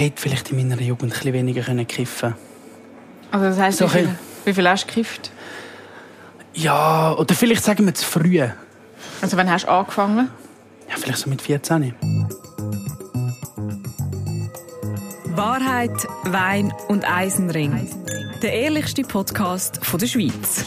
Ich 0.00 0.06
hätte 0.06 0.22
vielleicht 0.22 0.50
in 0.50 0.56
meiner 0.56 0.80
Jugend 0.80 1.12
ein 1.12 1.18
bisschen 1.18 1.34
weniger 1.34 1.60
können 1.60 1.86
kiffen 1.86 2.34
Also 3.30 3.44
das 3.44 3.58
heisst, 3.58 3.78
So 3.80 3.84
wie, 3.84 3.98
viel, 3.98 4.08
wie 4.46 4.54
viel 4.54 4.66
hast 4.66 4.84
du 4.84 4.86
gekifft? 4.86 5.30
Ja, 6.54 7.12
oder 7.18 7.34
vielleicht 7.34 7.62
sagen 7.62 7.84
wir 7.84 7.92
zu 7.92 8.06
früh. 8.06 8.36
Ja, 8.38 8.54
Also 9.20 9.36
wann 9.36 9.50
hast 9.50 9.66
du 9.66 9.70
angefangen? 9.70 10.30
vielleicht 10.96 11.18
so 11.18 11.28
mit 11.28 11.42
14. 11.42 11.94
Wahrheit, 15.26 15.92
Wein 16.24 16.72
und 16.88 17.04
Eisenring. 17.04 17.86
Der 18.40 18.54
ehrlichste 18.54 19.02
Podcast 19.02 19.84
von 19.84 20.00
der 20.00 20.06
Schweiz. 20.06 20.64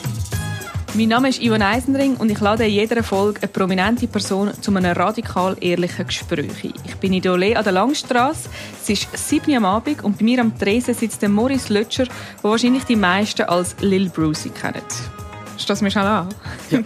Mein 0.96 1.08
Name 1.08 1.30
ist 1.30 1.42
Ivan 1.42 1.64
Eisenring 1.64 2.18
und 2.18 2.30
ich 2.30 2.40
lade 2.40 2.66
in 2.66 2.72
jeder 2.72 3.02
Folge 3.02 3.42
eine 3.42 3.48
prominente 3.48 4.06
Person 4.08 4.52
zu 4.62 4.70
einem 4.76 4.96
radikal 4.96 5.58
ehrlichen 5.60 6.06
Gespräch 6.06 6.64
ein. 6.64 6.74
Ich 6.86 6.96
bin 6.98 7.14
in 7.14 7.24
Dolé 7.24 7.56
an 7.56 7.64
der 7.64 7.74
Langstrasse. 7.74 8.48
Es 8.80 8.90
ist 8.92 9.08
7 9.18 9.50
Uhr 9.50 9.58
am 9.58 9.66
Abend 9.66 10.04
und 10.04 10.20
bei 10.20 10.24
mir 10.24 10.40
am 10.42 10.56
Tresen 10.58 10.94
sitzt 10.94 11.24
der 11.24 11.30
Maurice 11.30 11.74
Lötscher, 11.74 12.04
den 12.04 12.12
wahrscheinlich 12.44 12.84
die 12.84 12.96
meisten 12.96 13.42
als 13.44 13.76
Lil 13.80 14.10
Brucey 14.10 14.50
kennen. 14.50 14.84
Stoss 15.58 15.82
mir 15.82 15.90
schnell 15.90 16.06
an. 16.06 16.30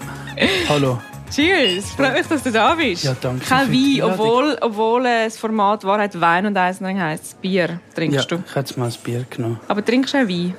Hallo. 0.70 1.02
Cheers! 1.30 1.92
Freut 1.92 2.14
mich, 2.14 2.28
dass 2.28 2.44
du 2.44 2.52
da 2.54 2.76
bist. 2.76 3.04
Ja, 3.04 3.14
danke 3.20 3.44
Kein 3.46 3.70
Wein, 3.70 4.04
obwohl, 4.04 4.58
obwohl 4.62 5.06
äh, 5.06 5.26
das 5.26 5.38
Format 5.38 5.84
Wahrheit, 5.84 6.20
Wein 6.22 6.46
und 6.46 6.56
Eisenring 6.56 7.02
heisst. 7.02 7.42
Bier 7.42 7.68
Ja, 7.68 7.80
trinkst 7.94 8.32
du. 8.32 8.42
ich 8.48 8.56
jetzt 8.56 8.78
mal 8.78 8.88
ein 8.88 8.96
Bier 9.04 9.26
genommen. 9.30 9.60
Aber 9.68 9.84
trinkst 9.84 10.14
du 10.14 10.20
auch 10.20 10.30
Wein? 10.30 10.56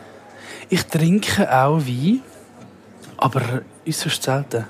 Ich 0.68 0.84
trinke 0.84 1.50
auch 1.50 1.78
Wein, 1.78 2.20
aber 3.18 3.42
äußerst 3.86 4.22
selten. 4.22 4.64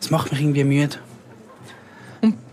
Es 0.00 0.10
macht 0.10 0.30
mich 0.30 0.40
irgendwie 0.40 0.64
müde. 0.64 0.96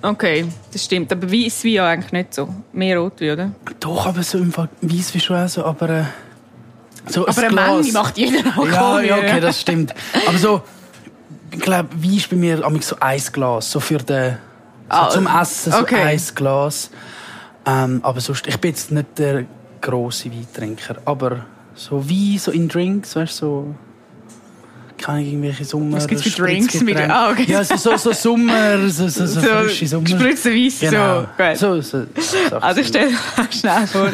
Okay, 0.01 0.45
das 0.71 0.85
stimmt. 0.85 1.11
Aber 1.11 1.31
Weiss 1.31 1.63
Wein 1.63 1.71
ja 1.71 1.88
eigentlich 1.88 2.11
nicht 2.11 2.34
so. 2.34 2.53
Mehr 2.71 2.99
Rotwein, 2.99 3.31
oder? 3.31 3.51
Doch, 3.79 4.05
aber 4.05 4.21
so 4.23 4.38
im 4.38 4.51
Fall 4.51 4.70
weiss 4.81 5.13
wie 5.13 5.20
schon 5.20 5.38
auch 5.38 5.48
so, 5.48 5.65
aber... 5.65 5.89
Äh, 5.89 6.03
so 7.07 7.27
Aber 7.27 7.38
eine 7.38 7.53
Menge 7.53 7.91
macht 7.91 8.18
jeder 8.18 8.40
Ja, 8.40 8.53
Alkohol. 8.57 9.05
ja, 9.05 9.18
okay, 9.18 9.40
das 9.40 9.62
stimmt. 9.62 9.93
Aber 10.27 10.37
so, 10.37 10.62
ich 11.51 11.59
glaube, 11.59 11.90
Wein 12.03 12.13
ist 12.15 12.29
bei 12.29 12.35
mir 12.35 12.63
so 12.81 12.96
ein 12.99 13.21
Glas, 13.31 13.71
so 13.71 13.79
für 13.79 13.98
den, 13.98 14.34
so 14.34 14.37
Ah, 14.90 15.09
zum 15.09 15.27
Essen 15.27 15.71
so 15.71 15.79
okay. 15.79 16.01
ein 16.01 16.21
Glas. 16.35 16.90
Ähm, 17.65 17.99
aber 18.03 18.21
sonst, 18.21 18.46
ich 18.48 18.59
bin 18.59 18.71
jetzt 18.71 18.91
nicht 18.91 19.18
der 19.18 19.46
grosse 19.81 20.31
Weintrinker, 20.31 20.98
aber 21.05 21.46
so 21.73 22.07
Wein, 22.07 22.37
so 22.40 22.51
in 22.51 22.68
Drinks, 22.68 23.15
weißt 23.15 23.41
du, 23.41 23.46
so 23.46 23.76
keine 24.98 25.27
irgendwelche 25.27 25.65
Sommer. 25.65 25.98
Was 25.98 26.07
gibt's 26.07 26.24
für 26.24 26.41
Drinks 26.41 26.82
mit-. 26.82 26.98
Ah, 26.98 27.32
okay. 27.32 27.46
Ja, 27.48 27.63
so, 27.63 27.76
so, 27.76 27.98
so 27.98 28.12
Sommer, 28.13 28.88
so, 28.90 29.07
so, 29.07 29.26
so, 29.26 29.40
frische 29.41 29.87
Sommer. 29.87 30.04
Gespritzte 30.05 30.52
Weiss, 30.54 30.79
Genau. 30.79 31.21
so. 31.21 31.27
Gut. 31.37 31.57
So, 31.57 31.82
so, 31.82 32.55
Also 32.57 32.82
ich 32.82 32.87
stelle 32.87 33.12
schnell 33.52 33.87
vor. 33.87 34.10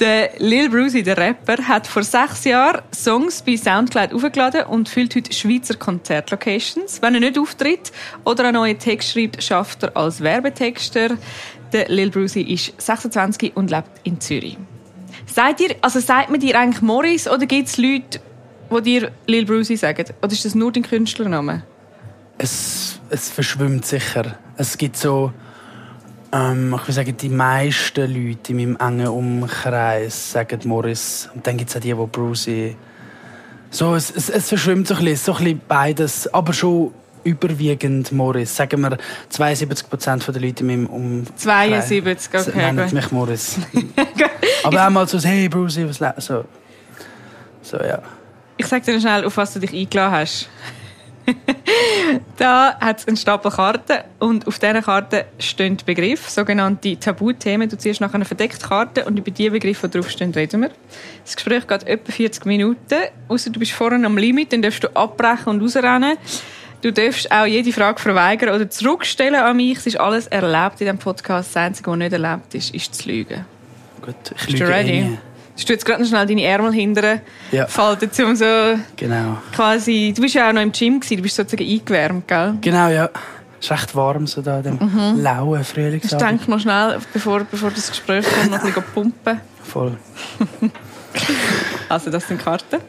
Der 0.00 0.30
Lil 0.38 0.68
Brucey, 0.70 1.02
der 1.02 1.16
Rapper, 1.16 1.56
hat 1.66 1.86
vor 1.86 2.02
sechs 2.04 2.44
Jahren 2.44 2.82
Songs 2.94 3.42
bei 3.42 3.56
Soundcloud 3.56 4.12
aufgeladen 4.12 4.64
und 4.64 4.88
füllt 4.88 5.14
heute 5.16 5.32
Schweizer 5.32 5.74
Konzertlocations. 5.74 7.02
Wenn 7.02 7.14
er 7.14 7.20
nicht 7.20 7.38
auftritt 7.38 7.90
oder 8.24 8.44
einen 8.44 8.54
neuen 8.54 8.78
Text 8.78 9.12
schreibt, 9.12 9.42
schafft 9.42 9.82
er 9.82 9.96
als 9.96 10.20
Werbetexter. 10.20 11.10
Der 11.72 11.88
Lil 11.88 12.10
Brucey 12.10 12.42
ist 12.42 12.72
26 12.80 13.56
und 13.56 13.70
lebt 13.70 13.88
in 14.04 14.20
Zürich. 14.20 14.56
Seid 15.26 15.60
ihr, 15.60 15.74
also 15.82 16.00
sagt 16.00 16.30
man 16.30 16.40
dir 16.40 16.58
eigentlich 16.58 16.80
Morris 16.80 17.28
oder 17.28 17.44
gibt 17.46 17.68
es 17.68 17.76
Leute, 17.76 18.20
die 18.70 18.82
dir 18.82 19.10
Lil 19.26 19.46
Brucey 19.46 19.76
sagen? 19.76 20.04
Oder 20.22 20.32
ist 20.32 20.44
das 20.44 20.54
nur 20.54 20.72
dein 20.72 20.82
Künstlername? 20.82 21.62
es, 22.38 23.00
es 23.10 23.28
verschwimmt 23.28 23.84
sicher. 23.84 24.36
Es 24.56 24.78
gibt 24.78 24.96
so, 24.96 25.32
ähm, 26.32 26.74
ich 26.74 26.82
würde 26.82 26.92
sagen, 26.92 27.16
die 27.16 27.28
meisten 27.28 28.00
Leute 28.00 28.52
in 28.52 28.56
meinem 28.56 28.76
engen 28.76 29.08
Umkreis 29.08 30.32
sagen 30.32 30.60
Morris. 30.64 31.28
Und 31.34 31.46
dann 31.46 31.56
gibt 31.56 31.70
es 31.70 31.76
auch 31.76 31.80
die, 31.80 31.92
die 31.92 32.06
Brucey. 32.06 32.76
So, 33.70 33.94
es, 33.94 34.10
es, 34.10 34.30
es 34.30 34.48
verschwimmt 34.48 34.88
so 34.88 34.94
ein 34.94 35.04
bisschen, 35.04 35.16
so 35.16 35.32
ein 35.32 35.44
bisschen 35.44 35.60
beides, 35.68 36.32
aber 36.32 36.52
schon 36.52 36.92
überwiegend 37.24 38.12
Morris. 38.12 38.56
Sagen 38.56 38.80
wir, 38.80 38.96
72 39.28 39.90
Prozent 39.90 40.26
der 40.26 40.40
Leute 40.40 40.62
in 40.62 40.66
meinem 40.66 40.86
Umkreis 40.86 41.88
72, 41.88 42.34
okay, 42.34 42.56
nennen 42.56 42.84
gut. 42.84 42.92
mich 42.94 43.12
Morris. 43.12 43.56
aber 44.62 44.86
auch 44.86 44.90
mal 44.90 45.06
so, 45.06 45.18
hey 45.18 45.48
Brucey, 45.48 45.86
was 45.86 46.00
le-" 46.00 46.14
so. 46.18 46.44
So, 47.62 47.76
ja. 47.78 48.00
Ich 48.58 48.66
sag 48.66 48.82
dir 48.82 49.00
schnell, 49.00 49.24
auf 49.24 49.36
was 49.36 49.54
du 49.54 49.60
dich 49.60 49.72
eingeladen 49.72 50.12
hast. 50.12 50.48
da 52.36 52.76
hat 52.80 52.98
es 52.98 53.08
einen 53.08 53.16
Stapel 53.16 53.52
Karten 53.52 53.98
und 54.18 54.46
auf 54.46 54.58
diesen 54.58 54.82
Karten 54.82 55.22
stehen 55.38 55.76
Begriffe, 55.86 56.28
sogenannte 56.28 56.98
Tabuthemen. 56.98 57.68
Du 57.68 57.78
ziehst 57.78 58.00
nachher 58.00 58.16
eine 58.16 58.24
verdeckte 58.24 58.66
Karte 58.66 59.04
und 59.04 59.16
über 59.16 59.30
die 59.30 59.48
Begriffe, 59.48 59.88
die 59.88 59.98
draufstehen, 59.98 60.32
reden 60.32 60.62
wir. 60.62 60.70
Das 61.24 61.36
Gespräch 61.36 61.68
geht 61.68 61.86
etwa 61.86 62.10
40 62.12 62.46
Minuten. 62.46 62.98
Außer 63.28 63.50
du 63.50 63.60
bist 63.60 63.72
vorne 63.72 64.04
am 64.04 64.18
Limit, 64.18 64.52
dann 64.52 64.62
darfst 64.62 64.82
du 64.82 64.88
abbrechen 64.96 65.48
und 65.48 65.62
rausrennen. 65.62 66.16
Du 66.80 66.92
darfst 66.92 67.30
auch 67.30 67.46
jede 67.46 67.72
Frage 67.72 68.00
verweigern 68.00 68.54
oder 68.54 68.68
zurückstellen 68.68 69.36
an 69.36 69.56
mich. 69.56 69.78
Es 69.78 69.86
ist 69.86 70.00
alles 70.00 70.26
erlaubt 70.28 70.80
in 70.80 70.86
diesem 70.86 70.98
Podcast. 70.98 71.54
Das 71.54 71.62
Einzige, 71.62 71.90
was 71.90 71.98
nicht 71.98 72.12
erlaubt 72.12 72.54
ist, 72.54 72.74
ist 72.74 72.94
zu 72.94 73.08
lügen. 73.08 73.44
Gut, 74.00 74.14
ich 74.36 74.46
Bist 74.46 74.48
du 74.48 74.64
lüge 74.64 74.64
eh 74.64 74.74
ready? 74.74 75.18
Du 75.66 75.72
jetzt 75.72 75.84
gerade 75.84 76.02
noch 76.02 76.08
schnell 76.08 76.24
deine 76.26 76.42
Ärmel 76.44 76.72
hinterher 76.72 77.20
Ja. 77.50 77.66
falten, 77.66 78.10
um 78.24 78.36
so 78.36 78.44
Genau. 78.96 79.38
quasi... 79.54 80.12
Du 80.14 80.22
bist 80.22 80.34
ja 80.34 80.48
auch 80.48 80.52
noch 80.52 80.62
im 80.62 80.72
Gym, 80.72 81.00
gewesen, 81.00 81.16
du 81.16 81.22
bist 81.22 81.36
sozusagen 81.36 81.68
eingewärmt, 81.68 82.28
gell? 82.28 82.54
Genau, 82.60 82.88
ja. 82.88 83.10
Es 83.60 83.66
ist 83.66 83.72
recht 83.72 83.94
warm 83.96 84.26
so 84.28 84.40
da, 84.40 84.58
in 84.58 84.78
dem 84.78 85.22
lauen 85.22 85.60
Ich 85.60 85.66
Frühlingsabend. 85.66 86.30
denke 86.30 86.50
noch 86.50 86.60
schnell, 86.60 86.98
bevor, 87.12 87.40
bevor 87.44 87.70
das 87.72 87.88
Gespräch 87.88 88.24
kommt, 88.24 88.50
noch 88.52 88.60
ein 88.60 88.66
bisschen 88.66 88.84
pumpen. 88.94 89.40
Voll. 89.64 89.96
Also, 91.88 92.10
das 92.10 92.28
sind 92.28 92.38
Karten. 92.40 92.80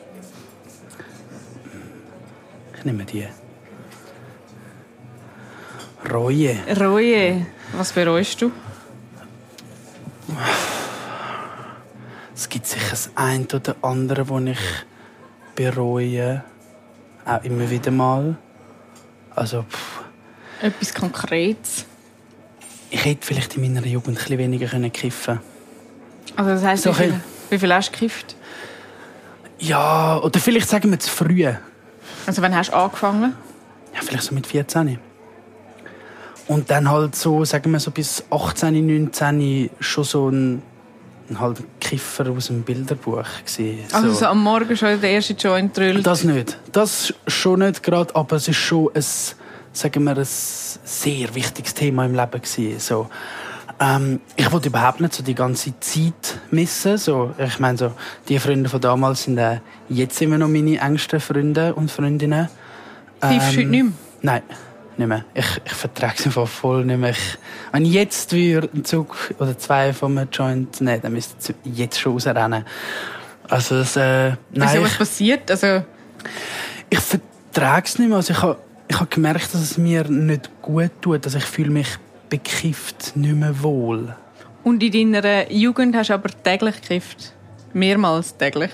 Ich 2.78 2.84
nehme 2.86 3.06
die. 3.06 3.26
Reue. 6.12 6.58
Reue. 6.80 7.46
Was 7.74 7.94
bereust 7.94 8.42
du? 8.42 8.52
Es 12.40 12.48
gibt 12.48 12.68
sicher 12.68 12.92
das 12.92 13.12
eine 13.16 13.46
oder 13.54 13.76
andere, 13.82 14.24
das 14.24 14.56
ich 14.56 14.60
bereue. 15.56 16.42
Auch 17.26 17.44
immer 17.44 17.70
wieder 17.70 17.92
mal. 17.92 18.38
Also, 19.36 19.64
pff, 19.64 20.00
Etwas 20.62 20.94
Konkretes. 20.94 21.86
ich 22.92 23.04
hätte 23.04 23.28
vielleicht 23.28 23.58
in 23.58 23.62
meiner 23.64 23.86
Jugend 23.86 24.18
ein 24.18 24.24
bisschen 24.24 24.38
weniger 24.38 24.68
können 24.68 24.90
kiffen 24.94 25.42
Also, 26.38 26.52
das 26.52 26.64
heisst, 26.64 26.84
So 26.84 26.92
wie, 26.92 27.04
viel, 27.04 27.20
wie 27.50 27.60
viel 27.60 27.74
hast 27.74 27.90
du 27.90 27.92
gekifft? 27.92 28.38
Ja, 29.60 30.18
oder 30.20 30.40
vielleicht 30.40 30.70
sagen 30.70 30.90
wir 30.92 31.00
zu 31.00 31.10
früh. 31.12 31.42
Ja, 31.42 31.60
Also, 32.26 32.42
wann 32.42 32.56
hast 32.56 32.70
du 32.70 32.74
angefangen? 32.78 33.36
vielleicht 34.02 34.24
so 34.24 34.34
mit 34.34 34.48
14. 34.48 34.98
Und 36.48 36.72
dann 36.72 36.90
halt 36.90 37.16
so, 37.16 37.44
sagen 37.44 37.70
wir 37.74 37.82
so 37.82 37.92
bis 37.92 38.24
18, 38.32 38.88
19 38.88 39.70
schon 39.82 40.04
so 40.06 40.30
ein, 40.30 40.62
ein 41.30 41.40
halt 41.40 41.62
Kiffer 41.90 42.30
aus 42.30 42.48
dem 42.48 42.62
Bilderbuch 42.62 43.26
gewesen. 43.46 43.80
Also, 43.92 44.14
so 44.14 44.26
am 44.28 44.44
Morgen 44.44 44.78
schon 44.78 45.02
der 45.02 45.10
erste 45.10 45.34
Joint 45.34 45.76
drüllt. 45.76 46.06
Das 46.06 46.24
nicht. 46.24 46.58
Das 46.72 47.14
schon 47.26 47.60
nicht 47.60 47.82
gerade, 47.82 48.16
aber 48.16 48.36
es 48.36 48.48
ist 48.48 48.58
schon 48.58 48.90
ein, 48.94 49.04
sagen 49.74 50.04
wir, 50.04 50.16
ein 50.16 50.26
sehr 50.26 51.34
wichtiges 51.34 51.74
Thema 51.74 52.06
im 52.06 52.14
Leben 52.14 52.42
gewesen. 52.42 52.80
So, 52.80 53.10
ähm, 53.80 54.20
ich 54.36 54.52
wollte 54.52 54.70
überhaupt 54.70 55.02
nicht 55.02 55.16
so 55.16 55.24
die 55.24 55.34
ganze 55.34 55.80
Zeit 55.80 56.40
missen. 56.52 56.98
So, 56.98 57.34
ich 57.40 57.60
meine, 57.60 57.78
so, 57.78 57.92
die 58.28 58.38
Freunde 58.38 58.70
von 58.70 58.82
damals 58.82 59.24
sind 59.24 59.40
äh, 59.40 59.60
jetzt 59.90 60.22
immer 60.22 60.38
noch 60.38 60.48
meine 60.48 60.80
engsten 60.80 61.20
Freunde 61.20 61.74
und 61.74 61.90
Freundinnen. 61.90 62.50
Kiffst 63.20 63.54
du 63.54 63.58
heute 63.58 63.70
nicht 63.70 63.84
mehr? 63.84 63.94
Nein, 64.22 64.42
nicht 65.00 65.08
mehr. 65.08 65.26
Ich, 65.34 65.46
ich 65.66 65.72
vertrage 65.74 66.14
es 66.20 66.26
einfach 66.28 66.48
voll 66.48 66.86
nicht 66.86 67.00
mehr. 67.00 67.10
Ich, 67.12 67.38
wenn 67.72 67.86
ich 67.86 67.94
jetzt 67.94 68.32
würde 68.34 68.70
einen 68.74 68.86
Zug 68.86 69.16
oder 69.40 69.58
zwei 69.58 69.94
von 69.94 70.18
einem 70.18 70.30
Joint 70.32 70.80
nehmen, 70.82 71.02
dann 71.02 71.14
müsste 71.14 71.56
ich 71.64 71.78
jetzt 71.78 72.00
schon 72.00 72.14
rausrennen. 72.14 72.66
Also 73.50 73.80
das, 73.80 73.96
äh, 73.96 74.30
nein, 74.30 74.38
Wieso, 74.52 74.84
was 74.84 74.92
ich- 74.92 74.98
passiert? 75.00 75.50
Also, 75.52 75.84
ich 76.90 77.00
vertrage 77.00 77.86
es 77.88 77.98
nicht 77.98 78.08
mehr. 78.10 78.18
Also 78.18 78.34
ich 78.34 78.42
habe 78.42 78.58
ich 78.88 79.00
hab 79.00 79.10
gemerkt, 79.10 79.54
dass 79.54 79.62
es 79.62 79.78
mir 79.78 80.04
nicht 80.04 80.50
gut 80.62 80.92
tut. 81.02 81.26
Also 81.26 81.38
ich 81.40 81.46
fühle 81.46 81.72
mich 81.72 81.88
bekifft 82.30 83.16
nicht 83.16 83.34
mehr 83.36 83.64
wohl. 83.64 84.16
und 84.64 84.84
in 84.84 85.14
deiner 85.14 85.52
Jugend 85.52 85.96
hast 85.96 86.10
du 86.10 86.14
aber 86.14 86.30
täglich 86.44 86.80
gekifft? 86.82 87.34
Mehrmals 87.74 88.38
täglich? 88.38 88.72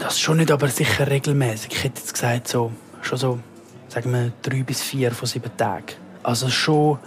Das 0.00 0.20
schon 0.20 0.36
nicht, 0.36 0.52
aber 0.52 0.68
sicher 0.68 1.08
regelmäßig. 1.08 1.72
Ich 1.72 1.82
hätte 1.84 1.98
jetzt 2.00 2.12
gesagt, 2.14 2.46
so, 2.46 2.70
schon 3.02 3.18
so, 3.18 3.38
sagen 3.94 4.12
wir, 4.12 4.32
drei 4.42 4.62
bis 4.64 4.82
vier 4.82 5.12
von 5.12 5.26
sieben 5.26 5.56
Tagen. 5.56 5.94
Also 6.22 6.48
schon. 6.48 6.98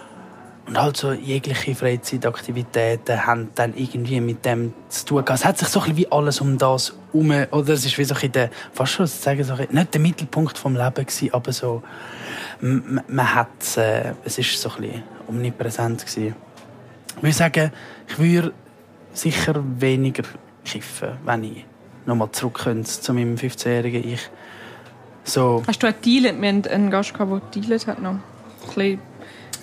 Und 0.67 0.81
halt 0.81 0.97
so 0.97 1.13
jegliche 1.13 1.75
Freizeitaktivitäten 1.75 3.25
haben 3.25 3.49
dann 3.55 3.73
irgendwie 3.73 4.19
mit 4.19 4.43
dem 4.43 4.73
zu 4.89 5.05
tun. 5.05 5.17
gehabt. 5.23 5.39
Es 5.39 5.45
hat 5.45 5.57
sich 5.57 5.67
so 5.69 5.79
ein 5.79 5.83
bisschen 5.83 5.97
wie 5.97 6.11
alles 6.11 6.41
um 6.41 6.57
das 6.57 6.93
herum, 7.13 7.31
oder 7.51 7.73
es 7.73 7.85
ist 7.85 7.97
wie 7.97 8.03
so 8.03 8.15
ein 8.21 8.31
der, 8.33 8.49
fast 8.73 8.93
schon 8.93 9.07
zu 9.07 9.17
sagen, 9.17 9.43
so 9.45 9.53
ein 9.53 9.59
bisschen, 9.59 9.75
nicht 9.75 9.93
der 9.93 10.01
Mittelpunkt 10.01 10.57
vom 10.57 10.75
Leben 10.75 10.93
gewesen, 10.93 11.33
aber 11.33 11.53
so, 11.53 11.83
man 12.59 13.33
hat, 13.33 13.77
äh, 13.77 14.11
es 14.25 14.37
ist 14.39 14.59
so 14.61 14.69
ein 14.71 14.81
bisschen 14.81 15.03
omnipräsent 15.29 16.05
gewesen. 16.05 16.35
Ich 17.15 17.23
würde 17.23 17.33
sagen, 17.35 17.71
ich 18.09 18.19
würde 18.19 18.53
sicher 19.13 19.63
weniger 19.79 20.23
kiffen, 20.65 21.11
wenn 21.23 21.45
ich 21.45 21.65
nochmal 22.05 22.29
zurück 22.31 22.59
könnte 22.63 22.89
zu 22.89 23.13
meinem 23.13 23.35
15-jährigen 23.35 24.03
Ich. 24.05 24.29
So, 25.27 25.61
Hast 25.67 25.83
du 25.83 25.87
auch 25.87 25.93
dealet? 25.93 26.39
Wir 26.41 26.47
hatten 26.49 26.67
einen 26.67 26.89
Gast, 26.89 27.13
gehabt, 27.13 27.31
der 27.55 27.61
dealet 27.61 27.85
hat 27.87 28.01
noch. 28.01 28.11
Ein 28.11 28.21
bisschen 28.65 28.99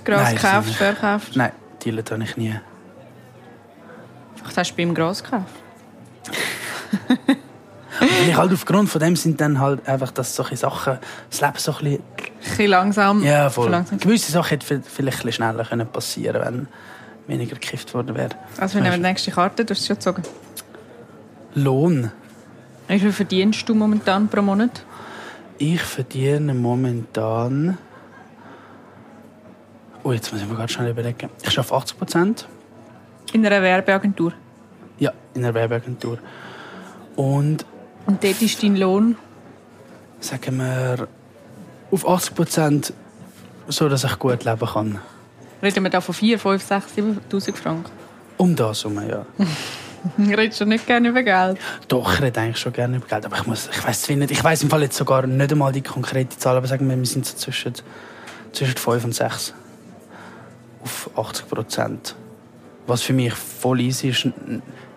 Gras 0.04 0.22
Nein, 0.22 0.34
gekauft, 0.36 0.68
das 0.68 0.76
verkauft. 0.76 1.36
nein, 1.36 1.52
dealen 1.84 2.04
habe 2.10 2.22
ich 2.22 2.36
nie. 2.36 2.54
Vielleicht 4.36 4.56
hast 4.58 4.70
du 4.72 4.76
bei 4.76 4.82
ihm 4.82 4.94
Gras 4.94 5.22
gekauft. 5.24 5.54
Ich 8.28 8.36
halt 8.36 8.52
aufgrund 8.52 8.90
von 8.90 9.00
dem 9.00 9.14
sind 9.14 9.40
dann 9.40 9.60
halt 9.60 9.86
einfach, 9.88 10.10
dass 10.10 10.34
solche 10.34 10.56
Sachen, 10.56 10.98
das 11.30 11.40
Leben 11.40 11.52
so 11.58 11.72
ein 11.72 11.78
bisschen, 11.78 11.92
Ein 12.00 12.40
bisschen 12.40 12.66
langsam. 12.66 13.22
ja 13.22 13.48
voll. 13.48 13.70
Langsam. 13.70 13.98
Gewisse 13.98 14.32
Sachen 14.32 14.48
hätten 14.50 14.64
vi- 14.66 14.82
vielleicht 14.84 15.18
ein 15.20 15.26
bisschen 15.26 15.32
schneller 15.32 15.64
können 15.64 15.86
passieren 15.86 16.42
wenn 16.44 16.66
weniger 17.38 17.54
gekifft 17.54 17.94
worden 17.94 18.16
wäre. 18.16 18.30
Also 18.58 18.74
wir 18.74 18.82
nehmen 18.82 18.96
die 18.96 19.02
nächste 19.02 19.30
Karte, 19.30 19.64
du 19.64 19.70
hast 19.72 19.80
es 19.80 19.86
schon 19.86 19.96
gezogen. 19.96 20.22
Lohn. 21.54 22.10
Wie 22.88 22.98
viel 22.98 23.12
verdienst 23.12 23.66
du 23.68 23.74
momentan 23.74 24.26
pro 24.28 24.42
Monat? 24.42 24.84
Ich 25.58 25.82
verdiene 25.82 26.54
momentan. 26.54 27.78
Oh, 30.02 30.12
jetzt 30.12 30.32
muss 30.32 30.42
ich 30.42 30.48
mir 30.48 30.54
gerade 30.56 30.72
schnell 30.72 30.90
überlegen. 30.90 31.30
Ich 31.42 31.58
arbeite 31.58 31.74
80 31.74 31.98
Prozent. 31.98 32.48
In 33.32 33.44
einer 33.46 33.62
Werbeagentur. 33.62 34.32
Ja, 34.98 35.12
in 35.34 35.44
einer 35.44 35.54
Werbeagentur. 35.54 36.18
Und 37.16 37.64
Und 38.06 38.22
dort 38.22 38.42
ist 38.42 38.62
dein 38.62 38.76
Lohn? 38.76 39.16
sagen 40.20 40.56
wir 40.56 41.06
auf 41.90 42.08
80 42.08 42.34
Prozent 42.34 42.92
so, 43.68 43.88
dass 43.88 44.04
ich 44.04 44.18
gut 44.18 44.44
leben 44.44 44.66
kann. 44.66 44.98
Reden 45.62 45.82
wir 45.84 45.90
da 45.90 46.00
von 46.00 46.14
4, 46.14 46.38
5, 46.38 46.62
6, 46.62 46.86
7'000 47.30 47.54
Franken? 47.56 47.90
Um 48.36 48.56
das 48.56 48.84
herum, 48.84 49.00
ja. 49.08 49.24
Redest 50.18 50.60
du 50.60 50.66
nicht 50.66 50.86
gerne 50.86 51.08
über 51.08 51.22
Geld? 51.22 51.58
Doch, 51.88 52.14
ich 52.14 52.20
rede 52.20 52.40
eigentlich 52.40 52.58
schon 52.58 52.72
gerne 52.72 52.96
über 52.96 53.06
Geld, 53.06 53.24
aber 53.24 53.36
ich 53.36 53.46
muss, 53.46 53.68
ich 53.72 53.86
weiß 53.86 54.08
nicht, 54.10 54.30
ich 54.30 54.42
weiß 54.44 54.62
im 54.62 54.70
Fall 54.70 54.82
jetzt 54.82 54.96
sogar 54.96 55.26
nicht 55.26 55.52
einmal 55.52 55.72
die 55.72 55.82
konkrete 55.82 56.36
Zahl, 56.36 56.56
aber 56.56 56.66
sagen 56.66 56.88
wir, 56.88 56.96
wir 56.96 57.06
sind 57.06 57.26
so 57.26 57.36
zwischen, 57.36 57.74
zwischen 58.52 58.76
5 58.76 59.04
und 59.04 59.14
6 59.14 59.54
auf 60.82 61.10
80 61.16 61.48
Prozent. 61.48 62.16
Was 62.86 63.02
für 63.02 63.14
mich 63.14 63.32
voll 63.32 63.80
easy 63.80 64.08
ist, 64.08 64.28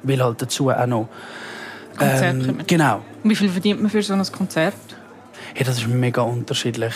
weil 0.04 0.22
halt 0.22 0.42
dazu 0.42 0.70
auch 0.70 0.86
noch... 0.86 1.08
Konzert 1.98 2.46
kommen. 2.46 2.64
genau. 2.68 3.02
Und 3.24 3.30
wie 3.30 3.36
viel 3.36 3.50
verdient 3.50 3.82
man 3.82 3.90
für 3.90 4.04
so 4.04 4.14
ein 4.14 4.24
Konzert? 4.32 4.76
Hey, 5.54 5.66
das 5.66 5.78
ist 5.78 5.88
mega 5.88 6.22
unterschiedlich. 6.22 6.94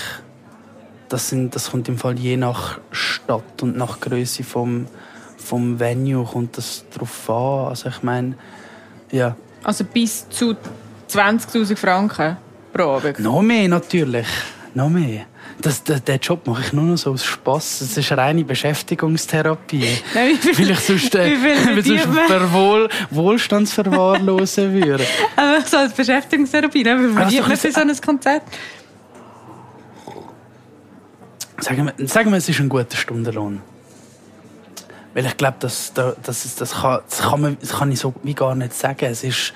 Das, 1.10 1.30
sind, 1.30 1.56
das 1.56 1.72
kommt 1.72 1.88
im 1.88 1.98
Fall 1.98 2.20
je 2.20 2.38
nach 2.38 2.80
Stadt 2.92 3.64
und 3.64 3.76
nach 3.78 4.00
Größe 4.00 4.44
vom, 4.44 4.88
vom 5.44 5.80
Venue 5.80 6.26
kommt 6.26 6.58
das 6.58 6.86
drauf 6.96 7.30
an. 7.30 7.70
Also 7.70 7.90
ich 7.90 8.02
meine, 8.04 8.36
ja, 9.12 9.36
Also 9.64 9.84
bis 9.84 10.28
zu 10.30 10.56
20'000 11.10 11.76
Franken 11.76 12.38
pro 12.72 12.84
Abend. 12.84 13.20
noch 13.20 13.42
mehr 13.42 13.68
natürlich, 13.68 14.28
noch 14.74 14.90
mehr. 14.90 15.26
Das, 15.62 15.84
das, 15.84 16.04
den 16.04 16.20
Job 16.20 16.48
mache 16.48 16.62
ich 16.66 16.74
nur 16.74 16.86
noch 16.86 16.98
so 16.98 17.12
aus 17.12 17.24
Spass. 17.26 17.80
Das 17.80 17.96
ist 17.98 18.12
reine 18.14 18.44
Beschäftigungstherapie. 18.44 19.86
Nein, 20.16 20.30
wie 20.42 20.54
viel- 20.54 20.66
Weil 20.66 20.72
ich 20.72 20.80
sonst, 20.80 21.14
äh, 21.16 21.32
Wie 21.32 21.36
viel 21.36 21.76
weil 21.76 21.84
sonst 21.84 22.18
ver 22.28 22.54
Wohl, 22.54 22.90
Wohlstandsverwahrlosen 23.12 24.74
würde. 24.74 25.06
Aber 25.36 25.62
so 25.66 25.78
als 25.78 25.94
Beschäftigungstherapie, 25.94 26.84
ne? 26.84 26.98
wie 27.00 27.06
ist 27.08 27.14
verdient 27.14 27.48
man 27.48 27.58
für 27.58 27.72
so 27.72 27.82
ein 27.82 28.02
Konzert? 28.02 28.44
Sagen 31.60 31.92
wir, 31.98 32.08
sagen 32.08 32.32
wir, 32.32 32.38
es 32.38 32.50
ist 32.50 32.60
ein 32.60 32.70
guter 32.70 32.98
Stundenlohn. 32.98 33.62
Weil 35.14 35.26
ich 35.26 35.38
glaube, 35.38 35.58
das, 35.60 35.94
das, 35.94 36.16
das, 36.24 36.56
das, 36.56 36.74
kann, 36.74 37.02
das, 37.10 37.22
kann 37.22 37.42
man, 37.42 37.58
das 37.60 37.72
kann 37.72 37.92
ich 37.92 38.00
so 38.00 38.14
wie 38.24 38.34
gar 38.34 38.56
nicht 38.56 38.74
sagen. 38.74 39.06
Es 39.06 39.24
ist, 39.24 39.54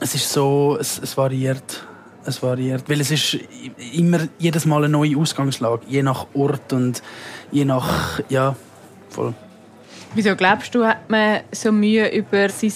es 0.00 0.14
ist 0.14 0.32
so, 0.32 0.78
es, 0.80 0.98
es 0.98 1.16
variiert. 1.16 1.86
Es 2.24 2.42
variiert. 2.42 2.88
Weil 2.88 3.00
es 3.02 3.10
ist 3.10 3.38
immer 3.92 4.20
jedes 4.38 4.64
Mal 4.64 4.84
eine 4.84 4.88
neue 4.88 5.16
Ausgangslage. 5.18 5.82
Je 5.88 6.02
nach 6.02 6.26
Ort 6.32 6.72
und 6.72 7.02
je 7.52 7.66
nach, 7.66 8.20
ja, 8.30 8.56
voll. 9.10 9.34
Wieso 10.14 10.34
glaubst 10.36 10.74
du, 10.74 10.84
hat 10.86 11.10
man 11.10 11.40
so 11.52 11.70
Mühe 11.72 12.08
über 12.08 12.48
sein 12.48 12.72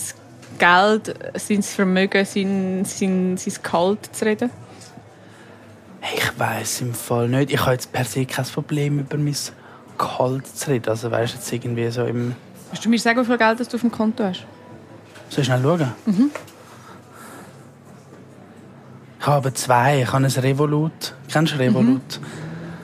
Geld, 0.59 1.15
sein 1.35 1.63
Vermögen, 1.63 2.25
sein, 2.25 2.85
sein, 2.85 3.37
sein 3.37 3.55
Gehalt 3.63 4.15
zu 4.15 4.25
reden? 4.25 4.51
Hey, 6.01 6.19
ich 6.19 6.39
weiß 6.39 6.83
im 6.83 6.95
Fall 6.95 7.29
nicht. 7.29 7.53
Ich 7.53 7.61
habe 7.61 7.73
jetzt 7.73 7.93
per 7.93 8.05
se 8.05 8.27
kein 8.27 8.45
Problem, 8.45 8.99
über 8.99 9.17
mein 9.17 9.37
Gehalt 9.99 10.47
zu 10.47 10.71
reden. 10.71 10.89
Also 10.89 11.11
weißt 11.11 11.35
du, 11.35 11.39
jetzt 11.39 11.53
irgendwie 11.53 11.91
so 11.91 12.05
im... 12.05 12.35
Kannst 12.69 12.85
du 12.85 12.89
mir 12.89 12.99
sagen, 12.99 13.21
wie 13.21 13.25
viel 13.25 13.39
Geld 13.39 13.61
das 13.61 13.69
du 13.69 13.77
auf 13.77 13.81
dem 13.81 13.91
Konto 13.91 14.25
hast? 14.25 14.47
Soll 15.29 15.41
ich 15.41 15.47
schnell 15.47 15.63
schauen? 15.63 15.93
Ich 19.21 19.27
habe 19.27 19.53
zwei. 19.53 20.03
Ich 20.03 20.13
habe 20.13 20.25
ein 20.25 20.31
Revolut. 20.31 21.15
Kennst 21.31 21.55
du 21.55 21.59
Revolut? 21.59 22.21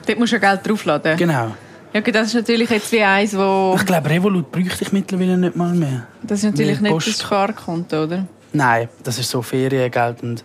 Dort 0.05 0.19
musst 0.19 0.33
du 0.33 0.37
ja 0.37 0.51
Geld 0.51 0.67
draufladen. 0.67 1.17
Genau. 1.17 1.51
Ja, 1.93 2.01
okay, 2.01 2.11
das 2.11 2.27
ist 2.27 2.33
natürlich 2.33 2.69
jetzt 2.69 2.91
wie 2.91 3.01
eins, 3.01 3.35
wo... 3.37 3.75
Ich 3.77 3.85
glaube, 3.85 4.09
Revolut 4.09 4.51
bräuchte 4.51 4.83
ich 4.83 4.91
mittlerweile 4.91 5.37
nicht 5.37 5.55
mal 5.55 5.73
mehr. 5.73 6.05
Das 6.23 6.39
ist 6.39 6.51
natürlich 6.51 6.79
Wie 6.79 6.91
nicht 6.91 7.07
das 7.07 7.19
Sparkonto, 7.21 8.03
oder? 8.03 8.27
Nein, 8.51 8.89
das 9.01 9.17
ist 9.17 9.29
so 9.29 9.41
Feriengeld 9.41 10.21
und 10.21 10.43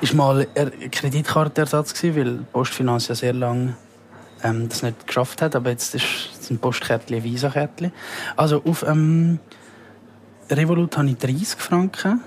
ist 0.00 0.14
mal 0.14 0.46
ein 0.56 0.90
Kreditkartenersatz 0.90 1.94
gewesen, 1.94 2.16
weil 2.16 2.38
Postfinanz 2.52 3.06
ja 3.06 3.14
sehr 3.14 3.32
lange 3.32 3.74
ähm, 4.42 4.68
das 4.68 4.82
nicht 4.82 5.06
geschafft 5.06 5.42
hat, 5.42 5.54
aber 5.56 5.70
jetzt 5.70 5.94
ist 5.94 6.04
es 6.40 6.50
ein 6.50 6.58
Postkärtchen, 6.58 7.16
ein 7.16 7.24
Visa-Kärtchen. 7.24 7.92
Also 8.36 8.62
auf 8.64 8.82
ähm, 8.82 9.38
Revolut 10.50 10.96
habe 10.96 11.08
ich 11.08 11.16
30 11.16 11.48
Franken. 11.60 12.20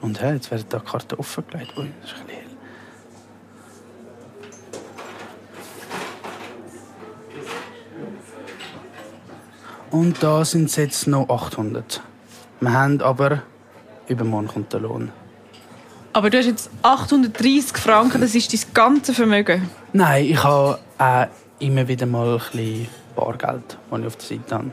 Und 0.00 0.20
hey, 0.20 0.34
jetzt 0.34 0.50
werden 0.50 0.64
da 0.68 0.78
Karten 0.78 1.16
offengelegt. 1.16 1.76
Ui, 1.76 1.90
das 2.00 2.12
ist 2.12 2.16
ein 2.20 2.26
bisschen. 2.26 2.48
Und 9.90 10.22
da 10.22 10.44
sind 10.44 10.66
es 10.66 10.76
jetzt 10.76 11.06
noch 11.06 11.28
800. 11.28 12.02
Wir 12.60 12.72
haben 12.72 13.00
aber 13.00 13.42
übermorgen 14.06 14.48
kommt 14.48 14.72
der 14.72 14.80
Lohn. 14.80 15.12
Aber 16.18 16.30
du 16.30 16.38
hast 16.38 16.46
jetzt 16.46 16.68
830 16.82 17.76
Franken, 17.76 18.20
das 18.20 18.34
ist 18.34 18.52
dein 18.52 18.74
ganze 18.74 19.14
Vermögen. 19.14 19.70
Nein, 19.92 20.24
ich 20.24 20.42
habe 20.42 20.76
auch 20.98 21.26
immer 21.60 21.86
wieder 21.86 22.06
mal 22.06 22.32
ein 22.32 22.38
bisschen 22.38 22.88
Bargeld, 23.14 23.78
das 23.88 24.00
ich 24.00 24.06
auf 24.06 24.16
der 24.16 24.26
Seite 24.26 24.54
habe. 24.56 24.70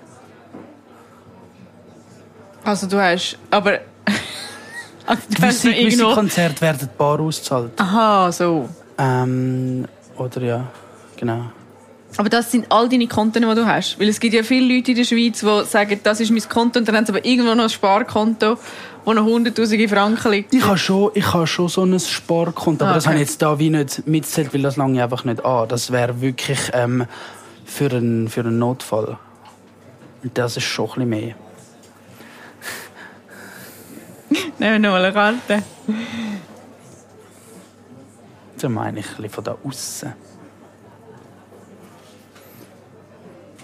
Also 2.64 2.88
du 2.88 3.00
hast... 3.00 3.38
Aber... 3.52 3.74
also 5.06 5.22
du 5.30 5.44
hast 5.44 5.62
Gewisse, 5.62 5.70
irgendwo... 5.70 6.16
Konzerte 6.16 6.62
werden 6.62 6.90
bar 6.98 7.20
ausgezahlt. 7.20 7.80
Aha, 7.80 8.32
so. 8.32 8.68
Ähm, 8.98 9.86
oder 10.18 10.42
ja, 10.42 10.68
genau. 11.16 11.52
Aber 12.18 12.30
das 12.30 12.52
sind 12.52 12.72
all 12.72 12.88
deine 12.88 13.08
Konten, 13.08 13.42
die 13.48 13.56
du 13.56 13.66
hast. 13.66 14.00
Weil 14.00 14.08
es 14.08 14.20
gibt 14.20 14.34
ja 14.34 14.44
viele 14.44 14.74
Leute 14.74 14.92
in 14.92 14.98
der 14.98 15.04
Schweiz, 15.04 15.40
die 15.42 15.66
sagen, 15.70 16.00
das 16.04 16.20
ist 16.22 16.32
mein 16.32 16.48
Konto 16.48 16.80
und 16.80 16.88
dann 16.88 16.96
haben 16.96 17.06
sie 17.06 17.12
aber 17.12 17.26
irgendwo 17.26 17.54
noch 17.54 17.64
ein 17.64 17.70
Sparkonto, 17.70 18.58
wo 19.04 19.14
noch 19.14 19.26
hunderttausende 19.26 19.88
Franken 19.90 20.32
liegt. 20.32 20.54
Ich 20.54 20.66
habe 20.66 20.78
schon, 20.78 21.12
ich 21.14 21.34
habe 21.34 21.46
schon 21.46 21.68
so 21.68 21.84
ein 21.84 22.00
Sparkonto, 22.00 22.86
aber 22.86 22.92
Ah, 22.92 22.96
das 22.96 23.06
okay. 23.06 23.14
habe 23.16 23.22
ich 23.24 23.30
jetzt 23.30 23.42
da 23.42 23.60
wie 23.60 23.70
nicht 23.70 24.08
mitgezählt, 24.08 24.54
weil 24.54 24.62
das 24.62 24.78
lange 24.78 25.04
einfach 25.04 25.26
nicht 25.26 25.44
an. 25.44 25.68
Das 25.68 25.92
wäre 25.92 26.22
wirklich 26.22 26.60
ähm, 26.74 27.06
für, 27.66 27.92
einen, 27.92 28.30
für 28.30 28.42
einen 28.42 28.60
Notfall. 28.60 29.18
Und 30.24 30.38
das 30.38 30.56
ist 30.58 30.64
schon 30.64 30.86
ein 30.86 30.94
bisschen 30.94 31.10
mehr. 31.10 31.36
Nehmen 34.60 34.84
wir 34.84 34.90
noch 34.90 34.92
mal 34.92 35.04
eine 35.06 35.14
Karte. 35.14 35.64
So 38.58 38.70
meine 38.70 39.02
ich 39.02 39.06
ein 39.08 39.16
bisschen 39.18 39.30
von 39.30 39.44
da 39.44 39.58
außen. 39.64 40.14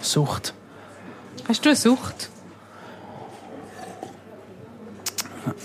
Sucht. 0.02 0.54
Hast 1.48 1.64
du 1.64 1.70
eine 1.70 1.76
Sucht? 1.76 2.30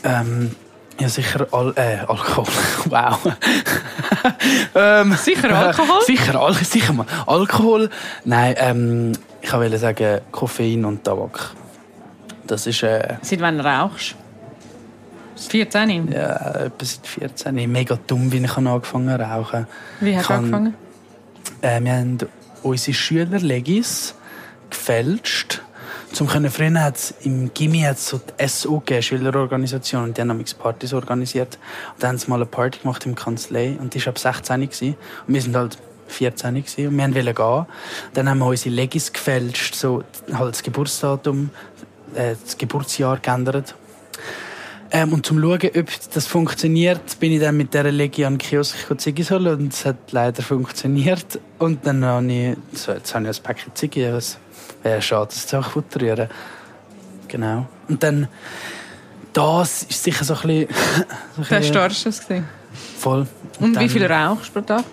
Ähm, 0.04 0.56
ja, 1.00 1.10
sicher 1.10 1.48
Al 1.52 1.74
äh, 1.76 2.00
Alkohol. 2.08 2.46
wow. 2.90 3.20
ähm, 4.74 5.14
Sicher 5.18 5.56
Alkohol? 5.56 6.02
sicher, 6.06 6.40
Al 6.40 6.54
sicher 6.54 6.94
mal. 6.94 7.06
Alkohol. 7.26 7.90
Nein, 8.26 8.56
ähm, 8.58 9.12
ich 9.42 9.54
wollte 9.54 9.78
sagen 9.78 10.22
Koffein 10.32 10.86
und 10.86 11.04
Tabak. 11.04 11.52
Das 12.48 12.66
ist 12.66 12.82
äh, 12.84 13.16
Seit 13.22 13.42
wann 13.42 13.60
rauchst 13.60 14.14
du? 14.14 14.18
14? 15.50 16.12
ja, 16.12 16.36
etwa 16.66 16.86
seit 16.86 17.06
14. 17.06 17.58
Ich 17.60 17.68
mega 17.68 18.00
dumm, 18.08 18.32
wie 18.32 18.44
ich 18.44 18.58
angefangen 18.58 19.10
habe 19.12 19.24
zu 19.24 19.32
rauchen. 19.32 19.68
Wie 20.00 20.18
hast 20.18 20.30
du 20.30 20.34
angefangen? 20.34 20.74
Äh, 21.62 21.80
wir 21.82 21.94
haben 21.94 22.18
unsere 22.64 22.94
Schülerlegis 22.94 24.16
gefälscht. 24.70 25.62
Zum 26.14 26.28
können 26.28 26.50
früher 26.50 26.82
hat 26.82 26.96
es 26.96 27.14
im 27.22 27.54
Gimmi 27.54 27.86
so 27.96 28.20
die 28.20 28.48
SO 28.48 28.80
gegeben, 28.80 29.04
Schülerorganisation, 29.04 30.04
und 30.04 30.18
die 30.18 30.22
haben 30.22 30.44
Partys 30.58 30.94
organisiert. 30.94 31.60
Und 31.94 32.04
dann 32.04 32.10
haben 32.12 32.18
sie 32.18 32.30
mal 32.30 32.38
eine 32.38 32.46
Party 32.46 32.80
gemacht 32.80 33.06
im 33.06 33.16
Kanzlei 33.16 33.78
und 33.80 33.94
die 33.94 34.00
war 34.06 34.10
ab 34.10 34.20
16 34.20 34.62
gewesen. 34.62 34.96
Und 35.28 35.34
wir 35.34 35.42
sind 35.42 35.56
halt 35.56 35.78
14 36.08 36.56
gewesen, 36.56 36.88
und 36.88 36.98
wir 36.98 37.26
wollten 37.26 37.36
gehen. 37.36 37.66
Dann 38.14 38.30
haben 38.30 38.40
wir 38.40 38.46
unsere 38.46 38.74
Legis 38.74 39.12
gefälscht, 39.12 39.76
so 39.76 40.04
halt 40.34 40.56
das 40.56 40.64
Geburtsdatum, 40.64 41.50
äh, 42.16 42.36
das 42.42 42.58
Geburtsjahr 42.58 43.18
geändert. 43.18 43.76
Ähm, 44.90 45.12
und 45.12 45.26
zum 45.26 45.42
schauen, 45.42 45.70
ob 45.76 45.88
das 46.14 46.28
funktioniert, 46.28 47.20
bin 47.20 47.34
ich 47.34 47.42
dann 47.42 47.58
mit 47.58 47.74
dieser 47.74 47.92
Legi 47.92 48.24
an 48.24 48.36
den 48.36 48.38
Kiosk 48.40 48.76
Ziggis 48.98 49.32
holen 49.32 49.60
und 49.60 49.74
es 49.74 49.86
hat 49.86 49.98
leider 50.12 50.42
funktioniert. 50.42 51.40
Und 51.60 51.86
dann 51.86 52.06
habe 52.06 52.32
ich, 52.32 52.58
so, 52.72 52.94
jetzt 52.94 53.14
habe 53.14 53.30
ich 53.30 53.38
ein 53.38 53.44
Päckchen 53.44 53.76
Es 54.88 54.92
wäre 54.92 55.02
schade, 55.02 55.32
das 55.34 55.48
zu 55.48 55.62
futterieren. 55.62 56.30
Genau. 57.28 57.68
Und 57.90 58.02
dann, 58.04 58.30
das 59.34 59.84
ist 59.84 60.02
sicher 60.02 60.24
so 60.24 60.34
ein 60.36 60.42
bisschen... 60.42 60.68
So 61.36 61.42
ein 61.42 61.48
bisschen- 61.50 61.64
starkste 61.66 62.10
gesehen. 62.10 62.48
Voll. 62.98 63.28
Und 63.60 63.74
dann 63.76 63.84
wie 63.84 63.90
viel 63.90 64.06
rauchst 64.06 64.48
du 64.48 64.54
pro 64.54 64.62
Tag? 64.62 64.86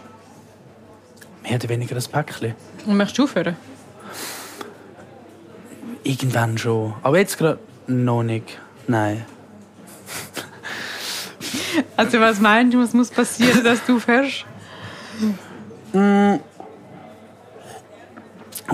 Mehr 1.42 1.54
oder 1.54 1.68
weniger 1.68 1.94
ein 1.94 2.02
Päckchen. 2.02 2.54
Und 2.86 2.96
möchtest 2.96 3.18
du 3.18 3.24
aufhören? 3.24 3.56
Irgendwann 6.02 6.58
schon. 6.58 6.94
Aber 7.02 7.18
jetzt 7.18 7.38
gerade 7.38 7.60
noch 7.86 8.22
nicht. 8.24 8.58
Nein. 8.88 9.24
Also 11.96 12.18
was 12.18 12.40
meinst 12.40 12.74
du, 12.74 12.82
was 12.82 12.92
muss 12.94 13.10
passieren, 13.10 13.62
dass 13.62 13.84
du 13.86 13.96
aufhörst? 13.96 14.44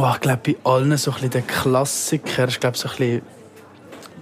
Oh, 0.02 0.10
ich 0.14 0.20
glaube, 0.20 0.40
bei 0.42 0.56
allen 0.64 0.96
so 0.96 1.10
ein 1.10 1.14
bisschen 1.14 1.30
der 1.30 1.42
Klassiker 1.42 2.48
ist, 2.48 2.58
glaube 2.58 2.78
so 2.78 2.88
ein 2.88 2.96
bisschen, 2.96 3.22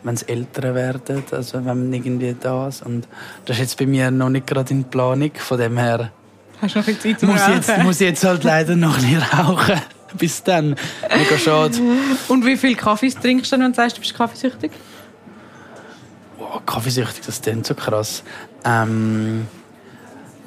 wenn 0.02 0.16
sie 0.16 0.28
älter 0.28 0.74
werden, 0.74 1.22
also 1.30 1.58
wenn 1.58 1.64
man 1.66 1.92
irgendwie 1.92 2.34
das 2.38 2.82
und 2.82 3.06
das 3.44 3.56
ist 3.56 3.60
jetzt 3.60 3.78
bei 3.78 3.86
mir 3.86 4.10
noch 4.10 4.28
nicht 4.28 4.48
gerade 4.48 4.74
in 4.74 4.82
Planung, 4.82 5.30
von 5.36 5.56
dem 5.56 5.78
her 5.78 6.10
Hast 6.60 6.74
du 6.74 6.78
noch 6.80 6.84
viel 6.84 6.98
Zeit 6.98 7.20
zum 7.20 7.28
muss 7.28 7.46
jetzt, 7.46 7.78
muss 7.84 8.00
jetzt 8.00 8.24
halt 8.24 8.42
leider 8.42 8.74
noch 8.74 8.96
bisschen 8.96 9.22
rauchen. 9.22 9.80
Bis 10.18 10.42
dann. 10.42 10.74
Mega 11.14 11.38
schade. 11.38 11.78
Und 12.26 12.44
wie 12.44 12.56
viel 12.56 12.74
Kaffee 12.74 13.10
trinkst 13.10 13.52
du 13.52 13.56
dann, 13.56 13.66
wenn 13.66 13.72
du 13.72 13.76
sagst, 13.76 13.98
du 13.98 14.00
bist 14.00 14.16
kaffeesüchtig? 14.16 14.72
Wow, 16.38 16.60
Kaffeesüchtig, 16.66 17.24
das 17.24 17.40
klingt 17.40 17.66
so 17.66 17.74
krass. 17.74 18.24
Ähm, 18.64 19.46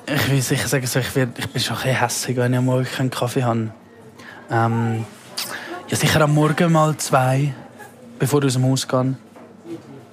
ich 0.08 0.30
will 0.30 0.42
sicher 0.42 0.68
sagen, 0.68 0.86
so, 0.86 1.00
ich, 1.00 1.16
werd, 1.16 1.40
ich 1.40 1.48
bin 1.48 1.62
schon 1.62 1.78
ein 1.78 1.84
bisschen 1.84 2.00
hässlich, 2.00 2.38
wenn 2.38 2.52
ich 2.52 2.58
am 2.60 2.66
Morgen 2.66 2.86
keinen 2.86 3.12
Kaffee 3.12 3.44
habe. 3.44 3.70
Ähm, 4.50 5.06
ja, 5.92 5.98
sicher 5.98 6.22
am 6.22 6.34
Morgen 6.34 6.72
mal 6.72 6.96
zwei, 6.98 7.54
bevor 8.18 8.40
ich 8.42 8.48
aus 8.48 8.54
dem 8.54 8.66
Haus 8.66 8.88
gehe. 8.88 9.16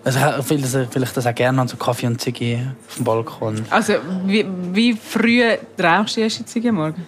Also, 0.04 0.18
ich 0.40 0.50
will 0.50 0.60
das, 1.14 1.26
auch 1.26 1.34
gerne 1.34 1.60
an 1.60 1.68
so 1.68 1.76
Kaffee 1.76 2.06
und 2.06 2.20
Ziggy 2.20 2.58
auf 2.88 2.94
dem 2.96 3.04
Balkon. 3.04 3.62
Also 3.68 3.94
wie, 4.24 4.46
wie 4.72 4.94
früh 4.94 5.42
rauchst 5.80 6.16
du 6.16 6.20
erst 6.22 6.38
jetzt 6.40 6.56
am 6.66 6.74
Morgen? 6.76 7.06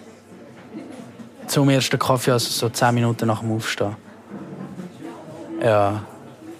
Zum 1.47 1.69
ersten 1.69 1.97
Kaffee, 1.97 2.31
also 2.31 2.49
so 2.49 2.69
zehn 2.69 2.93
Minuten 2.93 3.27
nach 3.27 3.39
dem 3.39 3.51
Aufstehen. 3.53 3.95
Ja. 5.63 6.03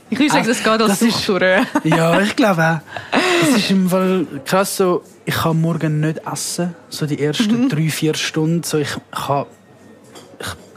Ich 0.10 0.20
würde 0.20 0.32
sagen, 0.32 0.44
Ah, 0.46 0.48
das 0.48 0.58
geht 0.58 0.68
als 0.68 0.88
das 0.88 1.02
ist- 1.02 1.24
Sucht 1.26 1.42
durch. 1.42 1.66
Ja, 1.84 2.20
ich 2.22 2.36
glaube 2.36 2.82
auch. 2.82 3.18
Es 3.44 3.58
ist 3.58 3.72
im 3.72 3.90
Fall 3.90 4.26
krass 4.46 4.78
so, 4.78 5.04
ich 5.26 5.34
kann 5.36 5.60
morgen 5.62 6.00
nicht 6.00 6.20
essen, 6.32 6.76
so 6.90 7.06
die 7.08 7.20
ersten 7.24 7.70
drei, 7.70 7.90
vier 7.90 8.14
Stunden. 8.16 8.62
So, 8.64 8.78
ich 8.78 8.90
ich, 9.14 9.46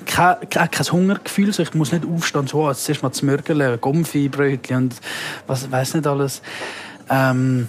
kein, 0.04 0.48
kein 0.50 0.70
kein 0.70 0.86
Hungergefühl, 0.86 1.52
so, 1.52 1.62
ich 1.62 1.74
muss 1.74 1.92
nicht 1.92 2.04
aufstehen, 2.04 2.46
so, 2.46 2.68
jetzt 2.68 2.88
erst 2.88 3.02
mal 3.02 3.12
zu 3.12 3.24
mürgeln, 3.26 3.80
Gomfi, 3.80 4.28
Brötchen 4.28 4.76
und 4.76 4.96
was 5.46 5.70
weiß 5.70 5.94
nicht 5.94 6.06
alles. 6.06 6.42
Ähm, 7.10 7.68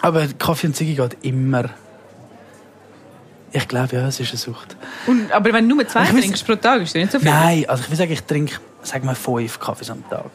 aber 0.00 0.26
Kaffee 0.38 0.68
und 0.68 0.76
Ziggy 0.76 0.94
geht 0.94 1.16
immer. 1.22 1.70
Ich 3.52 3.66
glaube, 3.66 3.96
ja, 3.96 4.06
es 4.06 4.20
ist 4.20 4.30
eine 4.30 4.38
Sucht. 4.38 4.76
Und, 5.06 5.32
aber 5.32 5.52
wenn 5.52 5.68
du 5.68 5.74
nur 5.74 5.88
zwei 5.88 6.04
Ich 6.04 6.10
trinkst 6.10 6.46
pro 6.46 6.54
Tag, 6.54 6.82
ist 6.82 6.94
das 6.94 7.00
nicht 7.00 7.12
so 7.12 7.18
viel. 7.18 7.30
Nein, 7.30 7.64
also 7.68 7.82
ich 7.82 7.90
will 7.90 7.96
sagen, 7.96 8.12
ich 8.12 8.22
trinke, 8.22 8.56
sagen 8.82 9.06
wir, 9.06 9.14
fünf 9.14 9.58
Kaffees 9.58 9.90
am 9.90 10.08
Tag. 10.08 10.30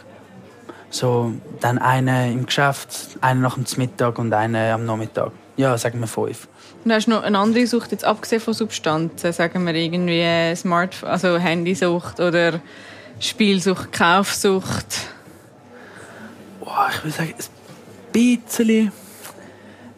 So, 0.90 1.34
dann 1.62 1.78
einen 1.78 2.34
im 2.34 2.46
Geschäft, 2.46 3.18
einen 3.22 3.42
nach 3.42 3.56
dem 3.56 3.66
Mittag 3.78 4.20
und 4.20 4.34
einen 4.34 4.72
am 4.72 4.86
Nachmittag. 4.86 5.32
Ja, 5.58 5.78
sagen 5.78 6.00
wir 6.00 6.08
fünf. 6.08 6.48
Und 6.84 6.92
hast 6.92 7.08
du 7.08 7.12
noch 7.12 7.24
eine 7.24 7.40
andere 7.40 7.66
Sucht, 7.66 7.92
jetzt 7.92 8.04
abgesehen 8.04 8.42
von 8.42 8.54
Substanzen, 8.54 9.32
sagen 9.32 9.66
wir 9.66 9.74
irgendwie 9.74 10.56
Smart, 10.56 11.04
also 11.04 11.38
Handysucht 11.38 12.20
oder 12.20 12.60
Spielsucht, 13.20 13.94
Kaufsucht? 13.94 14.86
Boah, 16.60 16.90
ich 16.92 17.04
will 17.04 17.12
sagen, 17.12 17.34
ein 17.38 18.12
bisschen 18.12 18.92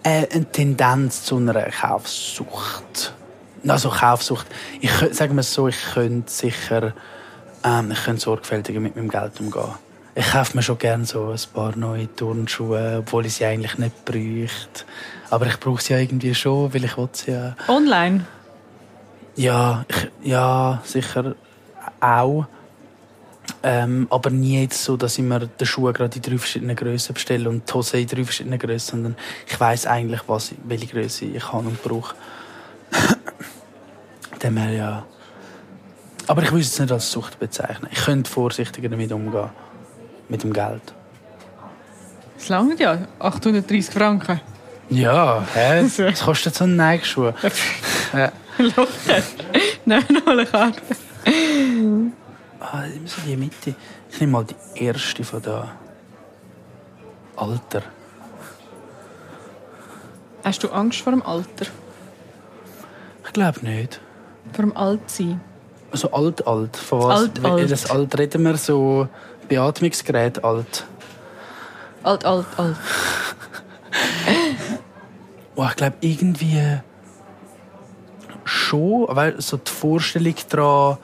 äh, 0.04 0.28
eine 0.32 0.52
Tendenz 0.52 1.24
zu 1.24 1.38
einer 1.38 1.70
Kaufsucht. 1.72 3.14
Also 3.68 3.90
Kaufsucht. 3.90 4.48
Ich 4.80 4.92
sagen 5.12 5.36
wir 5.36 5.42
es 5.42 5.54
so, 5.54 5.68
ich 5.68 5.82
könnte 5.94 6.32
sicher 6.32 6.94
ähm, 7.64 7.92
ich 7.92 8.04
könnte 8.04 8.22
sorgfältiger 8.22 8.80
mit 8.80 8.96
meinem 8.96 9.10
Geld 9.10 9.40
umgehen. 9.40 9.74
Ich 10.20 10.32
kaufe 10.32 10.58
mir 10.58 10.64
schon 10.64 10.80
gerne 10.80 11.06
so 11.06 11.30
ein 11.30 11.40
paar 11.54 11.76
neue 11.76 12.14
Turnschuhe, 12.16 12.98
obwohl 13.02 13.28
ich 13.28 13.36
sie 13.36 13.46
eigentlich 13.46 13.78
nicht 13.78 14.04
bräuchte. 14.04 14.84
Aber 15.30 15.46
ich 15.46 15.60
brauche 15.60 15.80
sie 15.80 15.94
ja 15.94 16.00
irgendwie 16.00 16.34
schon, 16.34 16.74
weil 16.74 16.86
ich 16.86 16.96
sie 17.12 17.32
ja. 17.32 17.56
Online? 17.68 18.26
Ja, 19.36 19.86
ich, 19.88 20.10
ja, 20.24 20.82
sicher 20.84 21.36
auch. 22.00 22.48
Ähm, 23.62 24.08
aber 24.10 24.32
nie 24.32 24.60
jetzt 24.64 24.84
so, 24.84 24.98
dass 24.98 25.20
ich 25.20 25.24
mir 25.24 25.42
den 25.42 25.68
Schuh 25.68 25.94
gerade 25.94 26.16
in 26.16 26.22
drei 26.24 26.40
verschiedenen 26.40 26.76
Grössen 26.76 27.14
bestelle 27.14 27.48
und 27.48 27.70
die 27.70 27.74
Hose 27.76 28.00
in 28.00 28.08
drei 28.08 28.24
verschiedenen 28.24 28.58
Grössen, 28.58 29.04
sondern 29.04 29.16
ich 29.46 29.60
weiß 29.60 29.86
eigentlich, 29.86 30.22
was, 30.26 30.52
welche 30.64 30.88
Größe 30.88 31.26
ich 31.26 31.54
habe 31.54 31.68
und 31.68 31.84
brauche. 31.84 32.16
Dem 34.42 34.58
her, 34.58 34.72
ja. 34.72 35.06
Aber 36.26 36.42
ich 36.42 36.52
will 36.52 36.62
es 36.62 36.80
nicht 36.80 36.92
als 36.92 37.12
Sucht 37.12 37.38
bezeichnen. 37.38 37.88
Ich 37.92 38.04
könnte 38.04 38.32
vorsichtiger 38.32 38.90
damit 38.90 39.12
umgehen. 39.12 39.50
Mit 40.29 40.43
dem 40.43 40.53
Geld. 40.53 40.81
Das 42.38 42.50
langt 42.50 42.79
ja. 42.79 42.98
830 43.19 43.93
Franken. 43.93 44.41
Ja, 44.89 45.43
hä? 45.53 45.84
Was 45.98 46.22
kostet 46.22 46.55
so 46.55 46.63
ein 46.63 46.75
Nike-Schuh? 46.75 47.34
ja. 48.13 48.31
Locker. 48.57 49.24
Nein, 49.86 50.05
noch 50.10 50.27
eine 50.27 50.46
Karte. 50.46 50.81
Ah, 52.60 52.84
immer 52.84 53.07
so 53.07 53.22
die 53.25 53.36
Mitte. 53.36 53.75
Ich 54.10 54.19
nehme 54.19 54.31
mal 54.34 54.46
die 54.46 54.84
erste 54.84 55.24
von 55.24 55.41
da. 55.41 55.72
Alter. 57.36 57.84
Hast 60.43 60.63
du 60.63 60.69
Angst 60.69 61.01
vor 61.01 61.12
dem 61.12 61.22
Alter? 61.22 61.65
Ich 63.25 63.34
glaube 63.34 63.60
nicht. 63.65 64.00
Vor 64.53 64.65
dem 64.65 64.75
Altsein? 64.75 65.41
Also 65.91 66.12
alt, 66.12 66.48
alt. 66.48 66.75
Von 66.77 67.03
was? 67.03 67.19
Alt, 67.19 67.46
alt. 67.46 67.72
Das 67.72 67.89
alt 67.91 68.17
reden 68.17 68.43
wir 68.43 68.57
so 68.57 69.07
Beatmungsgerät 69.48 70.44
alt. 70.44 70.86
Alt, 72.04 72.25
alt, 72.25 72.46
alt. 72.58 72.77
Oh, 75.60 75.66
ich 75.68 75.75
glaube 75.75 75.96
irgendwie 76.01 76.62
schon, 78.44 79.08
weil 79.10 79.42
so 79.42 79.58
die 79.58 79.72
Vorstellung 79.72 80.36
daran, 80.50 80.98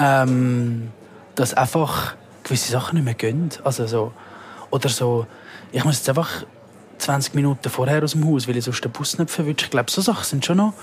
ähm, 0.00 0.90
dass 1.36 1.54
einfach 1.54 2.16
gewisse 2.42 2.72
Sachen 2.72 2.96
nicht 2.96 3.04
mehr 3.04 3.14
gehen. 3.14 3.50
Also 3.62 3.86
so, 3.86 4.12
oder 4.70 4.88
so, 4.88 5.28
ich 5.70 5.84
muss 5.84 5.98
jetzt 5.98 6.08
einfach 6.08 6.44
20 6.98 7.34
Minuten 7.34 7.68
vorher 7.70 8.02
aus 8.02 8.12
dem 8.12 8.26
Haus, 8.26 8.48
weil 8.48 8.56
ich 8.56 8.64
sonst 8.64 8.82
den 8.84 8.90
Bus 8.90 9.18
nicht 9.18 9.30
verwünsche. 9.30 9.66
Ich 9.66 9.70
glaube, 9.70 9.90
so 9.90 10.00
Sachen 10.00 10.24
sind 10.24 10.44
schon 10.44 10.56
noch. 10.56 10.74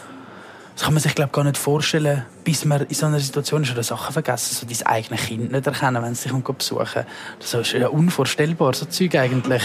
Das 0.81 0.87
kann 0.87 0.95
man 0.95 1.03
sich 1.03 1.13
glaub, 1.13 1.31
gar 1.31 1.43
nicht 1.43 1.57
vorstellen, 1.57 2.25
bis 2.43 2.65
man 2.65 2.81
in 2.81 2.95
so 2.95 3.05
einer 3.05 3.19
Situation 3.19 3.61
ist 3.61 3.71
oder 3.71 3.83
Sachen 3.83 4.13
vergessen, 4.13 4.55
so 4.55 4.65
dein 4.65 4.87
eigenes 4.87 5.27
Kind 5.27 5.51
nicht 5.51 5.67
erkennen, 5.67 6.01
wenn 6.01 6.13
es 6.13 6.23
dich 6.23 6.31
kommt 6.31 6.57
besuchen. 6.57 7.05
Das 7.37 7.53
ist 7.53 7.73
ja 7.73 7.87
unvorstellbar, 7.89 8.73
so 8.73 8.85
Zeug 8.85 9.13
eigentlich. 9.13 9.61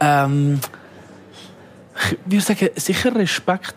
Ähm, 0.00 0.58
ich 2.10 2.18
würde 2.24 2.44
sagen, 2.44 2.70
sicher 2.74 3.14
Respekt 3.14 3.76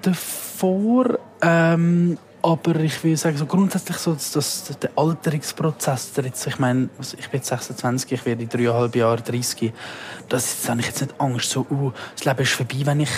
davor, 0.00 1.18
ähm, 1.42 2.16
aber 2.42 2.76
ich 2.76 3.02
würde 3.02 3.16
sagen, 3.16 3.36
so 3.36 3.46
grundsätzlich 3.46 3.96
so, 3.96 4.12
dass, 4.12 4.30
dass 4.30 4.78
der 4.78 4.90
Alterungsprozess, 4.94 6.12
der 6.12 6.26
jetzt, 6.26 6.46
ich 6.46 6.60
meine, 6.60 6.90
ich 7.00 7.28
bin 7.28 7.40
jetzt 7.40 7.48
26, 7.48 8.12
ich 8.12 8.24
werde 8.24 8.44
in 8.44 8.48
dreieinhalb 8.48 8.94
Jahren 8.94 9.24
30, 9.24 9.72
das 10.28 10.44
ist, 10.44 10.68
habe 10.68 10.78
ich 10.78 10.86
jetzt 10.86 11.00
nicht 11.00 11.20
Angst, 11.20 11.50
so, 11.50 11.66
uh, 11.68 11.90
das 12.14 12.24
Leben 12.24 12.42
ist 12.42 12.52
vorbei, 12.52 12.82
wenn 12.84 13.00
ich 13.00 13.10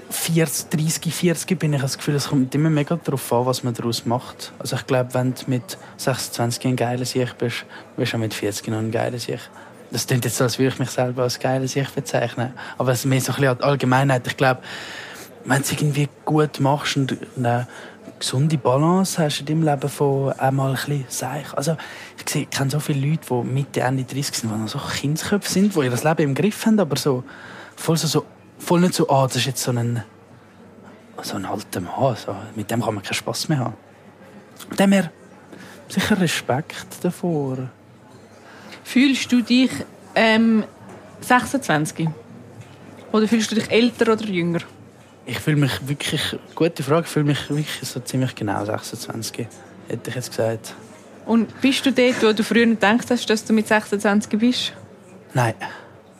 40, 0.00 0.70
30, 0.70 1.14
40 1.14 1.58
bin, 1.58 1.72
ich 1.72 1.82
das 1.82 1.98
Gefühl, 1.98 2.14
es 2.14 2.28
kommt 2.28 2.54
immer 2.54 2.70
mega 2.70 2.96
darauf 2.96 3.32
an, 3.32 3.46
was 3.46 3.62
man 3.62 3.74
daraus 3.74 4.06
macht. 4.06 4.52
Also 4.58 4.76
ich 4.76 4.86
glaube, 4.86 5.12
wenn 5.14 5.34
du 5.34 5.42
mit 5.46 5.76
26 5.96 6.66
ein 6.66 6.76
geiler 6.76 7.04
Sieg 7.04 7.36
bist, 7.38 7.64
wirst 7.96 8.12
du 8.12 8.16
auch 8.16 8.20
mit 8.20 8.34
40 8.34 8.68
noch 8.68 8.78
ein 8.78 8.90
geiler 8.90 9.18
Sieg. 9.18 9.40
Das 9.90 10.06
klingt 10.06 10.24
jetzt 10.24 10.38
so, 10.38 10.44
als 10.44 10.58
würde 10.58 10.72
ich 10.72 10.78
mich 10.78 10.90
selber 10.90 11.24
als 11.24 11.38
geiler 11.38 11.68
Sieg 11.68 11.94
bezeichnen. 11.94 12.54
Aber 12.78 12.92
es 12.92 13.00
ist 13.00 13.04
mehr 13.04 13.20
so 13.20 13.32
ein 13.32 13.40
bisschen 13.40 13.58
die 13.58 13.64
Allgemeinheit. 13.64 14.26
Ich 14.26 14.36
glaube, 14.36 14.62
wenn 15.44 15.58
du 15.58 15.62
es 15.62 15.72
irgendwie 15.72 16.08
gut 16.24 16.60
machst 16.60 16.96
und 16.96 17.16
eine 17.36 17.66
gesunde 18.18 18.56
Balance 18.56 19.22
hast 19.22 19.40
in 19.40 19.46
deinem 19.46 19.64
Leben 19.64 19.88
von 19.88 20.32
einmal 20.32 20.70
ein 20.70 20.74
bisschen 20.74 21.04
seich. 21.08 21.52
Also 21.54 21.76
ich, 22.18 22.32
sehe, 22.32 22.42
ich 22.42 22.50
kenne 22.50 22.70
so 22.70 22.80
viele 22.80 23.06
Leute, 23.06 23.26
die 23.28 23.48
Mitte, 23.48 23.80
Ende 23.80 24.04
30 24.04 24.34
sind, 24.34 24.52
die 24.52 24.58
noch 24.58 24.68
so 24.68 24.78
Kindsköpfe 24.78 25.50
sind, 25.50 25.74
die 25.74 25.80
ihr 25.80 25.90
Leben 25.90 26.22
im 26.22 26.34
Griff 26.34 26.64
haben, 26.64 26.78
aber 26.78 26.96
so 26.96 27.24
voll 27.76 27.96
so, 27.96 28.06
so 28.06 28.24
voll 28.62 28.80
nicht 28.80 28.94
so, 28.94 29.08
ah, 29.08 29.26
das 29.26 29.36
ist 29.36 29.46
jetzt 29.46 29.62
so 29.62 29.72
ein 29.72 30.02
so 31.22 31.36
ein 31.36 31.44
alter 31.44 31.80
Mann, 31.80 32.16
so, 32.16 32.34
mit 32.56 32.70
dem 32.70 32.82
kann 32.82 32.94
man 32.94 33.04
keinen 33.04 33.14
Spass 33.14 33.48
mehr 33.48 33.58
haben. 33.58 33.74
Dem 34.78 34.92
her 34.92 35.12
sicher 35.88 36.20
Respekt 36.20 36.86
davor. 37.02 37.68
Fühlst 38.82 39.30
du 39.30 39.42
dich 39.42 39.70
ähm, 40.14 40.64
26? 41.20 42.08
Oder 43.12 43.28
fühlst 43.28 43.50
du 43.50 43.54
dich 43.54 43.70
älter 43.70 44.12
oder 44.12 44.24
jünger? 44.24 44.60
Ich 45.26 45.38
fühle 45.38 45.56
mich 45.56 45.86
wirklich, 45.86 46.36
gute 46.54 46.82
Frage, 46.82 47.02
ich 47.02 47.12
fühle 47.12 47.26
mich 47.26 47.48
wirklich 47.48 47.88
so 47.88 48.00
ziemlich 48.00 48.34
genau 48.34 48.64
26, 48.64 49.46
hätte 49.88 50.10
ich 50.10 50.16
jetzt 50.16 50.30
gesagt. 50.30 50.74
Und 51.26 51.60
bist 51.60 51.86
du 51.86 51.92
dort, 51.92 52.22
wo 52.22 52.32
du 52.32 52.42
früher 52.42 52.66
gedacht 52.66 53.08
hast, 53.10 53.30
dass 53.30 53.44
du 53.44 53.52
mit 53.52 53.68
26 53.68 54.38
bist? 54.40 54.72
Nein. 55.34 55.54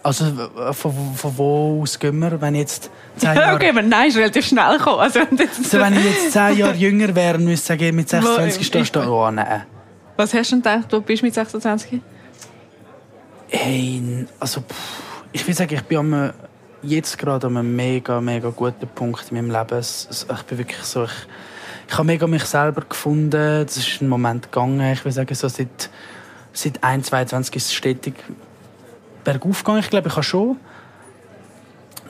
Also 0.04 0.25
von, 0.73 1.14
von 1.14 1.38
wo 1.38 1.80
aus 1.82 1.97
gehen 1.99 2.18
wir, 2.18 2.40
wenn 2.40 2.54
ich 2.56 2.62
jetzt 2.62 2.90
zehn 3.16 3.35
Ja, 3.35 3.40
Jahre... 3.42 3.54
okay, 3.56 3.68
aber 3.71 3.82
nein, 3.82 4.09
ist 4.09 4.16
relativ 4.16 4.44
schnell 4.47 4.76
gekommen. 4.78 4.99
Also, 5.00 5.21
das- 5.30 5.71
So, 5.71 5.78
wenn 5.78 5.97
ich 5.97 6.04
jetzt 6.04 6.32
zehn 6.32 6.56
Jahre 6.59 6.75
jünger 6.75 7.14
wäre 7.14 7.38
und 7.38 7.44
müsste 7.44 7.68
sagen, 7.68 7.94
mit 7.94 8.09
26 8.09 8.61
Wo- 8.61 8.64
stehst 8.64 8.97
du 8.97 9.00
da. 9.00 9.09
Oh 9.09 9.30
nein. 9.30 9.62
Was 10.16 10.35
hast 10.35 10.50
du 10.50 10.56
denn 10.56 10.62
gedacht, 10.62 10.92
du 10.92 11.00
bist 11.00 11.23
mit 11.23 11.32
26? 11.35 12.00
Hey, 13.49 14.26
also 14.40 14.62
ich 15.32 15.47
will 15.47 15.54
sagen, 15.54 15.75
ich 15.75 15.82
bin 15.82 15.99
am, 15.99 16.32
jetzt 16.82 17.16
gerade 17.18 17.47
an 17.47 17.56
einem 17.56 17.76
mega, 17.76 18.21
mega 18.21 18.50
guten 18.50 18.88
Punkt 18.88 19.30
in 19.30 19.37
meinem 19.37 19.50
Leben. 19.50 19.78
Ich 19.80 20.42
bin 20.49 20.59
wirklich 20.59 20.82
so, 20.82 21.04
ich, 21.04 21.11
ich 21.88 21.94
habe 21.94 22.04
mega 22.06 22.26
mich 22.26 22.44
selber 22.44 22.82
gefunden. 22.88 23.64
Das 23.66 23.76
ist 23.76 24.00
ein 24.02 24.09
Moment 24.09 24.50
gegangen. 24.50 24.92
Ich 24.92 25.04
will 25.04 25.12
sagen, 25.12 25.35
so 25.35 25.49
seit, 25.49 25.90
seit 26.52 26.82
1, 26.82 27.06
22 27.06 27.54
ist 27.56 27.66
es 27.66 27.75
stetig 27.75 28.14
bergauf. 29.24 29.64
Ich 29.78 29.90
glaube, 29.90 30.08
ich 30.08 30.14
habe 30.14 30.22
schon 30.22 30.56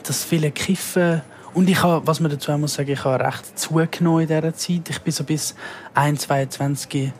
das 0.03 0.23
viele 0.23 0.51
Kiffen 0.51 1.21
und 1.53 1.69
ich 1.69 1.81
habe, 1.83 2.05
was 2.05 2.19
man 2.19 2.31
dazu 2.31 2.51
auch 2.51 2.57
muss 2.57 2.73
sagen, 2.73 2.91
ich 2.91 3.03
habe 3.03 3.23
recht 3.23 3.57
zugenommen 3.57 4.21
in 4.21 4.27
dieser 4.27 4.53
Zeit. 4.53 4.89
Ich 4.89 4.99
bin 5.01 5.13
so 5.13 5.23
bis 5.23 5.55
1, 5.93 6.21
22 6.21 7.13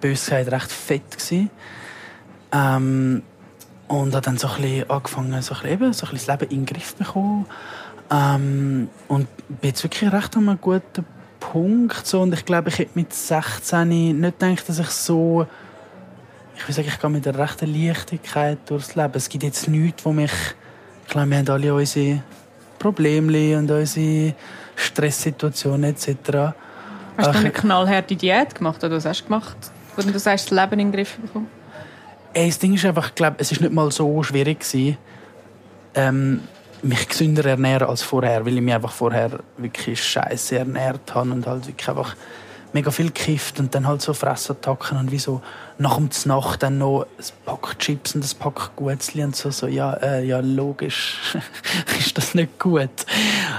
Bösheit 0.00 0.50
recht 0.52 0.70
fett 0.70 1.10
gewesen. 1.10 1.50
Ähm, 2.52 3.22
und 3.88 4.14
habe 4.14 4.24
dann 4.24 4.38
so 4.38 4.48
ein 4.48 4.62
bisschen 4.62 4.90
angefangen, 4.90 5.42
so 5.42 5.54
ein 5.54 5.60
bisschen, 5.62 5.72
eben, 5.72 5.92
so 5.92 6.06
ein 6.06 6.12
bisschen 6.12 6.26
das 6.26 6.40
Leben 6.40 6.52
in 6.52 6.64
den 6.64 6.66
Griff 6.66 6.96
zu 6.96 7.04
bekommen. 7.04 7.46
Ähm, 8.10 8.88
und 9.08 9.26
bin 9.48 9.70
jetzt 9.70 9.82
wirklich 9.82 10.12
recht 10.12 10.36
an 10.36 10.48
einem 10.48 10.60
guten 10.60 11.04
Punkt. 11.40 12.06
So. 12.06 12.20
Und 12.20 12.32
ich 12.34 12.44
glaube, 12.44 12.68
ich 12.68 12.78
hätte 12.78 12.92
mit 12.94 13.12
16 13.12 13.88
nicht 13.88 14.38
gedacht, 14.38 14.68
dass 14.68 14.78
ich 14.78 14.90
so... 14.90 15.46
Ich 16.60 16.68
will 16.68 16.74
sagen, 16.74 16.88
ich 16.88 17.00
gehe 17.00 17.10
mit 17.10 17.26
einer 17.26 17.38
rechten 17.38 17.74
Leichtigkeit 17.74 18.58
durchs 18.66 18.94
Leben. 18.94 19.12
Es 19.14 19.28
gibt 19.28 19.44
jetzt 19.44 19.66
nichts, 19.66 20.04
wo 20.04 20.12
mich... 20.12 20.30
Ich 21.06 21.12
glaube, 21.12 21.30
wir 21.30 21.38
haben 21.38 21.48
alle 21.48 21.74
unsere 21.74 22.22
Probleme 22.78 23.58
und 23.58 23.70
unsere 23.70 24.34
Stresssituationen 24.76 25.90
etc. 25.90 26.54
Hast 27.16 27.34
du 27.34 27.38
eine 27.38 27.50
knallharte 27.50 28.14
Diät 28.14 28.54
gemacht 28.54 28.84
oder 28.84 28.96
was 28.96 29.06
hast 29.06 29.22
du 29.22 29.24
gemacht? 29.24 29.56
Oder 29.96 30.12
du 30.12 30.18
sagst, 30.18 30.52
das 30.52 30.58
Leben 30.58 30.72
in 30.74 30.78
den 30.78 30.92
Griff 30.92 31.16
bekommen? 31.16 31.48
Ey, 32.34 32.48
das 32.48 32.58
Ding 32.58 32.74
ist 32.74 32.84
einfach, 32.84 33.08
ich 33.08 33.14
glaube, 33.14 33.36
es 33.38 33.50
ist 33.50 33.60
nicht 33.60 33.72
mal 33.72 33.90
so 33.90 34.22
schwierig 34.22 34.60
gewesen, 34.60 34.98
ähm, 35.94 36.42
mich 36.82 37.08
gesünder 37.08 37.44
ernähren 37.44 37.88
als 37.88 38.02
vorher, 38.02 38.46
weil 38.46 38.54
ich 38.56 38.62
mich 38.62 38.74
einfach 38.74 38.92
vorher 38.92 39.40
wirklich 39.56 40.02
scheiße 40.02 40.58
ernährt 40.58 41.14
habe 41.14 41.32
und 41.32 41.46
halt 41.46 41.66
wirklich 41.66 41.88
einfach 41.88 42.14
mega 42.72 42.90
viel 42.90 43.06
gekifft 43.06 43.58
und 43.60 43.74
dann 43.74 43.86
halt 43.86 44.02
so 44.02 44.14
Fressattacken 44.14 44.98
und 44.98 45.10
wie 45.10 45.18
so 45.18 45.40
nach 45.78 45.96
dem 45.96 46.10
Znacht 46.10 46.62
dann 46.62 46.78
noch 46.78 47.02
ein 47.02 47.24
Pack 47.44 47.78
Chips 47.78 48.14
und 48.14 48.24
ein 48.24 48.38
Pack 48.38 48.76
Guetzli 48.76 49.24
und 49.24 49.34
so, 49.34 49.50
so 49.50 49.66
ja, 49.66 49.94
äh, 49.94 50.24
ja 50.24 50.40
logisch 50.40 51.18
ist 51.98 52.16
das 52.16 52.34
nicht 52.34 52.58
gut. 52.58 52.90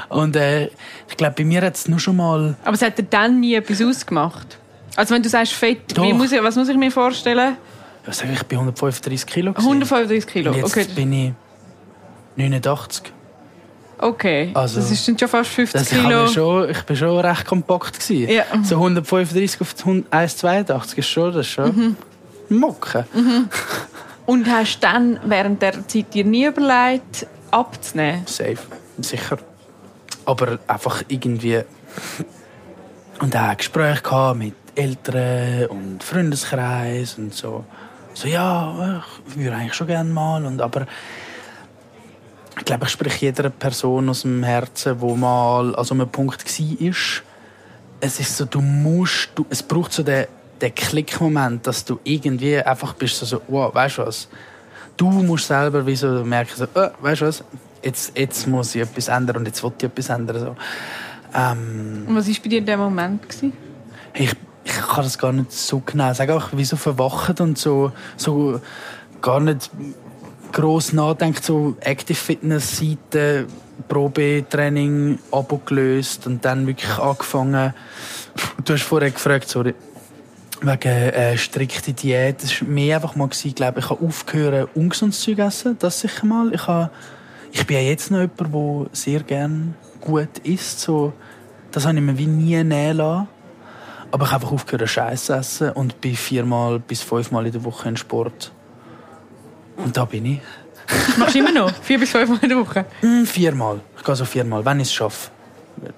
Und 0.10 0.36
äh, 0.36 0.66
ich 1.10 1.18
glaube, 1.18 1.36
bei 1.38 1.44
mir 1.44 1.62
hat 1.62 1.76
es 1.76 1.88
nur 1.88 2.00
schon 2.00 2.16
mal 2.16 2.56
Aber 2.64 2.74
es 2.74 2.82
hat 2.82 2.98
dir 2.98 3.04
dann 3.04 3.40
nie 3.40 3.56
etwas 3.56 3.82
ausgemacht? 3.82 4.58
Also 4.96 5.16
wenn 5.16 5.24
du 5.24 5.30
sagst 5.30 5.54
fett, 5.54 5.98
muss 5.98 6.32
ich, 6.32 6.44
was 6.44 6.56
muss 6.56 6.70
ich 6.70 6.78
mir 6.78 6.92
vorstellen? 6.92 7.58
ich 8.08 8.14
sage, 8.14 8.34
ich 8.34 8.44
bin 8.44 8.58
135 8.58 9.26
Kilo 9.26 9.54
gewesen. 9.54 9.68
135 9.68 10.28
Kilo, 10.28 10.52
Und 10.52 10.58
jetzt 10.58 10.72
okay. 10.72 10.88
bin 10.96 11.14
ich 11.14 11.34
89. 12.36 13.14
Okay, 14.02 14.50
Also, 14.56 14.80
das 14.82 14.90
ist 14.92 15.08
dann 15.08 15.18
schon 15.18 15.28
fast 15.30 15.50
50 15.52 15.80
Das 15.80 15.92
ich, 15.92 16.02
Kilo. 16.02 16.28
schon, 16.28 16.70
ich 16.72 16.82
bin 16.84 16.96
schon 16.96 17.20
recht 17.20 17.46
kompakt 17.46 18.00
gewesen. 18.00 18.30
Ja. 18.34 18.44
So 18.64 18.76
135 18.78 19.62
auf 19.62 19.76
1,82 19.76 20.98
ist 20.98 21.08
schon, 21.08 21.34
das 21.34 21.46
ist 21.46 21.52
schon 21.54 21.76
Mhm. 21.76 21.98
Mocken. 22.60 23.06
Und 24.26 24.48
hast 24.50 24.80
dann 24.82 25.20
während 25.26 25.62
der 25.62 25.88
Zeit 25.88 26.14
dir 26.14 26.26
nie 26.26 26.46
überlegt, 26.46 27.28
abzunehmen? 27.52 28.24
Safe, 28.26 28.58
sicher. 29.00 29.38
Aber 30.26 30.60
einfach 30.68 31.04
irgendwie 31.08 31.62
und 33.20 33.36
auch 33.36 33.58
Gespräche 33.58 34.02
gehabt 34.02 34.38
mit 34.40 34.54
Eltern 34.76 35.66
und 35.68 36.04
Freundeskreis 36.04 37.18
und 37.18 37.34
so. 37.34 37.66
So 38.14 38.28
ja, 38.28 39.04
ich 39.28 39.36
würde 39.38 39.56
eigentlich 39.56 39.74
schon 39.74 39.88
gerne 39.88 40.10
mal 40.10 40.46
und 40.46 40.62
aber 40.62 40.86
ich 42.58 42.66
glaube, 42.66 42.86
ich 42.86 42.92
spreche 42.92 43.28
jeder 43.28 43.50
Person 43.50 44.10
aus 44.10 44.24
dem 44.24 44.44
Herzen, 44.44 45.00
wo 45.00 45.16
mal 45.16 45.76
an 45.76 45.84
so 45.86 45.94
einem 45.94 46.10
Punkt 46.10 46.44
war. 46.44 47.24
Es 48.04 48.20
ist 48.20 48.38
so, 48.38 48.46
du 48.46 48.62
musst, 48.62 49.30
du, 49.36 49.46
es 49.50 49.62
braucht 49.64 49.94
so 49.94 50.04
den, 50.04 50.26
den 50.60 50.74
Klickmoment, 50.74 51.66
dass 51.68 51.86
du 51.86 52.00
irgendwie 52.04 52.58
einfach 52.58 52.94
bist 52.94 53.18
so, 53.18 53.26
so 53.26 53.42
wow, 53.48 53.74
weißt 53.74 54.00
du 54.00 54.06
was? 54.06 54.28
Du 54.98 55.10
musst 55.10 55.48
selber 55.48 55.86
wie 55.86 55.96
so 55.96 56.24
merken, 56.26 56.54
so, 56.56 56.64
äh, 56.80 56.90
weißt 57.00 57.22
du 57.22 57.26
was? 57.28 57.44
Jetzt, 57.84 58.18
jetzt 58.18 58.48
muss 58.48 58.76
ich 58.76 58.82
etwas 58.82 59.08
ändern 59.08 59.38
und 59.38 59.46
jetzt 59.46 59.64
will 59.64 59.72
ich 59.78 59.84
etwas 59.84 60.10
ändern. 60.10 60.40
So. 60.40 60.56
Ähm, 61.34 62.06
Und 62.08 62.16
was 62.16 62.28
war 62.28 62.36
bei 62.44 62.50
dir 62.50 62.60
in 62.60 62.66
dem 62.66 62.80
Moment? 62.80 63.24
Gewesen? 63.24 63.54
ich, 64.14 64.34
ich 64.64 64.74
kann 64.74 65.04
das 65.04 65.18
gar 65.18 65.32
nicht 65.32 65.52
so 65.52 65.82
genau 65.86 66.14
sagen, 66.14 66.32
auch 66.32 66.50
wie 66.54 66.66
so 66.66 66.76
verwacht 66.76 67.40
und 67.42 67.58
so, 67.58 67.92
so 68.18 68.60
gar 69.22 69.40
nicht 69.40 69.70
gross 70.52 70.94
nachdenkt, 70.94 71.44
so 71.44 71.76
Active 71.80 72.18
Fitness 72.18 72.78
Seite, 72.78 73.48
Probetraining, 73.88 75.20
Abo 75.32 75.58
gelöst 75.66 76.28
und 76.28 76.44
dann 76.46 76.68
wirklich 76.68 76.98
angefangen. 76.98 77.74
Du 78.64 78.74
hast 78.74 78.84
vorher 78.84 79.12
gefragt, 79.12 79.50
sorry, 79.50 79.74
wegen 80.62 80.88
äh, 80.88 81.38
strikte 81.38 81.94
Diät. 81.94 82.44
Das 82.44 82.62
war 82.62 82.68
mehr 82.68 82.98
einfach 82.98 83.16
mal, 83.16 83.28
gewesen, 83.28 83.56
glaube 83.56 83.80
ich, 83.80 83.86
ich 83.86 83.92
habe 83.92 84.06
aufgehört, 84.06 84.70
ungesundes 84.76 85.22
Zeug 85.22 85.40
essen, 85.40 85.78
das 85.80 86.00
sicher 86.00 86.26
mal. 86.26 86.54
Ich, 86.54 86.68
habe, 86.68 86.92
ich 87.52 87.66
bin 87.66 87.78
ja 87.78 87.84
jetzt 87.84 88.12
noch 88.12 88.20
jemand, 88.20 88.54
der 88.54 88.96
sehr 88.96 89.24
gerne 89.24 89.74
gut 90.00 90.40
isst. 90.44 90.82
So, 90.82 91.14
das 91.72 91.86
habe 91.86 91.98
ich 91.98 92.04
mir 92.04 92.18
wie 92.18 92.28
nie 92.28 92.64
nehmen 92.64 92.98
lassen. 92.98 93.28
Aber 94.12 94.26
ich 94.26 94.32
habe 94.32 94.44
einfach 94.44 94.54
aufgehört, 94.54 94.90
Scheiß 94.90 95.30
essen 95.30 95.72
und 95.72 96.02
bin 96.02 96.16
viermal 96.16 96.80
bis 96.80 97.02
fünfmal 97.02 97.46
in 97.46 97.54
der 97.54 97.64
Woche 97.64 97.88
in 97.90 97.98
Sport. 97.98 98.52
Und 99.84 99.96
da 99.96 100.06
bin 100.06 100.26
ich. 100.26 100.40
Machst 101.18 101.36
du 101.36 101.40
immer 101.40 101.52
noch? 101.52 101.72
Vier 101.82 102.00
bis 102.00 102.12
fünf 102.12 102.30
Mal 102.30 102.40
in 102.42 102.50
der 102.50 102.58
Woche? 102.58 102.86
Mm, 103.02 103.24
viermal. 103.24 103.80
Ich 103.98 104.04
gehe 104.04 104.16
so 104.16 104.26
viermal, 104.26 104.64
wenn 104.66 104.80
ich 104.80 104.88
es 104.88 104.94
schaffe. 104.94 105.32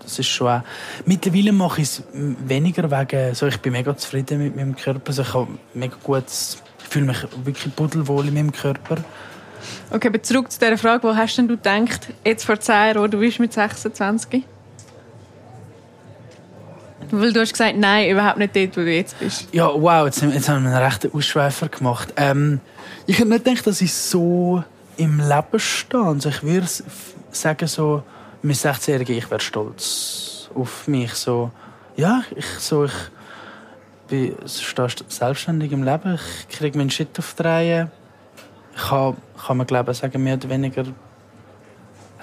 Das 0.01 0.17
ist 0.17 0.27
schon 0.27 0.47
auch. 0.47 0.61
Mittlerweile 1.05 1.51
mache 1.51 1.81
ich 1.81 1.87
es 1.89 2.03
weniger 2.13 2.89
wegen. 2.89 3.35
So, 3.35 3.47
ich 3.47 3.57
bin 3.57 3.73
mega 3.73 3.95
zufrieden 3.97 4.41
mit 4.41 4.55
meinem 4.55 4.75
Körper. 4.75 5.07
Also 5.07 5.23
ich 5.23 5.33
habe 5.33 5.47
mega 5.73 5.95
gut. 6.01 6.25
Ich 6.27 6.89
fühle 6.89 7.05
mich 7.05 7.17
wirklich 7.43 7.75
pudelwohl 7.75 8.27
in 8.27 8.33
meinem 8.33 8.51
Körper. 8.51 8.97
Okay, 9.91 10.07
aber 10.07 10.21
zurück 10.21 10.51
zu 10.51 10.59
dieser 10.59 10.77
Frage, 10.77 11.03
wo 11.03 11.15
hast 11.15 11.37
denn 11.37 11.47
du 11.47 11.55
gedacht, 11.55 12.09
jetzt 12.25 12.45
vor 12.45 12.59
10 12.59 12.95
Jahren, 12.95 13.11
du 13.11 13.19
bist 13.19 13.39
mit 13.39 13.53
26? 13.53 14.43
Weil 17.15 17.31
du 17.31 17.41
hast 17.41 17.51
gesagt, 17.51 17.77
nein, 17.77 18.09
überhaupt 18.09 18.39
nicht 18.39 18.55
dort, 18.55 18.75
wo 18.75 18.81
du 18.81 18.91
jetzt 18.91 19.19
bist. 19.19 19.47
Ja, 19.51 19.67
wow, 19.67 20.05
jetzt, 20.05 20.21
jetzt 20.21 20.49
haben 20.49 20.63
wir 20.63 20.71
einen 20.71 20.83
rechten 20.83 21.13
Ausschweifer 21.13 21.69
gemacht. 21.69 22.11
Ähm, 22.17 22.59
ich 23.05 23.19
hätte 23.19 23.29
nicht 23.29 23.45
gedacht, 23.45 23.67
dass 23.67 23.81
ich 23.81 23.93
so 23.93 24.63
im 24.97 25.19
Leben 25.19 25.59
stehe. 25.59 26.03
Also 26.03 26.29
ich 26.29 26.41
würde 26.41 26.67
sagen, 27.31 27.67
so, 27.67 28.01
mit 28.41 28.55
16-Jährigen, 28.55 29.15
ich 29.15 29.29
wäre 29.29 29.39
stolz 29.39 30.49
auf 30.55 30.87
mich. 30.87 31.13
So, 31.13 31.51
ja, 31.95 32.23
ich, 32.35 32.45
so, 32.57 32.85
ich 32.85 32.93
bin, 34.07 34.35
selbstständig 34.45 35.71
im 35.71 35.83
Leben. 35.83 36.19
Ich 36.49 36.57
kriege 36.57 36.77
meinen 36.79 36.89
Shit 36.89 37.19
auf 37.19 37.35
die 37.37 37.43
Reihe. 37.43 37.91
Ich 38.75 38.89
habe, 38.89 39.17
kann 39.45 39.57
man 39.57 39.67
glaube 39.67 39.91
ich, 39.91 39.99
sagen, 39.99 40.23
mehr 40.23 40.33
oder 40.33 40.49
weniger 40.49 40.85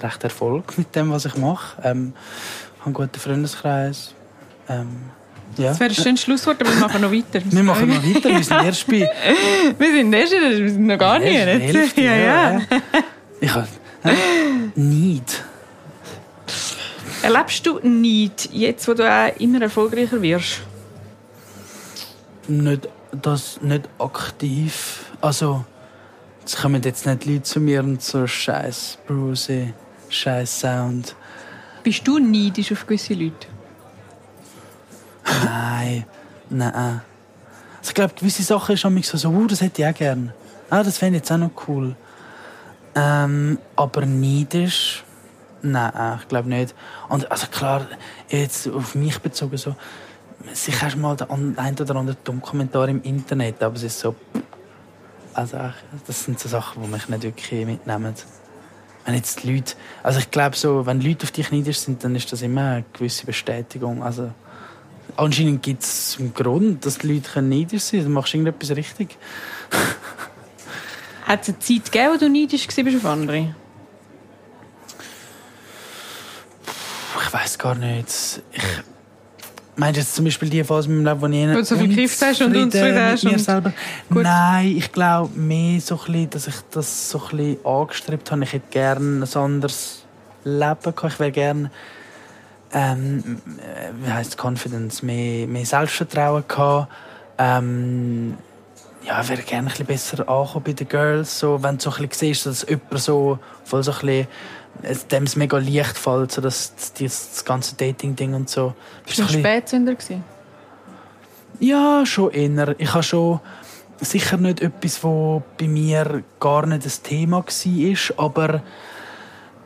recht 0.01 0.23
Erfolg 0.23 0.77
mit 0.77 0.93
dem, 0.95 1.11
was 1.11 1.23
ich 1.23 1.37
mache. 1.37 1.81
Ähm, 1.81 2.13
ich 2.13 2.79
habe 2.79 2.85
einen 2.87 2.93
guten 2.93 3.19
Freundeskreis. 3.19 4.15
Ähm, 4.69 4.87
ja. 5.57 5.69
Das 5.69 5.79
wäre 5.79 5.89
ein 5.89 5.95
schönes 5.95 6.21
Schlusswort, 6.21 6.61
aber 6.61 6.71
wir 6.71 6.79
machen 6.79 7.01
noch 7.01 7.11
weiter. 7.11 7.41
Wir 7.43 7.63
machen 7.63 7.89
noch 7.89 8.03
weiter, 8.03 8.29
wir 8.29 8.43
sind 8.43 8.63
erst 8.63 8.87
bei 8.87 9.09
Wir 9.77 9.91
sind 9.91 10.13
erst, 10.13 10.31
wir 10.31 10.69
sind 10.69 10.87
noch 10.87 10.97
gar 10.97 11.19
nicht. 11.19 11.33
Hälfte, 11.33 12.01
ja, 12.01 12.15
ja. 12.15 12.61
Ich 13.39 13.53
habe 13.53 13.67
äh, 14.03 14.13
Neid. 14.75 15.43
Erlebst 17.21 17.65
du 17.65 17.79
Neid, 17.83 18.49
jetzt 18.51 18.87
wo 18.87 18.93
du 18.93 19.03
auch 19.07 19.35
immer 19.39 19.61
erfolgreicher 19.61 20.21
wirst? 20.21 20.61
Nicht, 22.47 22.87
das 23.11 23.61
nicht 23.61 23.87
aktiv. 23.99 25.05
Also, 25.21 25.65
es 26.45 26.55
kommen 26.55 26.81
jetzt 26.81 27.05
nicht 27.05 27.25
Leute 27.25 27.43
zu 27.43 27.59
mir 27.59 27.81
und 27.81 28.01
so 28.01 28.25
Scheiß 28.25 28.97
Bruce, 29.05 29.51
Scheiß 30.09 30.59
Sound. 30.61 31.15
Bist 31.83 32.07
du 32.07 32.19
neidisch 32.19 32.71
auf 32.71 32.87
gewisse 32.87 33.13
Leute? 33.13 33.47
Nein, 35.25 36.05
nein. 36.49 36.73
Also 36.73 37.89
ich 37.89 37.93
glaube, 37.93 38.13
gewisse 38.13 38.43
Sachen 38.43 38.75
ist 38.75 38.83
manchmal 38.83 39.03
so, 39.03 39.17
so 39.17 39.29
uh, 39.29 39.47
das 39.47 39.61
hätte 39.61 39.81
ich 39.81 39.87
auch 39.87 39.93
gerne. 39.93 40.33
Ah, 40.69 40.83
das 40.83 40.97
fände 40.97 41.17
ich 41.17 41.21
jetzt 41.21 41.31
auch 41.31 41.37
noch 41.37 41.51
cool. 41.67 41.95
Ähm, 42.95 43.57
aber 43.75 44.05
neidisch? 44.05 45.03
Nein, 45.61 46.19
ich 46.21 46.27
glaube 46.27 46.49
nicht. 46.49 46.75
Und 47.09 47.31
also 47.31 47.47
klar, 47.47 47.87
jetzt 48.29 48.67
auf 48.67 48.95
mich 48.95 49.19
bezogen 49.19 49.57
so, 49.57 49.75
sicher 50.53 50.87
hast 50.87 50.95
du 50.95 50.99
mal 50.99 51.15
den 51.15 51.57
ein 51.57 51.73
oder 51.79 51.95
anderen 51.95 52.17
dummen 52.23 52.41
Kommentar 52.41 52.87
im 52.89 53.01
Internet, 53.03 53.61
aber 53.61 53.75
es 53.75 53.83
ist 53.83 53.99
so, 53.99 54.15
also 55.33 55.57
das 56.07 56.23
sind 56.23 56.39
so 56.39 56.49
Sachen, 56.49 56.83
die 56.83 56.89
mich 56.89 57.07
nicht 57.07 57.23
wirklich 57.23 57.65
mitnehmen. 57.65 58.13
Wenn 59.05 59.15
jetzt 59.15 59.43
die 59.43 59.53
Leute, 59.53 59.73
also 60.03 60.19
ich 60.19 60.29
glaube 60.29 60.55
so, 60.55 60.85
wenn 60.85 61.01
Leute 61.01 61.23
auf 61.23 61.31
dich 61.31 61.51
neidisch 61.51 61.79
sind, 61.79 62.03
dann 62.03 62.15
ist 62.15 62.31
das 62.31 62.41
immer 62.41 62.71
eine 62.71 62.85
gewisse 62.93 63.25
Bestätigung. 63.25 64.03
Also 64.03 64.31
anscheinend 65.17 65.63
gibt 65.63 65.83
es 65.83 66.17
einen 66.19 66.33
Grund, 66.33 66.85
dass 66.85 66.97
die 66.99 67.13
Leute 67.13 67.41
neidisch 67.41 67.83
sind. 67.83 68.03
Dann 68.03 68.11
machst 68.11 68.33
du 68.33 68.37
irgendetwas 68.37 68.75
richtig. 68.75 69.17
Hat 71.25 71.41
es 71.43 71.49
eine 71.49 71.59
Zeit 71.59 71.91
gegeben, 71.91 72.13
wo 72.13 72.17
du 72.17 72.29
neidisch 72.29 72.67
warst 72.67 72.95
auf 72.97 73.05
andere? 73.05 73.55
Ich 77.23 77.33
weiß 77.33 77.57
gar 77.57 77.75
nicht. 77.75 78.41
Ich 78.51 78.63
Meinst 79.81 79.97
jetzt 79.97 80.15
zum 80.15 80.25
Beispiel 80.25 80.49
die 80.49 80.63
Phase 80.63 80.89
in 80.89 81.01
meinem 81.01 81.05
Leben, 81.19 81.21
wo 81.21 81.27
ich 81.27 81.55
Wo 81.55 81.59
du 81.59 81.65
so 81.65 81.77
viel 81.77 81.87
gekifft 81.87 82.21
hast 82.21 82.41
und 82.41 82.55
unzufrieden 82.55 82.99
hast 83.03 83.23
mit 83.23 83.33
mir 83.33 83.37
und- 83.39 83.43
selber? 83.43 83.73
Gut. 84.09 84.23
Nein, 84.23 84.75
ich 84.77 84.91
glaube 84.91 85.35
mehr 85.39 85.79
so 85.79 85.95
ein 85.95 86.05
bisschen, 86.05 86.29
dass 86.29 86.47
ich 86.47 86.55
das 86.71 87.09
so 87.09 87.19
ein 87.31 87.37
bisschen 87.37 87.65
angestrebt 87.65 88.31
habe. 88.31 88.43
Ich 88.43 88.53
hätte 88.53 88.67
gerne 88.69 89.25
ein 89.25 89.37
anderes 89.37 90.03
Leben 90.43 90.77
gehabt. 90.83 91.13
Ich 91.13 91.19
wäre 91.19 91.31
gerne, 91.31 91.71
ähm, 92.73 93.41
äh, 93.59 93.89
wie 94.05 94.11
heisst 94.11 94.37
Confidence, 94.41 95.03
mehr, 95.03 95.47
mehr 95.47 95.65
Selbstvertrauen 95.65 96.43
gehabt. 96.47 96.91
Ähm, 97.37 98.37
ja, 99.05 99.19
ich 99.21 99.29
wäre 99.29 99.41
gerne 99.41 99.67
ein 99.67 99.69
bisschen 99.69 99.85
besser 99.87 100.29
angekommen 100.29 100.63
bei 100.65 100.73
den 100.73 100.87
Girls. 100.87 101.39
So, 101.39 101.61
wenn 101.63 101.77
du 101.77 101.83
so 101.83 101.89
ein 101.91 102.07
bisschen 102.07 102.33
siehst, 102.33 102.45
dass 102.45 102.65
jemand 102.69 102.99
so 102.99 103.39
voll 103.63 103.83
so 103.83 103.91
ein 103.91 103.99
bisschen 103.99 104.27
es- 104.83 105.07
dem 105.07 105.23
es 105.23 105.35
mega 105.35 105.57
leicht 105.57 105.97
fällt, 105.97 106.31
so 106.31 106.41
das, 106.41 106.73
das, 106.97 107.29
das 107.31 107.45
ganze 107.45 107.75
Dating-Ding 107.75 108.33
und 108.33 108.49
so. 108.49 108.73
Bist 109.05 109.19
du 109.19 109.23
ein 109.23 109.29
Spätzünder 109.29 109.95
gewesen? 109.95 110.23
ja, 111.59 112.05
schon 112.05 112.31
eher. 112.31 112.75
Ich 112.79 112.91
habe 112.93 113.03
schon 113.03 113.39
sicher 113.99 114.37
nicht 114.37 114.61
etwas, 114.61 115.03
wo 115.03 115.43
bei 115.59 115.67
mir 115.67 116.23
gar 116.39 116.65
nicht 116.65 116.85
das 116.85 117.01
Thema 117.03 117.43
war, 117.45 118.25
aber 118.25 118.63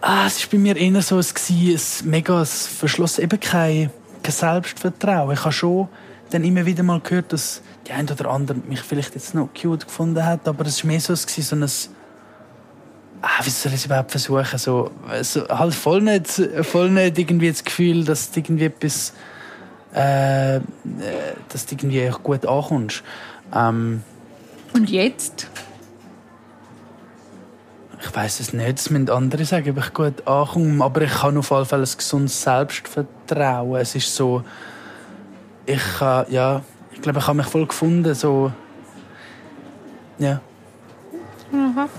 ah, 0.01 0.25
es 0.27 0.41
war 0.43 0.51
bei 0.51 0.57
mir 0.57 0.75
eher 0.75 1.01
so, 1.01 1.17
war 1.17 1.23
ein 1.23 1.79
mega 2.03 2.39
ein 2.39 2.45
verschlossen, 2.45 3.23
eben 3.23 3.39
kein, 3.39 3.89
kein 4.23 4.31
Selbstvertrauen. 4.31 5.33
Ich 5.33 5.41
habe 5.41 5.51
schon 5.51 5.87
dann 6.29 6.43
immer 6.43 6.65
wieder 6.65 6.83
mal 6.83 6.99
gehört, 6.99 7.33
dass 7.33 7.61
die 7.87 7.91
ein 7.91 8.09
oder 8.09 8.29
andere 8.29 8.57
mich 8.57 8.81
vielleicht 8.81 9.15
jetzt 9.15 9.35
noch 9.35 9.49
cute 9.53 9.85
gefunden 9.85 10.25
hat, 10.25 10.47
aber 10.47 10.65
es 10.65 10.83
war 10.83 10.91
mehr 10.91 10.99
so, 10.99 11.13
war 11.13 11.17
so 11.17 11.55
ein 11.55 11.69
ah, 13.21 13.43
wie 13.43 13.49
soll 13.49 13.71
ich 13.73 13.79
es 13.79 13.85
überhaupt 13.85 14.11
versuchen? 14.11 14.57
So, 14.57 14.91
so, 15.21 15.47
halt 15.47 15.73
voll 15.73 16.01
nicht, 16.01 16.41
voll 16.61 16.89
nicht 16.89 17.17
irgendwie 17.17 17.49
das 17.49 17.63
Gefühl, 17.63 18.03
dass 18.03 18.31
du 18.31 18.39
irgendwie 18.39 18.65
etwas 18.65 19.13
äh, 19.95 20.57
äh, 20.57 20.61
dass 21.49 21.65
du 21.65 21.75
irgendwie 21.75 22.11
gut 22.21 22.45
ankommst. 22.45 23.01
Ähm, 23.53 24.03
Und 24.73 24.89
jetzt? 24.89 25.47
Ich 28.05 28.15
weiß 28.15 28.39
es 28.39 28.53
nicht, 28.53 28.77
das 28.77 28.89
müssen 28.89 29.09
andere 29.09 29.45
sagen, 29.45 29.71
ob 29.71 29.77
ich 29.83 29.93
gut 29.93 30.27
ankomme, 30.27 30.83
aber 30.83 31.01
ich 31.01 31.23
habe 31.23 31.39
auf 31.39 31.49
jeden 31.49 31.65
Fall 31.65 31.79
ein 31.81 31.97
gesundes 31.97 32.41
Selbstvertrauen. 32.41 33.81
Es 33.81 33.95
ist 33.95 34.15
so, 34.15 34.43
ich, 35.65 36.01
äh, 36.01 36.31
ja, 36.31 36.61
ich 36.91 37.01
glaube, 37.01 37.19
ich 37.19 37.27
habe 37.27 37.37
mich 37.37 37.47
voll 37.47 37.65
gefunden, 37.65 38.13
so, 38.13 38.51
ja. 40.19 40.39
Aha. 41.51 41.89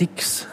Dicks. 0.00 0.46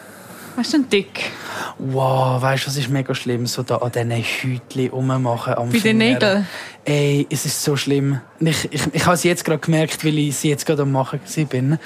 Ist 0.60 0.74
denn 0.74 0.88
dick? 0.90 1.32
Wow, 1.80 2.42
weißt 2.42 2.64
du, 2.64 2.68
was 2.68 2.78
ist 2.78 2.90
mega 2.90 3.16
schlimm? 3.16 3.48
So 3.48 3.64
da 3.64 3.78
an 3.78 3.92
diesen 3.92 4.12
Hütchen 4.12 4.90
rummachen 4.90 5.56
am 5.56 5.70
Bei 5.70 5.80
den. 5.80 5.98
Nägeln? 5.98 6.48
Ey, 6.86 7.26
es 7.30 7.46
ist 7.46 7.64
so 7.64 7.76
schlimm. 7.76 8.20
Ich, 8.40 8.72
ich, 8.72 8.82
ich 8.94 9.06
habe 9.06 9.16
es 9.16 9.24
jetzt 9.24 9.44
gerade 9.46 9.60
gemerkt, 9.60 10.04
weil 10.06 10.18
ich 10.18 10.36
sie 10.36 10.50
jetzt 10.50 10.66
gerade 10.66 10.84
am 10.84 10.92
Machen 10.92 11.20
war. 11.24 11.46
bin. 11.46 11.80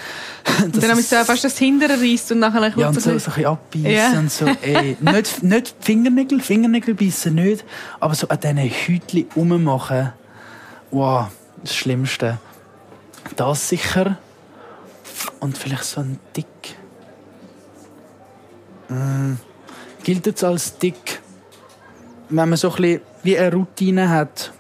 Und 0.64 0.76
dann 0.84 0.92
haben 0.92 0.98
wir 0.98 1.26
fast 1.26 1.44
das 1.44 1.58
Hintere 1.58 1.94
reißt 2.02 2.32
und 2.32 2.40
nachher 2.40 2.74
Ja, 2.76 2.90
und 2.90 3.00
so, 3.02 3.12
ein 3.12 3.20
so 3.20 3.32
ein 3.32 3.36
bisschen 3.36 3.46
abbeissen 3.46 3.92
Ja. 3.92 4.20
und 4.20 4.32
so. 4.32 4.46
Ey, 4.62 4.98
nicht, 5.00 5.44
nicht 5.44 5.76
Fingernägel, 5.80 6.40
Fingernägel 6.42 6.96
beißen 6.96 7.34
nicht, 7.34 7.64
aber 8.00 8.16
so 8.16 8.28
an 8.28 8.40
diesen 8.40 8.58
Hütchen 8.58 9.26
rummachen. 9.36 10.12
Wow, 10.92 11.28
das 11.64 11.76
Schlimmste. 11.76 12.40
Das 13.36 13.70
sicher. 13.70 14.18
Und 15.40 15.58
vielleicht 15.58 15.84
so 15.86 16.02
ein 16.02 16.20
Dick. 16.36 16.46
Mm. 18.90 19.34
Gilt 20.04 20.26
jetzt 20.26 20.44
als 20.44 20.78
dick, 20.78 21.20
wenn 22.30 22.50
man 22.50 22.58
so 22.58 22.70
ein 22.70 22.76
bisschen 22.76 23.02
wie 23.24 23.38
eine 23.38 23.52
Routine 23.54 24.10
hat. 24.10 24.52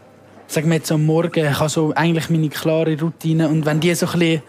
Sagen 0.47 0.69
wir 0.69 0.77
jetzt 0.77 0.91
am 0.91 1.05
Morgen, 1.05 1.45
ich 1.45 1.59
habe 1.59 1.69
so 1.69 1.93
eigentlich 1.93 2.29
meine 2.29 2.49
klare 2.49 2.97
Routine 2.99 3.49
und 3.49 3.65
wenn 3.65 3.79
die 3.79 3.93
so 3.95 4.05
ein 4.07 4.19
bisschen, 4.19 4.43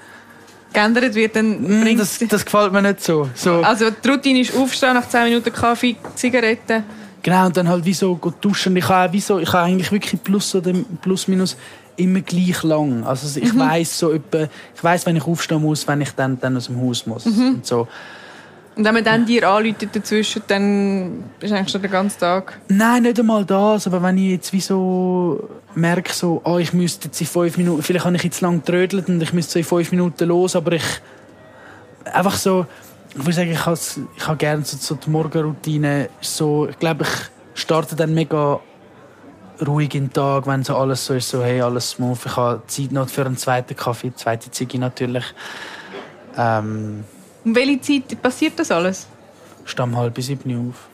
geändert 0.73 1.15
wird, 1.15 1.37
dann 1.37 1.63
Mm, 1.63 1.83
bringt 1.83 2.01
das, 2.01 2.19
das 2.29 2.45
gefällt 2.45 2.73
mir 2.73 2.83
nicht 2.83 3.03
so. 3.03 3.29
so 3.35 3.63
Also 3.63 3.91
die 3.91 4.09
Routine 4.09 4.41
ist 4.41 4.55
aufstehen, 4.57 4.95
nach 4.95 5.09
10 5.09 5.25
Minuten 5.25 5.53
Kaffee, 5.53 5.97
Zigaretten. 6.15 6.85
Genau, 7.23 7.47
und 7.47 7.57
dann 7.57 7.69
halt 7.69 7.85
wie 7.85 7.95
so 7.95 8.15
gut 8.17 8.35
duschen. 8.41 8.77
Ich 8.77 8.89
habe, 8.89 9.13
wie 9.13 9.21
so, 9.21 9.39
ich 9.39 9.53
habe 9.53 9.65
eigentlich 9.65 9.91
wirklich 9.91 10.23
plus 10.23 10.55
oder 10.55 10.73
plus 11.03 11.27
minus 11.27 11.57
immer 11.97 12.21
gleich 12.21 12.63
lang. 12.63 13.05
Also 13.05 13.41
ich 13.41 13.57
weiß 13.59 13.99
so 13.99 14.13
etwa, 14.13 14.49
ich 14.75 14.85
weiß, 14.85 15.05
wenn 15.07 15.17
ich 15.17 15.25
aufstehen 15.27 15.63
muss, 15.63 15.87
wenn 15.89 16.01
ich 16.01 16.13
dann, 16.13 16.39
dann 16.39 16.57
aus 16.57 16.67
dem 16.67 16.81
Haus 16.81 17.07
muss. 17.07 17.27
Und 17.27 17.67
so. 17.67 17.89
Und 18.79 18.85
wenn 18.85 18.95
man 18.95 19.03
dann 19.03 19.27
dir 19.27 19.51
anläutet 19.51 19.97
dazwischen, 19.97 20.41
dann 20.47 21.25
ist 21.41 21.53
eigentlich 21.53 21.73
schon 21.73 21.83
den 21.83 21.91
ganzen 21.91 22.21
Tag. 22.21 22.61
Nein, 22.69 23.03
nicht 23.03 23.19
einmal 23.19 23.45
das, 23.45 23.89
aber 23.89 24.01
wenn 24.05 24.17
ich 24.19 24.31
jetzt 24.31 24.53
wie 24.53 24.61
so 24.61 25.49
merke, 25.75 26.13
so, 26.13 26.41
oh, 26.45 26.59
ich 26.59 26.73
müsste 26.73 27.09
jetzt 27.09 27.21
in 27.21 27.27
fünf 27.27 27.57
Minuten, 27.57 27.83
vielleicht 27.83 28.05
habe 28.05 28.15
ich 28.15 28.23
jetzt 28.23 28.41
lang 28.41 28.61
getrödelt 28.65 29.09
und 29.09 29.21
ich 29.21 29.33
müsste 29.33 29.55
so 29.55 29.59
in 29.59 29.65
fünf 29.65 29.91
Minuten 29.91 30.29
los, 30.29 30.55
aber 30.55 30.75
ich 30.75 30.85
einfach 32.05 32.37
so, 32.37 32.67
ich 33.11 33.19
würde 33.19 33.33
sagen, 33.33 33.51
ich 33.51 33.67
habe, 33.67 33.79
ich 34.17 34.29
habe 34.29 34.37
gerne 34.37 34.65
so, 34.65 34.77
so 34.77 34.95
die 34.95 35.11
Morgenroutine, 35.11 36.09
so, 36.21 36.69
ich 36.69 36.79
glaube, 36.79 37.03
ich 37.03 37.61
starte 37.61 37.97
dann 37.97 38.15
mega 38.15 38.61
ruhig 39.67 39.89
den 39.89 40.13
Tag, 40.13 40.47
wenn 40.47 40.63
so 40.63 40.77
alles 40.77 41.05
so 41.05 41.15
ist, 41.15 41.29
so, 41.29 41.43
hey, 41.43 41.61
alles 41.63 41.91
smooth, 41.91 42.21
ich 42.25 42.37
habe 42.37 42.63
Zeit 42.69 42.93
noch 42.93 43.09
für 43.09 43.27
einen 43.27 43.37
zweiten 43.37 43.75
Kaffee, 43.75 44.15
zweite 44.15 44.53
Ziege 44.53 44.79
natürlich. 44.79 45.25
Ähm, 46.37 47.03
Um 47.49 47.55
welche 47.55 47.81
Zeit 47.81 48.21
passiert 48.21 48.59
das 48.59 48.71
alles? 48.71 49.07
stehe 49.65 49.87
um 49.87 49.97
halb 49.97 50.21
sieben 50.21 50.69
auf 50.69 50.87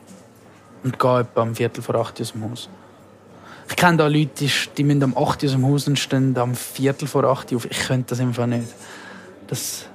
und 0.85 1.01
gehe 1.01 1.21
etwa 1.21 1.43
am 1.43 1.57
Viertel 1.57 1.83
vor 1.83 1.97
acht 1.97 2.21
aus 2.21 2.31
dem 2.31 2.49
Haus. 2.49 2.69
Ich 3.69 3.75
kenne 3.75 3.97
da 3.97 4.07
Leute, 4.07 4.31
die, 4.39 4.51
die 4.77 4.85
müssen 4.85 5.03
um 5.03 5.19
acht 5.19 5.45
aus 5.45 5.51
dem 5.51 5.67
Haus 5.67 5.89
und 5.89 5.99
stehen 5.99 6.37
am 6.39 6.55
Viertel 6.55 7.09
vor 7.09 7.25
acht 7.25 7.53
auf. 7.53 7.65
Ich 7.69 7.89
könnte 7.89 8.11
das 8.11 8.21
einfach 8.21 8.47
nicht. 8.47 8.69
Das, 9.49 9.87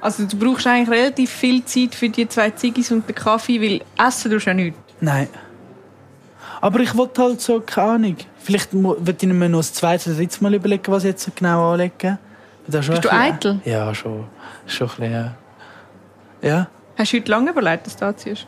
Also 0.00 0.24
du 0.24 0.38
brauchst 0.38 0.66
eigentlich 0.66 0.88
relativ 0.88 1.30
viel 1.30 1.62
Zeit 1.66 1.94
für 1.94 2.08
die 2.08 2.26
zwei 2.26 2.50
Ziggis 2.52 2.90
und 2.90 3.06
den 3.06 3.14
Kaffee, 3.14 3.60
weil 3.60 3.82
essen 4.02 4.30
tust 4.30 4.46
du 4.46 4.50
ja 4.50 4.54
nichts. 4.54 4.78
nein. 5.00 5.28
Aber 6.62 6.80
ich 6.80 6.96
wollte 6.96 7.22
halt 7.22 7.40
so, 7.42 7.60
keine 7.60 7.90
Ahnung. 7.92 8.16
Vielleicht 8.38 8.72
würde 8.72 9.14
ich 9.20 9.28
mir 9.28 9.48
noch 9.50 9.58
das 9.58 9.74
zweite 9.74 10.10
oder 10.10 10.18
dritte 10.18 10.42
Mal 10.42 10.54
überlegen, 10.54 10.90
was 10.90 11.04
ich 11.04 11.10
jetzt 11.10 11.24
so 11.24 11.30
genau 11.34 11.72
anlege. 11.72 12.18
Bist 12.68 12.88
du 12.88 12.92
bisschen- 12.92 13.10
eitel? 13.10 13.60
Ja, 13.64 13.94
schon. 13.94 14.24
Schon 14.66 14.88
ein 14.88 14.96
bisschen, 14.96 15.30
ja. 16.42 16.66
Hast 16.96 17.12
du 17.12 17.16
heute 17.16 17.30
lange 17.30 17.50
überlegt, 17.50 17.86
dass 17.86 17.96
du 17.96 18.04
da 18.04 18.16
ziehst? 18.16 18.46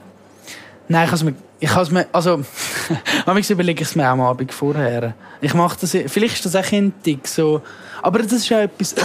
Nein, 0.88 1.06
ich 1.06 1.12
has 1.12 1.22
mir, 1.22 1.35
ich 1.61 1.74
has 1.74 1.90
mir, 1.90 2.06
also, 2.12 2.38
manchmal 3.26 3.52
überlege 3.52 3.83
ich 3.83 3.88
es 3.88 3.96
mir 3.96 4.06
auch 4.09 4.12
am 4.12 4.20
Abend 4.22 4.52
vorher. 4.52 5.14
Ich 5.40 5.54
mache 5.54 5.78
das, 5.80 5.92
vielleicht 5.92 6.44
ist 6.44 6.46
das 6.46 6.56
auch 6.56 6.72
ein 6.72 6.92
Tick, 7.02 7.28
so, 7.28 7.62
aber 8.02 8.18
das 8.18 8.33
ist 8.33 8.48
ja 8.48 8.62
etwas 8.62 8.94
äh, 8.94 9.00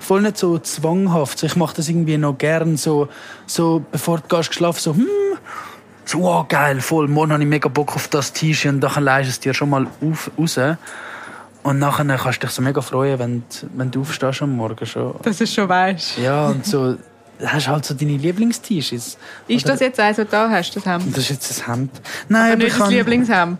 voll 0.00 0.22
nicht 0.22 0.36
so 0.36 0.58
zwanghaft. 0.58 1.38
So, 1.38 1.46
ich 1.46 1.54
mache 1.56 1.76
das 1.76 1.88
irgendwie 1.88 2.18
noch 2.18 2.36
gern, 2.36 2.76
so, 2.76 3.08
so, 3.46 3.84
bevor 3.92 4.18
du 4.18 4.36
gehst 4.36 4.52
schlafen, 4.52 4.80
so, 4.80 4.94
hm, 4.94 5.06
so, 6.04 6.22
wow, 6.22 6.46
geil, 6.48 6.80
voll, 6.80 7.06
morgen 7.06 7.32
habe 7.32 7.42
ich 7.42 7.48
mega 7.48 7.68
Bock 7.68 7.94
auf 7.94 8.08
das 8.08 8.32
T-Shirt 8.32 8.74
und 8.74 8.80
dann 8.80 9.04
leist 9.04 9.30
es 9.30 9.38
dir 9.40 9.54
schon 9.54 9.70
mal 9.70 9.86
auf, 10.02 10.30
raus. 10.36 10.58
Und 11.62 11.78
nachher 11.80 12.04
kannst 12.16 12.42
du 12.42 12.46
dich 12.46 12.54
so 12.54 12.62
mega 12.62 12.80
freuen, 12.80 13.18
wenn, 13.18 13.38
du- 13.40 13.66
wenn 13.74 13.90
du 13.90 14.00
aufstehst 14.00 14.42
am 14.42 14.56
Morgen 14.56 14.86
schon. 14.86 15.14
Dass 15.22 15.38
du 15.38 15.44
es 15.44 15.52
schon 15.52 15.68
weißt. 15.68 16.18
Ja, 16.18 16.48
und 16.48 16.64
so, 16.64 16.96
hast 17.44 17.68
halt 17.68 17.84
so 17.84 17.94
deine 17.94 18.16
Lieblings-T-Shirts. 18.16 19.18
Ist 19.48 19.64
Oder- 19.64 19.72
das 19.74 19.80
jetzt 19.80 20.00
eins, 20.00 20.18
was 20.18 20.24
du 20.26 20.30
da 20.30 20.48
hast, 20.50 20.74
das 20.76 20.86
Hemd? 20.86 21.08
Das 21.16 21.18
ist 21.24 21.30
jetzt 21.30 21.62
ein 21.62 21.72
Hemd. 21.74 21.90
Nein, 22.28 22.40
Aber 22.42 22.52
aber 22.52 22.56
nicht 22.64 22.72
ich 22.72 22.78
das. 22.78 22.90
Lieblingshemd? 22.90 23.58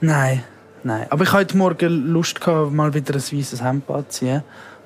Nein, 0.00 0.44
nein. 0.84 1.06
Aber 1.10 1.24
ich 1.24 1.30
hatte 1.32 1.38
heute 1.38 1.56
Morgen 1.56 2.12
Lust, 2.12 2.40
gehabt, 2.40 2.72
mal 2.72 2.92
wieder 2.94 3.14
ein 3.14 3.20
weißes 3.22 3.62
Hemd 3.62 3.90
anzuziehen. 3.90 4.42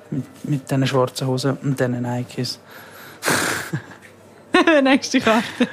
Mit, 0.09 0.23
mit 0.45 0.71
diesen 0.71 0.87
schwarzen 0.87 1.27
Hosen 1.27 1.57
und 1.61 1.77
diesen 1.79 2.01
Nikes. 2.01 2.59
Nächste 4.83 5.19
Karte. 5.19 5.67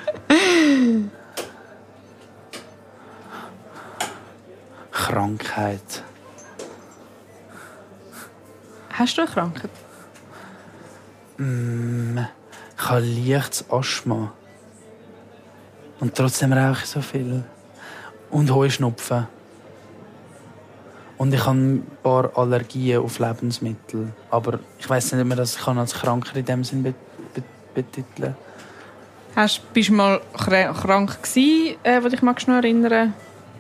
Krankheit. 4.91 6.03
Hast 8.97 9.19
du 9.19 9.23
eine 9.23 9.31
Krankheit? 9.31 9.71
Mm, 11.39 12.19
ich 12.77 12.89
habe 12.89 13.01
leichtes 13.01 13.69
Asthma. 13.71 14.33
Und 16.01 16.15
trotzdem 16.15 16.53
rauche 16.53 16.83
ich 16.85 16.87
so 16.91 17.01
viel. 17.01 17.43
Und 18.31 18.55
Heuschnupfen. 18.55 19.27
Und 21.17 21.33
ich 21.35 21.45
habe 21.45 21.57
ein 21.57 21.87
paar 22.03 22.37
Allergien 22.37 23.01
auf 23.03 23.19
Lebensmittel. 23.19 24.13
Aber 24.31 24.59
ich 24.79 24.89
weiß 24.89 25.13
nicht, 25.13 25.23
ob 25.23 25.29
man 25.29 25.39
das 25.39 25.57
kann 25.57 25.79
als 25.79 25.95
Kranker 25.95 26.37
in 26.37 26.45
dem 26.45 26.65
Sinn 26.65 26.83
be 26.83 26.95
be 27.35 27.43
betiteln 27.75 28.37
Hast, 29.35 29.73
bist 29.73 29.89
du 29.89 29.95
mal 29.95 30.21
kr- 30.37 30.73
krank 30.73 31.21
gewesen, 31.21 31.77
äh, 31.83 32.01
wo 32.03 32.09
dich 32.09 32.23
magst 32.23 32.47
du 32.47 32.53
noch 32.53 32.59
erinnern, 32.59 33.15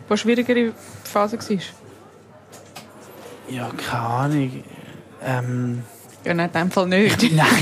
wo 0.07 0.12
eine 0.12 0.18
schwierigere 0.18 0.73
Phase 1.03 1.37
war? 1.37 1.59
Ja, 3.49 3.70
keine 3.77 4.01
Ahnung. 4.03 4.64
Ähm, 5.24 5.82
Ja, 6.24 6.34
nein, 6.34 6.50
in 6.52 6.60
dem 6.60 6.70
Fall 6.70 6.87
nicht. 6.87 7.32
nein. 7.37 7.46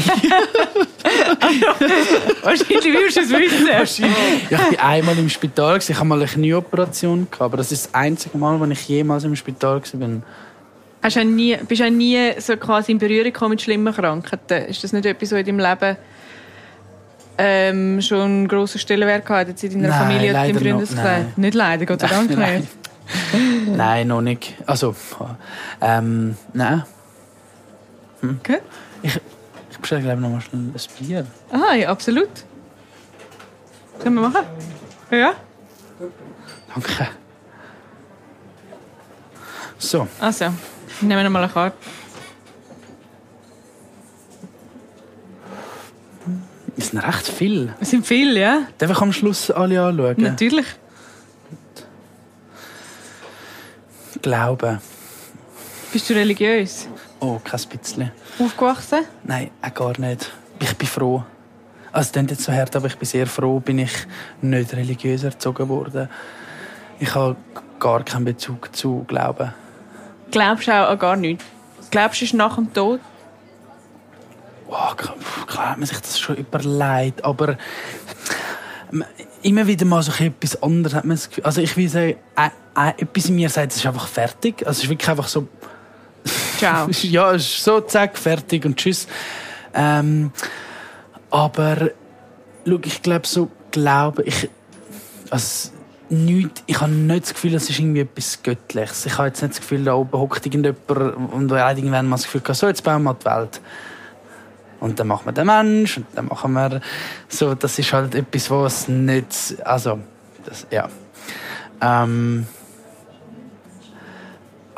Wahrscheinlich 2.43 2.85
würdest 2.85 3.17
du 3.17 3.21
es 3.23 3.31
wissen. 3.31 4.07
ja, 4.51 4.59
ich 4.71 4.79
war 4.79 4.89
einmal 4.89 5.19
im 5.19 5.29
Spital. 5.29 5.79
Ich 5.79 5.93
hatte 5.95 6.05
mal 6.05 6.19
eine 6.19 6.27
Knieoperation. 6.27 7.27
Aber 7.39 7.57
das 7.57 7.73
ist 7.73 7.87
das 7.87 7.95
einzige 7.95 8.39
Mal, 8.39 8.59
wo 8.61 8.65
ich 8.65 8.89
jemals 8.89 9.25
im 9.25 9.37
Spital 9.37 9.81
war. 9.95 10.09
Hast 11.03 11.17
du 11.17 11.25
nie, 11.25 11.57
bist 11.67 11.81
du 11.81 11.87
auch 11.87 11.91
nie 11.91 12.19
so 12.39 12.57
quasi 12.57 12.93
in 12.93 12.99
Berührung 12.99 13.25
gekommen 13.25 13.51
mit 13.51 13.63
schlimmen 13.63 13.93
Krankheiten? 13.93 14.67
Ist 14.67 14.85
das 14.85 14.93
nicht 14.93 15.05
etwas, 15.07 15.33
was 15.33 15.39
in 15.41 15.47
deinem 15.47 15.59
Leben 15.59 15.97
ähm, 17.39 18.01
schon 18.03 18.21
einen 18.21 18.49
grossen 18.49 18.79
Stellenwert 18.79 19.27
gehabt 19.27 19.49
hat, 19.49 19.63
in 19.65 19.83
deiner 19.83 19.89
Nein, 19.89 19.99
Familie 20.07 20.31
oder 20.31 20.47
im 20.47 20.59
Freundeskreis? 20.59 21.05
nein. 21.05 21.33
Nicht 21.37 21.55
leider, 21.55 21.87
Gott 21.87 22.01
sei 22.01 22.07
Dank 22.07 22.31
Nein. 22.37 22.61
nicht. 22.61 23.77
Nein, 23.77 24.09
noch 24.09 24.21
nicht. 24.21 24.55
Also, 24.67 24.95
ähm, 25.81 26.37
nein. 26.53 26.85
Gut. 28.23 28.63
Ich 29.03 29.79
bestelle, 29.79 30.03
glaube 30.03 30.17
ich, 30.19 30.23
noch 30.23 30.31
mal 30.31 30.41
schnell 30.41 30.61
ein 30.63 30.75
Bier. 30.99 31.27
Ah, 31.51 31.75
ja, 31.75 31.89
absolut. 31.89 32.29
Können 34.01 34.15
wir 34.17 34.29
machen? 34.29 34.47
Ja. 35.11 35.35
Danke. 36.73 37.09
So, 39.79 40.07
Also, 40.21 40.45
nehmen 41.01 41.19
wir 41.19 41.25
noch 41.25 41.31
mal 41.31 41.43
eine 41.43 41.53
Karte. 41.53 41.77
es 46.77 46.89
sind 46.89 46.99
recht 47.01 47.29
viel. 47.29 47.75
Es 47.81 47.91
sind 47.91 48.07
viele, 48.07 48.41
ja? 48.41 48.63
Darf 48.79 48.91
ich 48.91 49.01
am 49.01 49.13
Schluss 49.13 49.51
alle 49.51 49.83
anschauen? 49.83 50.15
Natürlich. 50.19 50.67
Glauben. 54.21 54.81
Bist 55.93 56.09
du 56.09 56.15
religiös? 56.15 56.89
Oh, 57.23 57.39
kein 57.45 57.61
bisschen. 57.69 58.11
Aufgewachsen? 58.41 59.05
Nein, 59.23 59.53
auch 59.63 59.73
gar 59.73 59.97
nicht. 60.01 60.29
Ich 60.59 60.77
bin 60.77 60.89
froh. 60.89 61.23
Also, 61.93 62.07
es 62.07 62.13
klingt 62.13 62.33
jetzt 62.33 62.43
so 62.43 62.53
hart, 62.53 62.75
aber 62.75 62.89
ich 62.89 62.97
bin 62.97 63.07
sehr 63.07 63.29
froh, 63.29 63.61
bin 63.61 63.79
ich 63.79 63.93
nicht 64.41 64.75
religiös 64.75 65.23
erzogen 65.23 65.69
worden. 65.69 66.09
Ich 66.99 67.15
habe 67.15 67.37
gar 67.79 68.03
keinen 68.03 68.25
Bezug 68.25 68.75
zu 68.75 69.05
Glauben. 69.07 69.55
Glaubst 70.33 70.67
du 70.67 70.73
auch 70.73 70.89
an 70.89 70.99
gar 70.99 71.15
nichts? 71.15 71.45
Glaubst 71.93 72.21
du, 72.21 72.25
es 72.25 72.33
ist 72.33 72.37
nach 72.37 72.57
dem 72.57 72.73
Tod? 72.73 72.99
Wow, 74.67 74.97
klar 75.47 75.71
hat 75.71 75.79
man 75.79 75.87
sich 75.87 76.01
das 76.01 76.19
schon 76.19 76.37
überlegt, 76.37 77.25
aber 77.25 77.57
immer 79.43 79.67
wieder 79.69 79.85
mal 79.85 80.03
so 80.03 80.13
etwas 80.25 80.61
anderes 80.61 80.97
hat 80.97 81.05
man 81.05 81.17
das 81.17 81.29
Gefühl. 81.29 81.45
Also 81.45 81.61
ich 81.61 81.77
will 81.77 81.89
sagen, 81.89 82.17
äh, 82.37 82.49
äh, 82.77 83.01
etwas 83.01 83.29
in 83.29 83.37
mir 83.37 83.49
sagt, 83.49 83.71
es 83.71 83.79
ist 83.79 83.87
einfach 83.87 84.09
fertig. 84.09 84.67
Also 84.67 84.79
es 84.79 84.85
ist 84.85 84.91
wirklich 84.91 85.09
einfach 85.09 85.29
so, 85.29 85.47
Ciao. 86.63 86.89
ja, 87.03 87.33
ist 87.33 87.65
so, 87.65 87.81
zack, 87.81 88.17
fertig 88.17 88.65
und 88.65 88.77
tschüss. 88.77 89.09
Ähm, 89.75 90.31
aber, 91.31 91.91
schau, 92.65 92.79
ich 92.85 93.03
glaube 93.03 93.27
so, 93.27 93.51
Glauben, 93.73 94.23
ich, 94.27 94.49
also, 95.31 95.71
nicht, 96.11 96.63
ich 96.67 96.79
habe 96.81 96.93
nicht 96.93 97.25
das 97.25 97.35
Gefühl, 97.35 97.55
es 97.55 97.71
ist 97.71 97.79
irgendwie 97.79 98.01
etwas 98.01 98.43
Göttliches. 98.43 99.07
Ich 99.07 99.17
habe 99.17 99.29
jetzt 99.29 99.41
nicht 99.41 99.55
das 99.55 99.61
Gefühl, 99.61 99.83
da 99.83 99.95
oben 99.95 100.13
hockt 100.13 100.45
irgendjemand 100.45 101.17
und 101.33 101.51
hat 101.53 101.79
irgendwann 101.79 102.07
mal 102.07 102.17
das 102.17 102.25
Gefühl, 102.25 102.43
so, 102.55 102.69
jetzt 102.69 102.85
bauen 102.85 103.03
wir 103.03 103.15
die 103.15 103.25
Welt. 103.25 103.61
Und 104.79 105.01
dann 105.01 105.07
machen 105.07 105.25
wir 105.25 105.33
den 105.33 105.47
Mensch 105.47 105.97
und 105.97 106.07
dann 106.15 106.27
machen 106.27 106.53
wir 106.53 106.81
so, 107.29 107.55
das 107.55 107.79
ist 107.79 107.93
halt 107.93 108.15
etwas, 108.15 108.51
was 108.51 108.89
nicht, 108.89 109.57
also, 109.65 109.99
das, 110.45 110.67
ja. 110.71 110.89
Ähm, 111.81 112.47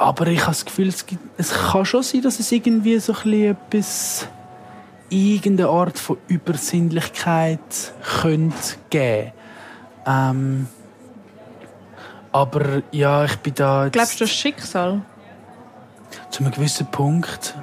aber 0.05 0.27
ich 0.27 0.41
habe 0.41 0.51
das 0.51 0.65
Gefühl, 0.65 0.89
es, 0.89 1.07
gibt, 1.07 1.23
es 1.39 1.51
kann 1.51 1.87
schon 1.87 2.03
sein, 2.03 2.21
dass 2.21 2.39
es 2.39 2.53
irgendwie 2.53 2.99
so 2.99 3.15
ein 3.25 3.33
etwas, 3.33 4.29
irgendeine 5.09 5.71
Art 5.71 5.99
von 5.99 6.19
Übersinnlichkeit 6.29 7.95
könnte 8.21 8.77
geben. 8.91 9.33
Ähm, 10.07 10.69
aber 12.33 12.83
ja, 12.91 13.25
ich 13.25 13.37
bin 13.37 13.55
da 13.55 13.85
jetzt 13.85 13.95
Glaubst 13.95 14.21
du 14.21 14.25
das 14.25 14.33
Schicksal? 14.33 15.01
zu 16.31 16.43
einem 16.43 16.53
gewissen 16.53 16.87
Punkt. 16.87 17.55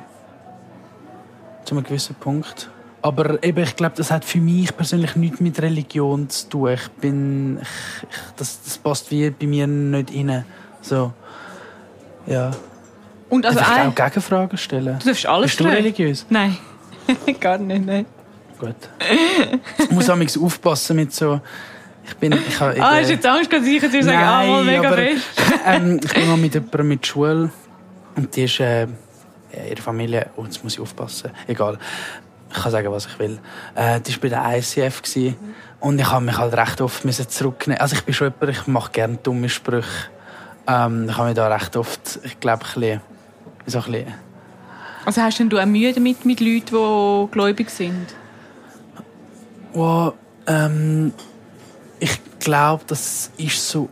Zu 1.65 1.75
einem 1.75 1.83
gewissen 1.83 2.15
Punkt. 2.15 2.69
Aber 3.03 3.43
eben, 3.43 3.63
ich 3.63 3.75
glaube, 3.75 3.95
das 3.97 4.09
hat 4.09 4.25
für 4.25 4.39
mich 4.39 4.75
persönlich 4.75 5.15
nichts 5.15 5.39
mit 5.41 5.61
Religion 5.61 6.29
zu 6.29 6.49
tun. 6.49 6.69
Ich 6.69 6.87
bin, 7.01 7.59
ich, 7.61 8.07
das, 8.37 8.63
das 8.63 8.77
passt 8.77 9.11
wie 9.11 9.29
bei 9.29 9.45
mir 9.45 9.67
nicht 9.67 10.13
rein. 10.15 10.45
So, 10.81 11.13
ja. 12.27 12.51
Und 13.29 13.45
also 13.45 13.59
Darf 13.59 13.71
ich 13.77 13.83
auch 13.83 13.95
Gegenfragen 13.95 14.57
stellen? 14.57 14.99
Du 14.99 15.05
darfst 15.07 15.25
alles 15.25 15.45
Bist 15.51 15.59
du 15.59 15.63
stellen. 15.63 15.75
religiös? 15.77 16.25
Nein. 16.29 16.57
gar 17.39 17.57
nicht, 17.57 17.85
nein. 17.85 18.05
Gut. 18.59 18.75
Ich 19.79 19.89
muss 19.91 20.09
amigs 20.09 20.37
aufpassen 20.37 20.97
mit 20.97 21.13
so. 21.13 21.39
Ich 22.05 22.15
bin. 22.17 22.33
Ich 22.33 22.59
habe 22.59 22.71
Ah, 22.71 22.73
der- 22.91 22.99
hast 23.01 23.07
du 23.09 23.13
jetzt 23.13 23.25
Angst, 23.25 23.53
dass 23.53 23.65
ich 23.65 23.81
jetzt 23.81 23.91
sagen, 23.93 24.17
ah, 24.17 24.43
mal 24.45 24.63
mega 24.63 24.87
aber, 24.87 24.97
fest? 24.97 25.23
ähm, 25.65 25.99
ich 26.03 26.13
bin 26.13 26.27
mal 26.27 26.37
mit 26.37 26.53
jemandem 26.53 26.87
mit 26.89 27.07
Schule 27.07 27.49
und 28.15 28.35
die 28.35 28.43
ist 28.43 28.59
äh, 28.59 28.87
ihre 29.69 29.81
Familie. 29.81 30.27
Oh, 30.35 30.43
jetzt 30.43 30.63
muss 30.63 30.73
ich 30.73 30.79
aufpassen. 30.79 31.31
Egal. 31.47 31.77
Ich 32.53 32.61
kann 32.61 32.71
sagen, 32.71 32.91
was 32.91 33.05
ich 33.05 33.17
will. 33.17 33.39
Äh, 33.75 34.01
die 34.01 34.11
war 34.13 34.19
bei 34.21 34.29
der 34.29 34.57
ICF 34.57 35.01
gewesen, 35.01 35.35
und 35.79 35.99
ich 35.99 36.11
habe 36.11 36.25
mich 36.25 36.37
halt 36.37 36.53
recht 36.53 36.81
oft 36.81 37.01
zurücknehmen. 37.31 37.79
Also 37.81 37.95
ich 37.95 38.03
bin 38.03 38.13
schon 38.13 38.27
jemand, 38.33 38.57
ich 38.57 38.67
mache 38.67 38.91
gerne 38.91 39.17
dumme 39.23 39.47
Sprüche. 39.49 39.87
Ähm, 40.71 41.07
ich 41.09 41.17
habe 41.17 41.27
mich 41.27 41.35
da 41.35 41.47
recht 41.47 41.75
oft, 41.75 42.19
ich 42.23 42.39
glaube, 42.39 42.63
ein 42.63 42.79
bisschen, 42.79 43.01
so 43.65 43.79
ein 43.79 43.85
bisschen 43.91 44.13
Also 45.05 45.21
hast 45.21 45.39
denn 45.39 45.49
du 45.49 45.59
auch 45.59 45.65
Mühe 45.65 45.91
damit 45.91 46.25
mit 46.25 46.39
Leuten, 46.39 46.65
die 46.71 47.31
gläubig 47.31 47.69
sind? 47.69 48.07
Wow, 49.73 50.13
ähm, 50.47 51.13
ich 51.99 52.19
glaube, 52.39 52.83
das 52.87 53.31
ist 53.37 53.67
so 53.67 53.89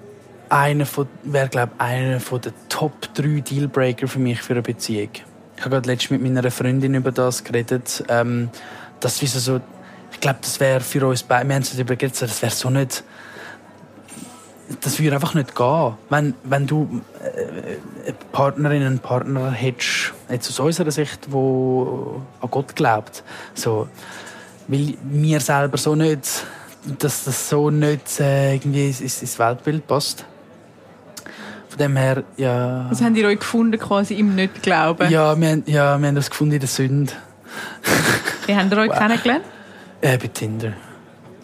einer 0.49 0.85
von, 0.85 1.07
wäre 1.23 1.49
glaube 1.49 1.73
einer 1.77 2.19
von 2.19 2.41
der 2.41 2.53
Top 2.69 3.13
3 3.13 3.41
Dealbreaker 3.41 4.07
für 4.07 4.19
mich 4.19 4.41
für 4.41 4.53
eine 4.53 4.61
Beziehung. 4.61 5.09
Ich 5.57 5.61
habe 5.61 5.75
gerade 5.75 5.89
letztens 5.89 6.11
mit 6.11 6.21
meiner 6.21 6.49
Freundin 6.49 6.95
über 6.95 7.11
das 7.11 7.43
geredet. 7.43 8.03
Ähm, 8.07 8.49
das 9.01 9.21
ist 9.21 9.33
so, 9.33 9.59
ich 10.11 10.19
glaube, 10.19 10.39
das 10.41 10.59
wäre 10.59 10.79
für 10.79 11.05
uns 11.05 11.23
beide, 11.23 11.47
wir 11.47 11.55
haben 11.55 11.61
es 11.61 11.71
darüber 11.71 11.95
geredet, 11.95 12.21
das 12.21 12.41
wäre 12.41 12.53
so 12.53 12.69
nicht, 12.69 13.03
das 14.81 14.99
würde 14.99 15.15
einfach 15.15 15.33
nicht 15.33 15.55
gehen. 15.55 15.93
Wenn, 16.09 16.33
wenn 16.43 16.67
du 16.67 17.01
äh, 17.23 18.05
eine 18.05 18.15
Partnerin, 18.31 18.83
einen 18.83 18.99
Partner 18.99 19.51
hättest, 19.51 20.13
jetzt 20.29 20.49
aus 20.49 20.59
unserer 20.59 20.91
Sicht, 20.91 21.31
wo 21.31 22.21
an 22.41 22.49
Gott 22.51 22.75
glaubt, 22.75 23.23
so, 23.53 23.87
weil 24.67 24.93
mir 25.03 25.39
selber 25.39 25.77
so 25.77 25.95
nicht, 25.95 26.45
dass 26.99 27.23
das 27.25 27.49
so 27.49 27.69
nicht 27.69 28.19
äh, 28.19 28.55
irgendwie 28.55 28.87
ins, 28.87 29.01
ins 29.01 29.39
Weltbild 29.39 29.87
passt. 29.87 30.25
Von 31.69 31.77
dem 31.77 31.97
her, 31.97 32.23
ja. 32.37 32.87
Was 32.89 33.01
habt 33.01 33.15
ihr 33.17 33.27
euch 33.27 33.39
gefunden, 33.39 33.77
quasi 33.79 34.15
im 34.15 34.35
Nicht-Glauben? 34.35 35.09
Ja, 35.11 35.39
wir, 35.39 35.61
ja, 35.65 35.97
wir 35.99 36.07
haben 36.07 36.15
das 36.15 36.29
gefunden 36.29 36.53
in 36.55 36.59
der 36.59 36.69
Sünde. 36.69 37.13
Wie 38.45 38.55
habt 38.55 38.71
ihr 38.71 38.77
euch 38.77 38.89
Wow. 38.89 38.97
kennengelernt? 38.97 39.45
Äh, 40.01 40.17
bei 40.17 40.27
Tinder. 40.27 40.73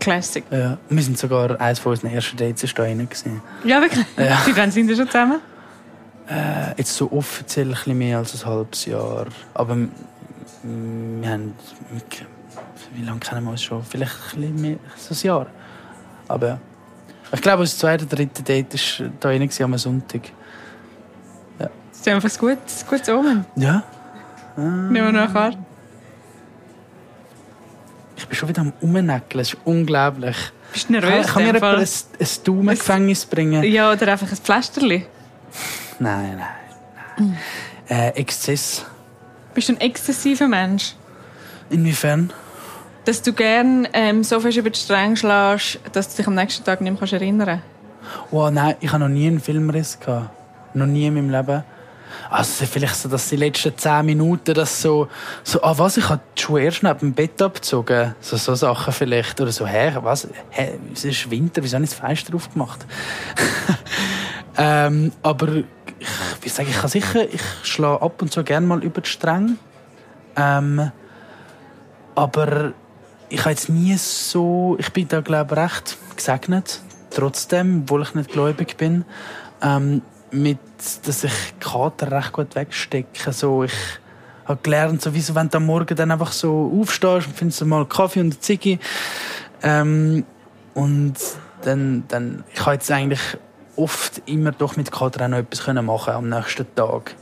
Classic. 0.05 0.43
Ja. 0.51 0.77
Wir 0.87 1.03
sind 1.03 1.17
sogar, 1.17 1.59
eines 1.59 1.79
von 1.79 1.91
unseren 1.93 2.11
ersten 2.11 2.37
Dates 2.37 2.63
ist 2.63 2.77
da 2.77 2.83
rein. 2.83 2.97
gewesen. 2.99 3.41
Ja, 3.63 3.81
wirklich? 3.81 4.05
Ja. 4.17 4.37
Wie 4.45 4.51
lange 4.51 4.71
sind 4.71 4.87
ihr 4.87 4.95
schon 4.95 5.07
zusammen? 5.07 5.39
Äh, 6.29 6.77
jetzt 6.77 6.95
so 6.95 7.11
offiziell 7.11 7.67
ein 7.67 7.71
bisschen 7.71 7.97
mehr 7.97 8.19
als 8.19 8.39
ein 8.43 8.47
halbes 8.47 8.85
Jahr. 8.85 9.25
Aber 9.55 9.75
wir 10.63 11.29
haben. 11.29 11.53
Wie 12.93 13.03
lange 13.03 13.19
kennen 13.19 13.43
wir 13.43 13.51
uns 13.51 13.63
schon? 13.63 13.83
Vielleicht 13.83 14.13
ein 14.33 14.41
bisschen 14.41 14.61
mehr, 14.61 14.77
so 14.95 15.13
ein 15.15 15.27
Jahr. 15.27 15.47
Aber 16.27 16.47
ja. 16.47 16.59
Ich 17.33 17.41
glaube, 17.41 17.61
unser 17.61 17.75
zweites, 17.75 18.07
dritte 18.07 18.43
Date 18.43 18.73
war 18.73 19.09
da 19.19 19.29
rein 19.29 19.49
am 19.59 19.77
Sonntag. 19.77 20.21
Das 21.57 21.69
ist 21.99 22.07
einfach 22.07 22.29
ein 22.29 22.55
gutes, 22.55 22.85
gutes 22.87 23.09
Omen. 23.09 23.45
Ja. 23.55 23.83
Nehmen 24.55 24.93
wir 24.93 25.11
noch 25.11 25.21
eine 25.21 25.33
Karte. 25.33 25.64
Ich 28.15 28.27
bin 28.27 28.35
schon 28.35 28.49
wieder 28.49 28.61
am 28.61 28.73
Umnäckeln. 28.81 29.41
Es 29.41 29.53
ist 29.53 29.57
unglaublich. 29.65 30.37
Bist 30.71 30.89
du 30.89 30.93
Kann, 30.93 31.09
nervös? 31.09 31.27
kann 31.27 31.43
mir 31.43 31.49
in 31.49 31.55
dem 31.55 31.63
jemand 31.63 31.79
ein, 31.79 32.25
ein 32.25 32.27
Daumengefängnis 32.43 33.25
bringen? 33.25 33.63
Ja, 33.63 33.91
oder 33.91 34.11
einfach 34.11 34.29
ein 34.29 34.37
Pflasterli. 34.37 35.05
Nein, 35.99 36.37
nein. 36.37 36.47
nein. 37.17 37.37
Äh, 37.87 38.09
Exzess. 38.19 38.85
Bist 39.53 39.69
du 39.69 39.73
ein 39.73 39.81
exzessiver 39.81 40.47
Mensch? 40.47 40.95
Inwiefern? 41.69 42.31
Dass 43.05 43.21
du 43.21 43.33
gern 43.33 43.87
ähm, 43.93 44.23
so 44.23 44.39
fest 44.39 44.57
über 44.57 44.69
die 44.69 44.79
Stränge 44.79 45.15
schlägst, 45.15 45.79
dass 45.93 46.09
du 46.09 46.17
dich 46.17 46.27
am 46.27 46.35
nächsten 46.35 46.63
Tag 46.63 46.81
nicht 46.81 46.91
mehr 46.91 46.99
kannst 46.99 47.13
erinnern 47.13 47.47
kannst? 47.47 48.31
Oh 48.31 48.49
nein, 48.49 48.75
ich 48.79 48.91
habe 48.91 48.99
noch 48.99 49.09
nie 49.09 49.27
einen 49.27 49.39
Filmriss 49.39 49.99
gehabt. 49.99 50.29
Noch 50.73 50.87
nie 50.87 51.07
in 51.07 51.13
meinem 51.13 51.29
Leben. 51.29 51.63
Also 52.29 52.65
vielleicht 52.65 52.95
so, 52.95 53.09
dass 53.09 53.29
die 53.29 53.35
letzten 53.35 53.77
zehn 53.77 54.05
Minuten 54.05 54.53
das 54.53 54.81
so, 54.81 55.07
so 55.43 55.61
ah 55.61 55.77
was, 55.77 55.97
ich 55.97 56.09
habe 56.09 56.21
die 56.37 56.41
Schuhe 56.41 56.61
erst 56.61 56.83
neben 56.83 56.99
dem 56.99 57.13
Bett 57.13 57.41
abgezogen. 57.41 58.15
So, 58.19 58.37
so 58.37 58.55
Sachen 58.55 58.93
vielleicht. 58.93 59.39
Oder 59.39 59.51
so, 59.51 59.65
hä, 59.65 59.97
was, 60.01 60.27
hä, 60.49 60.79
es 60.93 61.05
ist 61.05 61.29
Winter, 61.29 61.63
wieso 61.63 61.75
habe 61.75 61.85
ich 61.85 61.91
das 61.91 61.99
Fenster 61.99 62.35
aufgemacht? 62.35 62.85
ähm, 64.57 65.11
aber 65.21 65.55
ich, 65.55 65.65
wie 66.41 66.49
sage 66.49 66.69
ich, 66.69 66.77
kann 66.77 66.89
sicher, 66.89 67.27
ich 67.31 67.41
schlage 67.63 68.01
ab 68.01 68.21
und 68.21 68.31
zu 68.31 68.43
gerne 68.43 68.65
mal 68.65 68.83
über 68.83 69.01
die 69.01 69.09
Stränge. 69.09 69.57
Ähm, 70.35 70.91
aber 72.15 72.73
ich 73.29 73.39
habe 73.39 73.51
jetzt 73.51 73.69
nie 73.69 73.95
so, 73.97 74.75
ich 74.79 74.91
bin 74.91 75.07
da 75.07 75.21
glaube 75.21 75.55
ich 75.55 75.61
recht 75.61 75.97
gesegnet, 76.15 76.81
trotzdem, 77.11 77.83
obwohl 77.83 78.03
ich 78.03 78.15
nicht 78.15 78.31
gläubig 78.31 78.77
bin, 78.77 79.05
ähm, 79.61 80.01
mit, 80.35 80.59
dass 81.05 81.23
ich 81.23 81.33
Kater 81.59 82.11
recht 82.11 82.33
gut 82.33 82.55
wegstecke. 82.55 83.31
So, 83.31 83.63
ich 83.63 83.73
habe 84.45 84.59
gelernt, 84.61 85.01
so, 85.01 85.13
wieso, 85.13 85.33
wenn 85.35 85.49
du 85.49 85.57
am 85.57 85.65
Morgen 85.65 85.95
dann 85.95 86.11
einfach 86.11 86.31
so 86.31 86.71
aufstehst 86.79 87.27
und 87.27 87.35
findest 87.35 87.65
mal 87.65 87.85
Kaffee 87.85 88.19
und 88.19 88.33
eine 88.33 88.39
Ziggy, 88.39 88.79
ähm, 89.63 90.23
und 90.75 91.15
dann, 91.63 92.03
dann, 92.07 92.43
ich 92.53 92.61
habe 92.61 92.73
jetzt 92.73 92.91
eigentlich 92.91 93.21
oft 93.75 94.21
immer 94.25 94.51
doch 94.51 94.77
mit 94.77 94.91
Kater 94.91 95.25
auch 95.25 95.29
noch 95.29 95.37
etwas 95.37 95.63
können 95.63 95.85
machen 95.85 96.13
am 96.13 96.29
nächsten 96.29 96.67
Tag. 96.75 97.15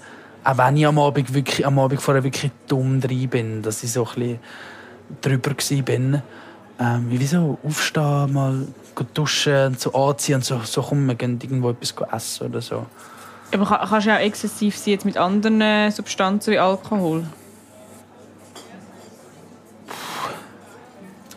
Auch 0.43 0.57
wenn 0.57 0.77
ich 0.77 0.85
am 0.85 0.99
Abend, 0.99 1.33
wirklich, 1.33 1.65
am 1.65 1.79
Abend 1.79 2.01
vorher 2.01 2.23
wirklich 2.23 2.51
dumm 2.67 2.99
drin 2.99 3.29
bin, 3.29 3.61
dass 3.61 3.83
ich 3.83 3.93
so 3.93 4.05
ein 4.05 4.13
bisschen 4.15 4.39
drüber 5.21 5.55
bin. 5.85 6.21
Ähm, 6.79 7.05
wie 7.07 7.25
so 7.25 7.57
aufstehen, 7.63 8.33
mal 8.33 8.67
duschen 9.13 9.67
und 9.67 9.79
so 9.79 9.93
anziehen 9.93 10.35
und 10.35 10.45
so, 10.45 10.59
so 10.63 10.81
komm, 10.81 11.05
wir 11.07 11.15
gehen 11.15 11.39
irgendwo 11.41 11.69
etwas 11.71 11.93
essen 12.11 12.47
oder 12.47 12.61
so. 12.61 12.85
Aber 13.53 13.65
kann- 13.65 13.87
kannst 13.87 14.07
du 14.07 14.11
auch 14.15 14.19
exzessiv 14.19 14.77
sein 14.77 14.91
jetzt 14.93 15.05
mit 15.05 15.17
anderen 15.17 15.61
äh, 15.61 15.91
Substanzen 15.91 16.53
wie 16.53 16.59
Alkohol? 16.59 17.23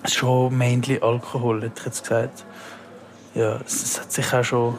Schon 0.07 0.57
mainly 0.57 1.01
Alkohol, 1.01 1.63
hätte 1.63 1.81
ich 1.81 1.87
jetzt 1.87 2.03
gesagt. 2.03 2.45
Ja, 3.35 3.57
es, 3.67 3.83
es 3.83 4.01
hat 4.01 4.13
sich 4.13 4.33
auch 4.33 4.45
schon, 4.45 4.79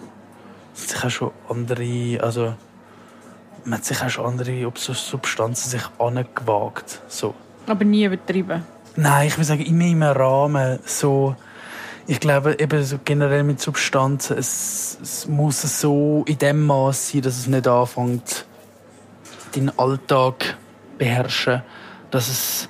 es 0.74 0.84
hat 0.84 0.90
sich 0.90 1.04
auch 1.06 1.10
schon 1.10 1.32
andere, 1.50 2.24
also 2.24 2.54
man 3.66 3.80
hat 3.80 3.86
sich 3.86 4.02
auch 4.02 4.10
schon 4.10 4.26
andere 4.26 4.72
Substanzen 4.76 5.70
sich 5.70 5.82
angewagt. 6.00 7.02
So. 7.10 7.34
Aber 7.68 7.84
nie 7.84 8.06
übertrieben. 8.06 8.64
Nein, 8.96 9.28
ich 9.28 9.36
würde 9.38 9.44
sagen, 9.46 9.66
immer 9.66 9.86
im 9.86 10.02
Rahmen. 10.02 10.80
So, 10.86 11.36
ich 12.08 12.20
glaube, 12.22 12.58
eben 12.60 12.84
so 12.84 12.98
generell 13.04 13.44
mit 13.44 13.60
Substanzen, 13.60 14.38
es, 14.38 14.98
es 15.02 15.28
muss 15.28 15.62
so 15.62 16.24
in 16.26 16.38
dem 16.38 16.66
Maß 16.66 17.12
sein, 17.12 17.22
dass 17.22 17.38
es 17.38 17.48
nicht 17.48 17.68
anfängt, 17.68 18.46
deinen 19.54 19.78
Alltag 19.78 20.56
beherrschen, 20.98 21.64
dass 22.10 22.30
es, 22.30 22.70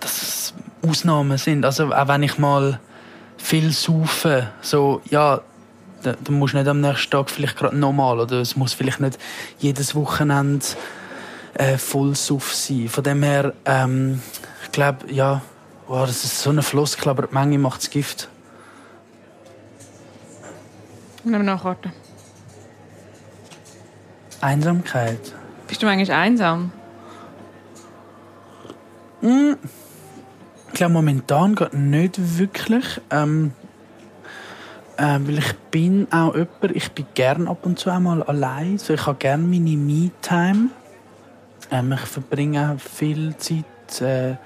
dass 0.00 0.22
es 0.22 0.54
Ausnahmen 0.86 1.38
sind. 1.38 1.64
Also 1.64 1.92
auch 1.92 2.08
wenn 2.08 2.22
ich 2.22 2.38
mal 2.38 2.78
viel 3.38 3.72
saufe, 3.72 4.48
so, 4.60 5.00
ja, 5.08 5.40
dann, 6.02 6.16
dann 6.22 6.34
musst 6.34 6.52
du 6.52 6.58
nicht 6.58 6.68
am 6.68 6.82
nächsten 6.82 7.10
Tag 7.10 7.30
vielleicht 7.30 7.56
gerade 7.56 7.76
nochmal, 7.76 8.20
oder 8.20 8.40
es 8.40 8.54
muss 8.54 8.74
vielleicht 8.74 9.00
nicht 9.00 9.18
jedes 9.58 9.94
Wochenende 9.94 10.64
äh, 11.54 11.78
voll 11.78 12.14
Suff 12.14 12.54
sein. 12.54 12.88
Von 12.88 13.02
dem 13.02 13.22
her, 13.22 13.54
ähm, 13.64 14.20
ich 14.64 14.72
glaube, 14.72 15.10
ja, 15.10 15.40
wow, 15.86 16.06
das 16.06 16.24
ist 16.24 16.42
so 16.42 16.50
eine 16.50 16.62
Floskel, 16.62 17.08
aber 17.08 17.26
die 17.26 17.34
Menge 17.34 17.58
macht 17.58 17.80
das 17.80 17.90
Gift. 17.90 18.28
Nehmen 21.24 21.44
wir 21.44 21.52
nachkarten. 21.54 21.92
Einsamkeit. 24.40 25.34
Bist 25.66 25.82
du 25.82 25.86
manchmal 25.86 26.16
einsam? 26.18 26.72
Ich 29.20 30.74
glaube 30.74 30.92
momentan 30.92 31.54
gerade 31.54 31.76
nicht 31.76 32.38
wirklich. 32.38 33.00
Ähm, 33.10 33.52
äh, 34.96 35.18
weil 35.20 35.38
ich 35.38 35.52
bin 35.70 36.06
auch 36.12 36.34
jemand, 36.34 36.76
ich 36.76 36.90
bin 36.92 37.06
gern 37.14 37.48
ab 37.48 37.66
und 37.66 37.78
zu 37.78 37.90
auch 37.90 37.98
mal 37.98 38.22
allein. 38.22 38.78
So, 38.78 38.94
ich 38.94 39.06
habe 39.06 39.18
gerne 39.18 39.44
meine 39.44 39.76
Me-Time. 39.76 40.70
Ähm, 41.70 41.92
ich 41.92 42.00
verbringe 42.00 42.72
auch 42.72 42.80
viel 42.80 43.36
Zeit 43.36 44.00
äh, 44.00 44.36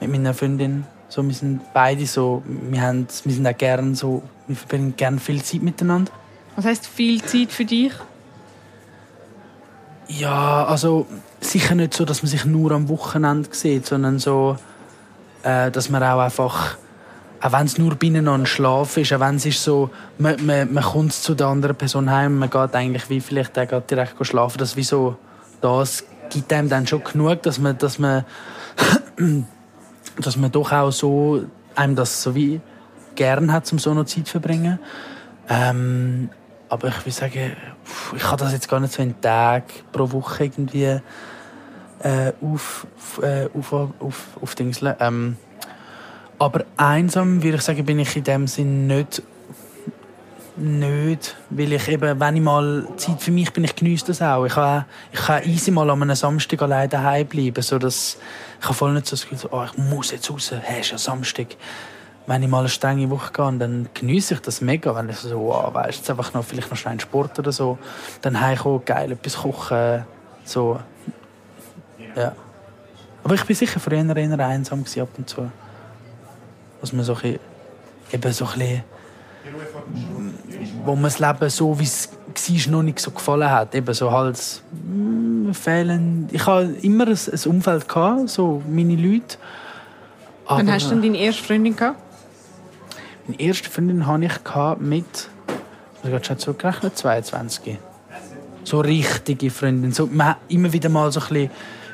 mit 0.00 0.10
meiner 0.10 0.34
Freundin. 0.34 0.84
So, 1.08 1.26
wir 1.26 1.34
sind 1.34 1.60
beide 1.72 2.06
so, 2.06 2.42
wir, 2.46 2.82
haben, 2.82 3.06
wir 3.24 3.32
sind 3.32 3.46
auch 3.46 3.56
gern 3.56 3.94
so, 3.94 4.22
wir 4.46 4.56
verbringen 4.56 4.94
gerne 4.96 5.18
viel 5.18 5.42
Zeit 5.42 5.62
miteinander. 5.62 6.10
Was 6.56 6.64
heißt 6.64 6.86
viel 6.86 7.22
Zeit 7.22 7.52
für 7.52 7.64
dich? 7.64 7.92
Ja, 10.08 10.64
also 10.64 11.06
sicher 11.40 11.74
nicht 11.74 11.94
so, 11.94 12.04
dass 12.04 12.22
man 12.22 12.30
sich 12.30 12.44
nur 12.44 12.72
am 12.72 12.88
Wochenende 12.88 13.48
sieht, 13.52 13.86
sondern 13.86 14.18
so, 14.18 14.56
äh, 15.42 15.70
dass 15.70 15.90
man 15.90 16.02
auch 16.02 16.20
einfach, 16.20 16.76
auch 17.40 17.52
wenn 17.52 17.66
es 17.66 17.78
nur 17.78 17.94
beieinander 17.94 18.46
schlafen 18.46 19.02
ist, 19.02 19.12
auch 19.12 19.20
wenn 19.20 19.36
es 19.36 19.46
ist 19.46 19.62
so, 19.62 19.90
man, 20.18 20.44
man, 20.44 20.72
man 20.72 20.84
kommt 20.84 21.12
zu 21.12 21.34
der 21.34 21.48
anderen 21.48 21.76
Person 21.76 22.10
heim, 22.10 22.38
man 22.38 22.50
geht 22.50 22.74
eigentlich 22.74 23.08
wie 23.10 23.20
vielleicht 23.20 23.54
geht 23.54 23.90
direkt 23.90 24.14
schlafen, 24.26 24.58
das 24.58 24.76
wie 24.76 24.84
so, 24.84 25.16
das 25.60 26.04
gibt 26.30 26.52
einem 26.52 26.68
dann 26.68 26.86
schon 26.86 27.02
genug, 27.04 27.42
dass 27.42 27.58
man, 27.58 27.76
dass 27.78 27.98
man, 27.98 28.24
dass 30.20 30.36
man 30.36 30.50
doch 30.50 30.72
auch 30.72 30.90
so, 30.90 31.44
einem 31.74 31.94
das 31.94 32.22
so 32.22 32.34
wie 32.34 32.60
gern 33.14 33.52
hat, 33.52 33.70
um 33.72 33.78
so 33.78 33.94
noch 33.94 34.04
Zeit 34.04 34.26
zu 34.26 34.32
verbringen. 34.32 34.78
Ähm, 35.48 36.30
aber 36.68 36.88
ich 36.88 37.00
würde 37.00 37.10
sagen, 37.10 37.52
ich 38.14 38.22
kann 38.22 38.38
das 38.38 38.52
jetzt 38.52 38.68
gar 38.68 38.80
nicht 38.80 38.92
so 38.92 39.02
in 39.02 39.20
Tag 39.20 39.64
pro 39.92 40.10
Woche 40.10 40.44
irgendwie 40.44 41.00
äh, 42.00 42.32
auf, 42.40 42.86
auf, 42.96 43.22
äh, 43.22 43.48
auf, 43.54 43.72
auf, 43.72 44.28
auf 44.40 44.54
Dingseln. 44.54 44.96
Ähm, 45.00 45.36
aber 46.38 46.64
einsam, 46.76 47.42
würde 47.42 47.56
ich 47.56 47.62
sagen, 47.62 47.84
bin 47.84 47.98
ich 47.98 48.16
in 48.16 48.24
dem 48.24 48.46
Sinn 48.46 48.86
nicht, 48.86 49.22
nicht, 50.58 51.36
weil 51.50 51.72
ich 51.72 51.88
eben, 51.88 52.18
wenn 52.18 52.36
ich 52.36 52.42
mal 52.42 52.86
Zeit 52.96 53.20
für 53.20 53.30
mich 53.30 53.52
bin, 53.52 53.64
ich 53.64 53.76
genieße 53.76 54.06
das 54.06 54.22
auch. 54.22 54.44
Ich 54.44 54.54
kann, 54.54 54.84
ich 55.12 55.20
kann 55.20 55.44
easy 55.44 55.70
mal 55.70 55.88
an 55.90 56.02
einem 56.02 56.16
Samstag 56.16 56.62
allein 56.62 56.88
daheim 56.88 57.26
bleiben, 57.26 57.62
so 57.62 57.78
dass 57.78 58.16
ich 58.60 58.74
voll 58.74 58.92
nicht 58.94 59.06
so 59.06 59.16
das 59.16 59.28
Gefühl, 59.28 59.50
oh, 59.52 59.64
ich 59.64 59.76
muss 59.76 60.10
jetzt 60.10 60.30
raus, 60.30 60.52
hey, 60.62 60.80
ist 60.80 60.90
ja 60.90 60.98
Samstag 60.98 61.56
wenn 62.26 62.42
ich 62.42 62.48
mal 62.48 62.60
eine 62.60 62.68
strenge 62.68 63.08
Woche 63.08 63.32
gehe, 63.32 63.52
dann 63.58 63.88
genieße 63.94 64.34
ich 64.34 64.40
das 64.40 64.60
mega. 64.60 64.94
Wenn 64.94 65.08
ich 65.08 65.16
so, 65.16 65.40
wow, 65.40 65.72
weißt, 65.72 65.98
jetzt 65.98 66.10
einfach 66.10 66.34
noch, 66.34 66.44
vielleicht 66.44 66.70
noch 66.70 66.76
schnell 66.76 66.92
einen 66.92 67.00
Sport 67.00 67.38
oder 67.38 67.52
so, 67.52 67.78
dann 68.20 68.40
heimkommen, 68.40 68.84
geil, 68.84 69.12
etwas 69.12 69.36
kochen, 69.36 70.04
so. 70.44 70.80
Ja. 72.16 72.32
Aber 73.22 73.34
ich 73.34 73.44
bin 73.44 73.56
sicher 73.56 73.80
früher 73.80 74.16
eher 74.16 74.38
einsam 74.40 74.82
gewesen, 74.82 75.02
ab 75.02 75.08
und 75.16 75.28
zu. 75.28 75.50
Was 76.80 76.92
man 76.92 77.04
so 77.04 77.14
ein 77.14 77.20
bisschen, 77.20 77.40
eben 78.12 78.32
so 78.32 78.44
ein 78.46 78.58
bisschen, 78.58 78.84
wo 80.84 80.96
mir 80.96 81.04
das 81.04 81.18
Leben 81.18 81.50
so, 81.50 81.78
wie 81.78 81.84
es 81.84 82.08
war, 82.08 82.72
noch 82.72 82.82
nicht 82.82 82.98
so 83.00 83.10
gefallen 83.10 83.50
hat. 83.50 83.74
Eben 83.74 83.94
so 83.94 84.10
halt, 84.10 84.62
mm, 84.72 85.52
fehlen. 85.52 86.28
Ich 86.32 86.46
hatte 86.46 86.74
immer 86.82 87.06
ein, 87.06 87.16
ein 87.16 87.50
Umfeld, 87.50 87.88
gehabt, 87.88 88.28
so 88.30 88.62
meine 88.68 88.96
Leute. 88.96 89.36
Wann 90.46 90.60
Aber- 90.62 90.72
hast 90.72 90.86
du 90.86 90.90
denn 90.90 91.02
deine 91.02 91.18
erste 91.18 91.42
Freundin 91.42 91.74
gehabt? 91.76 92.00
meine 93.26 93.40
erste 93.40 93.68
Freundin 93.68 94.06
hatte 94.06 94.24
ich 94.26 94.80
mit, 94.80 95.28
ich 96.04 96.12
habe 96.12 96.24
schon 96.24 96.38
zurückgerechnet, 96.38 96.96
22. 96.96 97.78
So 98.64 98.80
richtige 98.80 99.50
Freundin. 99.50 99.92
So, 99.92 100.06
man 100.06 100.28
hat 100.28 100.36
immer 100.48 100.72
wieder 100.72 100.88
mal 100.88 101.10
so 101.10 101.20
ein 101.20 101.26
bisschen 101.28 101.50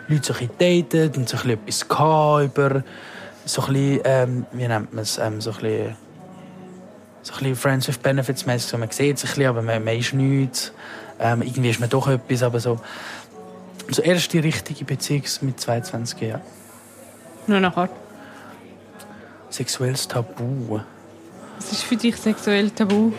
Leute 0.08 0.24
so 0.24 0.34
ein 0.34 0.48
bisschen 0.48 0.82
datet 0.90 1.16
und 1.16 1.28
so 1.28 1.36
ein 1.38 1.58
bisschen 1.58 1.88
etwas 1.90 2.44
über 2.44 2.84
so 3.44 3.62
ein 3.62 3.72
bisschen, 3.72 4.00
ähm, 4.04 4.46
wie 4.52 4.68
nennt 4.68 4.92
man 4.92 5.02
es, 5.02 5.18
ähm, 5.18 5.40
so 5.40 5.50
ein 5.50 5.56
bisschen, 5.56 5.96
so 7.22 7.32
ein 7.32 7.38
bisschen 7.38 7.56
Friends 7.56 7.88
with 7.88 7.98
Benefits 7.98 8.46
mäßig. 8.46 8.70
So, 8.70 8.78
man 8.78 8.90
sieht 8.90 9.18
sich 9.18 9.30
ein 9.30 9.34
bisschen, 9.34 9.48
aber 9.48 9.62
man, 9.62 9.84
man 9.84 9.96
ist 9.96 10.12
nichts. 10.12 10.72
Ähm, 11.20 11.42
irgendwie 11.42 11.70
ist 11.70 11.80
man 11.80 11.88
doch 11.88 12.08
etwas, 12.08 12.42
aber 12.42 12.60
so. 12.60 12.80
So 13.88 14.02
erste 14.02 14.42
richtige 14.42 14.84
Beziehung 14.84 15.24
mit 15.42 15.60
22 15.60 16.20
Jahren. 16.20 16.40
Nur 17.46 17.60
nachkarten. 17.60 17.96
Sexuelles 19.50 20.08
Tabu. 20.08 20.80
Was 21.56 21.72
ist 21.72 21.82
für 21.82 21.96
dich 21.96 22.16
sexuell 22.16 22.70
tabu? 22.70 23.12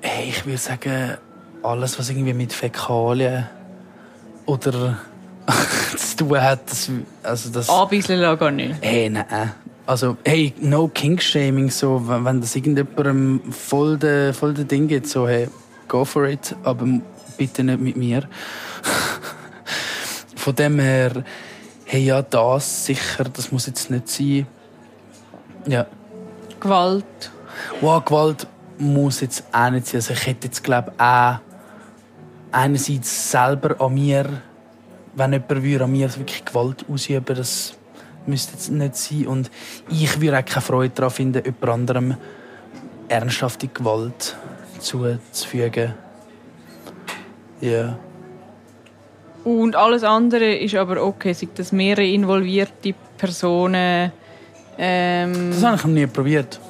Hey, 0.00 0.28
ich 0.28 0.46
würde 0.46 0.58
sagen, 0.58 1.16
alles, 1.62 1.98
was 1.98 2.08
irgendwie 2.08 2.32
mit 2.32 2.52
Fäkalien 2.52 3.48
oder 4.46 4.98
zu 5.96 6.16
tun 6.16 6.40
hat. 6.40 6.70
Das, 6.70 6.90
also 7.22 7.50
das, 7.50 7.68
Anbeiseln 7.68 8.20
lassen 8.20 8.38
gar 8.38 8.50
nicht. 8.50 8.76
Hey, 8.80 9.10
nein. 9.10 9.52
Also, 9.90 10.16
hey, 10.24 10.54
no 10.60 10.86
King-Shaming, 10.86 11.68
so, 11.68 12.00
wenn, 12.06 12.24
wenn 12.24 12.40
das 12.40 12.54
irgendjemandem 12.54 13.40
voll 13.50 13.98
de, 13.98 14.32
voll 14.32 14.54
de 14.54 14.64
Ding 14.64 14.86
geht, 14.86 15.08
so, 15.08 15.26
hey, 15.26 15.48
go 15.88 16.04
for 16.04 16.28
it, 16.28 16.54
aber 16.62 16.86
bitte 17.36 17.64
nicht 17.64 17.80
mit 17.80 17.96
mir. 17.96 18.22
Von 20.36 20.54
dem 20.54 20.78
her, 20.78 21.24
hey, 21.86 22.04
ja, 22.04 22.22
das 22.22 22.86
sicher, 22.86 23.24
das 23.24 23.50
muss 23.50 23.66
jetzt 23.66 23.90
nicht 23.90 24.08
sein. 24.08 24.46
Ja. 25.66 25.86
Gewalt. 26.60 27.32
Wow, 27.80 28.04
Gewalt 28.04 28.46
muss 28.78 29.20
jetzt 29.22 29.42
auch 29.50 29.70
nicht 29.70 29.88
sein. 29.88 29.96
Also 29.96 30.12
ich 30.12 30.24
hätte 30.24 30.46
jetzt, 30.46 30.62
glaube 30.62 30.92
ich, 30.94 31.02
auch 31.02 31.40
einerseits 32.52 33.32
selber 33.32 33.80
an 33.80 33.94
mir, 33.94 34.40
wenn 35.16 35.32
jemand 35.32 35.64
würde 35.64 35.82
an 35.82 35.90
mir 35.90 36.16
wirklich 36.16 36.44
Gewalt 36.44 36.84
ausüben 36.88 37.34
das 37.34 37.74
müsste 38.26 38.52
jetzt 38.52 38.70
nicht 38.70 38.96
sein. 38.96 39.26
Und 39.26 39.50
ich 39.88 40.20
würde 40.20 40.38
auch 40.38 40.44
keine 40.44 40.62
Freude 40.62 40.94
daran 40.94 41.10
finden, 41.10 41.42
jemand 41.44 41.68
anderem 41.68 42.16
ernsthafte 43.08 43.68
Gewalt 43.68 44.36
zuzufügen. 44.78 45.94
Ja. 47.60 47.98
Und 49.44 49.74
alles 49.74 50.04
andere 50.04 50.54
ist 50.54 50.74
aber 50.74 51.02
okay, 51.02 51.32
sind 51.32 51.58
das 51.58 51.72
mehrere 51.72 52.06
involvierte 52.06 52.94
Personen. 53.16 54.12
Ähm, 54.78 55.50
Das 55.50 55.64
habe 55.64 55.76
ich 55.76 55.84
noch 55.84 55.90
nie 55.90 56.06
probiert. 56.06 56.60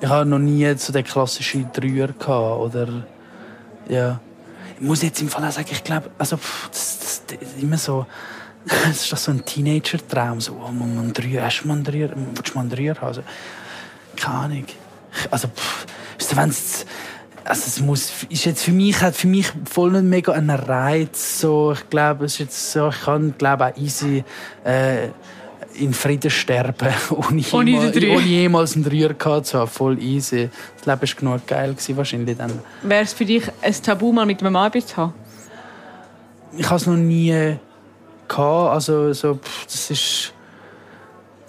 Ich 0.00 0.08
habe 0.08 0.28
noch 0.28 0.38
nie 0.38 0.72
so 0.76 0.92
den 0.92 1.04
klassischen 1.04 1.70
Dreier 1.72 2.08
gehabt, 2.08 2.60
oder 2.60 2.88
ja. 3.88 4.20
Ich 4.76 4.80
muss 4.80 5.02
jetzt 5.02 5.20
im 5.22 5.28
Fall 5.28 5.44
auch 5.44 5.52
sagen, 5.52 5.68
ich 5.70 5.84
glaube, 5.84 6.10
also 6.18 6.36
pff, 6.36 6.68
das, 6.68 6.98
das, 6.98 7.22
das 7.26 7.48
ist 7.48 7.62
immer 7.62 7.78
so, 7.78 8.06
das 8.66 9.02
ist 9.02 9.12
doch 9.12 9.18
so 9.18 9.30
ein 9.30 9.44
Teenager-Traum, 9.44 10.40
so, 10.40 10.52
oh, 10.52 10.70
man, 10.70 10.94
man 10.94 11.12
Dreier, 11.12 11.44
hast 11.44 11.64
einen 11.68 11.84
Dreier, 11.84 12.10
willst 12.14 12.54
du 12.54 12.58
mal 12.58 12.68
haben? 12.70 13.06
Also, 13.06 13.22
keine 14.16 14.34
Ahnung. 14.36 14.64
Also, 15.30 15.48
pff, 15.48 15.86
du, 16.18 16.36
wenn's, 16.36 16.86
also 17.44 17.62
es 17.66 17.80
muss, 17.80 18.10
ist 18.30 18.44
jetzt 18.46 18.62
für 18.62 18.72
mich, 18.72 19.00
hat 19.02 19.14
für 19.14 19.26
mich 19.26 19.52
voll 19.70 19.92
nicht 19.92 20.04
mega 20.04 20.32
einen 20.32 20.50
Reiz, 20.50 21.40
so, 21.40 21.72
ich 21.72 21.90
glaube, 21.90 22.24
es 22.24 22.34
ist 22.34 22.38
jetzt 22.38 22.72
so, 22.72 22.88
ich 22.88 23.02
kann, 23.02 23.34
glaube 23.36 23.66
auch 23.66 23.76
easy, 23.76 24.24
äh, 24.64 25.08
in 25.74 25.92
Frieden 25.92 26.30
sterben, 26.30 26.88
ohne, 27.10 27.42
Ohne 27.52 27.70
jemals, 27.70 27.96
ohne 27.96 28.20
jemals 28.20 28.74
einen 28.76 28.84
Dreier 28.84 29.12
gehabt 29.12 29.46
zu 29.46 29.58
haben. 29.58 29.70
Voll 29.70 30.00
easy. 30.00 30.48
Das 30.76 30.86
Leben 30.86 31.00
war 31.00 31.20
genug 31.20 31.46
geil 31.48 31.72
gewesen, 31.74 31.96
wahrscheinlich 31.96 32.36
dann. 32.36 32.52
Wäre 32.82 33.02
es 33.02 33.12
für 33.12 33.24
dich 33.24 33.44
ein 33.60 33.74
Tabu, 33.82 34.12
mal 34.12 34.24
mit 34.24 34.40
einem 34.40 34.52
Mann 34.52 34.72
zu 34.72 34.96
haben? 34.96 35.14
Ich 36.56 36.66
habe 36.66 36.76
es 36.76 36.86
noch 36.86 36.96
nie 36.96 37.56
gehabt, 38.34 38.72
also 38.74 39.12
so, 39.12 39.34
pff, 39.34 39.64
das 39.66 39.90
ist... 39.90 40.32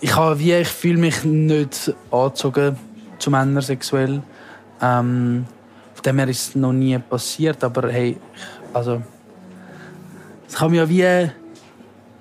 Ich 0.01 0.15
habe 0.15 0.39
wie, 0.39 0.53
ich 0.53 0.67
fühle 0.67 0.97
mich 0.97 1.23
nicht 1.23 1.93
angezogen 2.11 2.77
zu 3.19 3.31
Männern 3.31 3.61
sexuell. 3.61 4.21
Ähm, 4.81 5.45
von 5.93 6.03
dem 6.03 6.17
her 6.19 6.27
ist 6.27 6.49
es 6.49 6.55
noch 6.55 6.73
nie 6.73 6.97
passiert, 6.99 7.63
aber 7.63 7.91
hey, 7.91 8.11
ich- 8.11 8.75
also... 8.75 9.01
Das 10.45 10.55
kann 10.55 10.69
man 10.69 10.77
ja 10.77 10.89
wie... 10.89 11.31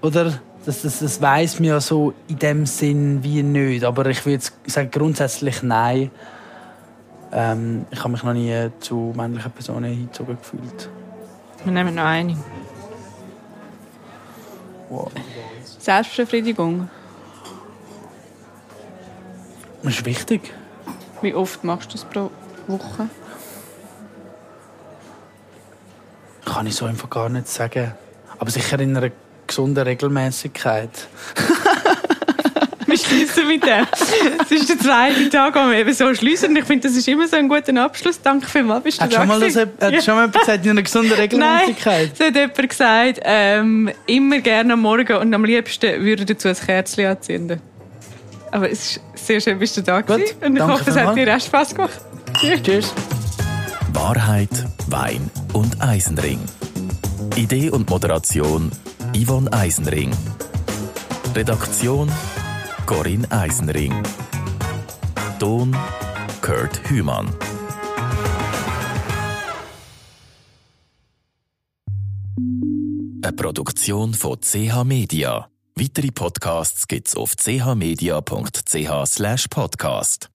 Oder... 0.01 0.41
Das, 0.67 0.81
das, 0.81 1.01
das 1.01 1.21
weiß 1.21 1.61
man 1.61 1.69
ja 1.69 1.79
so 1.79 2.15
in 2.27 2.39
dem 2.39 2.65
Sinn 2.65 3.23
wie 3.23 3.43
nicht. 3.43 3.85
Aber 3.85 4.07
ich 4.07 4.25
würde 4.25 4.43
sagen, 4.67 4.91
grundsätzlich 4.91 5.63
nein. 5.63 6.11
Ähm, 7.33 7.85
ich 7.91 7.99
habe 7.99 8.09
mich 8.09 8.23
noch 8.23 8.33
nie 8.33 8.71
zu 8.81 9.13
männlichen 9.15 9.53
Personen 9.53 9.93
hingezogen 9.93 10.39
gefühlt. 10.39 10.89
Wir 11.65 11.71
nehmen 11.71 11.95
noch 11.95 12.05
eine. 12.05 12.35
Wow. 14.95 15.11
Selbstbefriedigung. 15.81 16.89
Das 19.83 19.95
ist 19.95 20.05
wichtig. 20.05 20.55
Wie 21.21 21.35
oft 21.35 21.65
machst 21.65 21.89
du 21.89 21.93
das 21.95 22.05
pro 22.05 22.31
Woche? 22.69 23.09
Kann 26.45 26.69
ich 26.69 26.77
so 26.77 26.85
einfach 26.85 27.11
gar 27.11 27.29
nicht 27.29 27.49
sagen. 27.49 27.93
Aber 28.39 28.51
sicher 28.51 28.79
in 28.79 28.97
einer 28.97 29.11
gesunden 29.49 29.83
Regelmäßigkeit. 29.83 31.09
Wir 32.95 32.99
schließen 33.01 33.49
mit 33.49 33.65
dem. 33.65 33.87
Es 34.45 34.51
ist 34.53 34.69
der 34.69 34.79
zweite 34.79 35.29
Tag, 35.29 35.57
wo 35.57 35.69
wir 35.69 35.79
eben 35.79 35.93
so 35.93 36.15
schließen. 36.15 36.51
Und 36.51 36.57
ich 36.57 36.65
finde, 36.65 36.87
das 36.87 36.97
ist 36.97 37.09
immer 37.09 37.27
so 37.27 37.35
ein 37.35 37.49
guter 37.49 37.75
Abschluss. 37.83 38.21
Danke 38.23 38.49
vielmals, 38.49 38.85
bist 38.85 38.99
du 39.01 39.03
Hat 39.03 39.13
da 39.13 39.17
schon 39.19 39.27
mal, 39.27 39.41
das, 39.41 39.57
hat 39.57 39.93
Ja. 39.93 40.01
schon 40.01 40.15
mal 40.15 40.21
jemand 40.27 40.39
gesagt, 40.39 40.65
in 40.65 40.71
einer 40.71 40.83
gesunden 40.83 41.11
Nein, 41.11 41.21
Regelmäßigkeit? 41.21 42.11
es 42.15 42.21
hat 42.25 42.37
jemand 42.37 42.69
gesagt, 42.69 43.21
ähm, 43.25 43.91
immer 44.07 44.39
gerne 44.39 44.75
am 44.75 44.81
Morgen 44.83 45.17
und 45.17 45.35
am 45.35 45.45
liebsten 45.45 46.05
würde 46.05 46.25
dazu 46.25 46.47
ein 46.47 46.55
Kerzchen 46.55 47.07
anzünden. 47.07 47.61
Aber 48.53 48.71
es 48.71 48.97
ist 48.97 49.01
sehr 49.27 49.41
schön, 49.41 49.59
bist 49.59 49.77
du 49.77 49.83
da 49.83 50.01
Gut, 50.01 50.15
gewesen. 50.17 50.37
Und 50.41 50.53
ich 50.53 50.59
danke 50.59 50.73
hoffe, 50.75 50.91
es 50.91 50.97
hat 50.97 51.17
dir 51.17 51.35
auch 51.37 51.41
Spass 51.41 51.75
gemacht. 51.75 52.01
Cheers. 52.41 52.95
Wahrheit, 53.93 54.51
Wein 54.87 55.29
und 55.53 55.83
Eisenring. 55.83 56.39
Idee 57.35 57.71
und 57.71 57.91
Moderation 57.91 58.71
Yvonne 59.17 59.53
Eisenring. 59.53 60.13
Redaktion 61.35 62.09
Corinne 62.87 63.27
Eisenring. 63.31 63.95
Ton 65.39 65.75
Kurt 66.43 66.91
Hümann. 66.91 67.35
Eine 73.23 73.33
Produktion 73.33 74.13
von 74.13 74.39
CH 74.41 74.85
Media. 74.85 75.49
Weitere 75.75 76.11
Podcasts 76.11 76.87
gibt's 76.87 77.17
auf 77.17 77.35
chmedia.ch/podcast. 77.37 80.34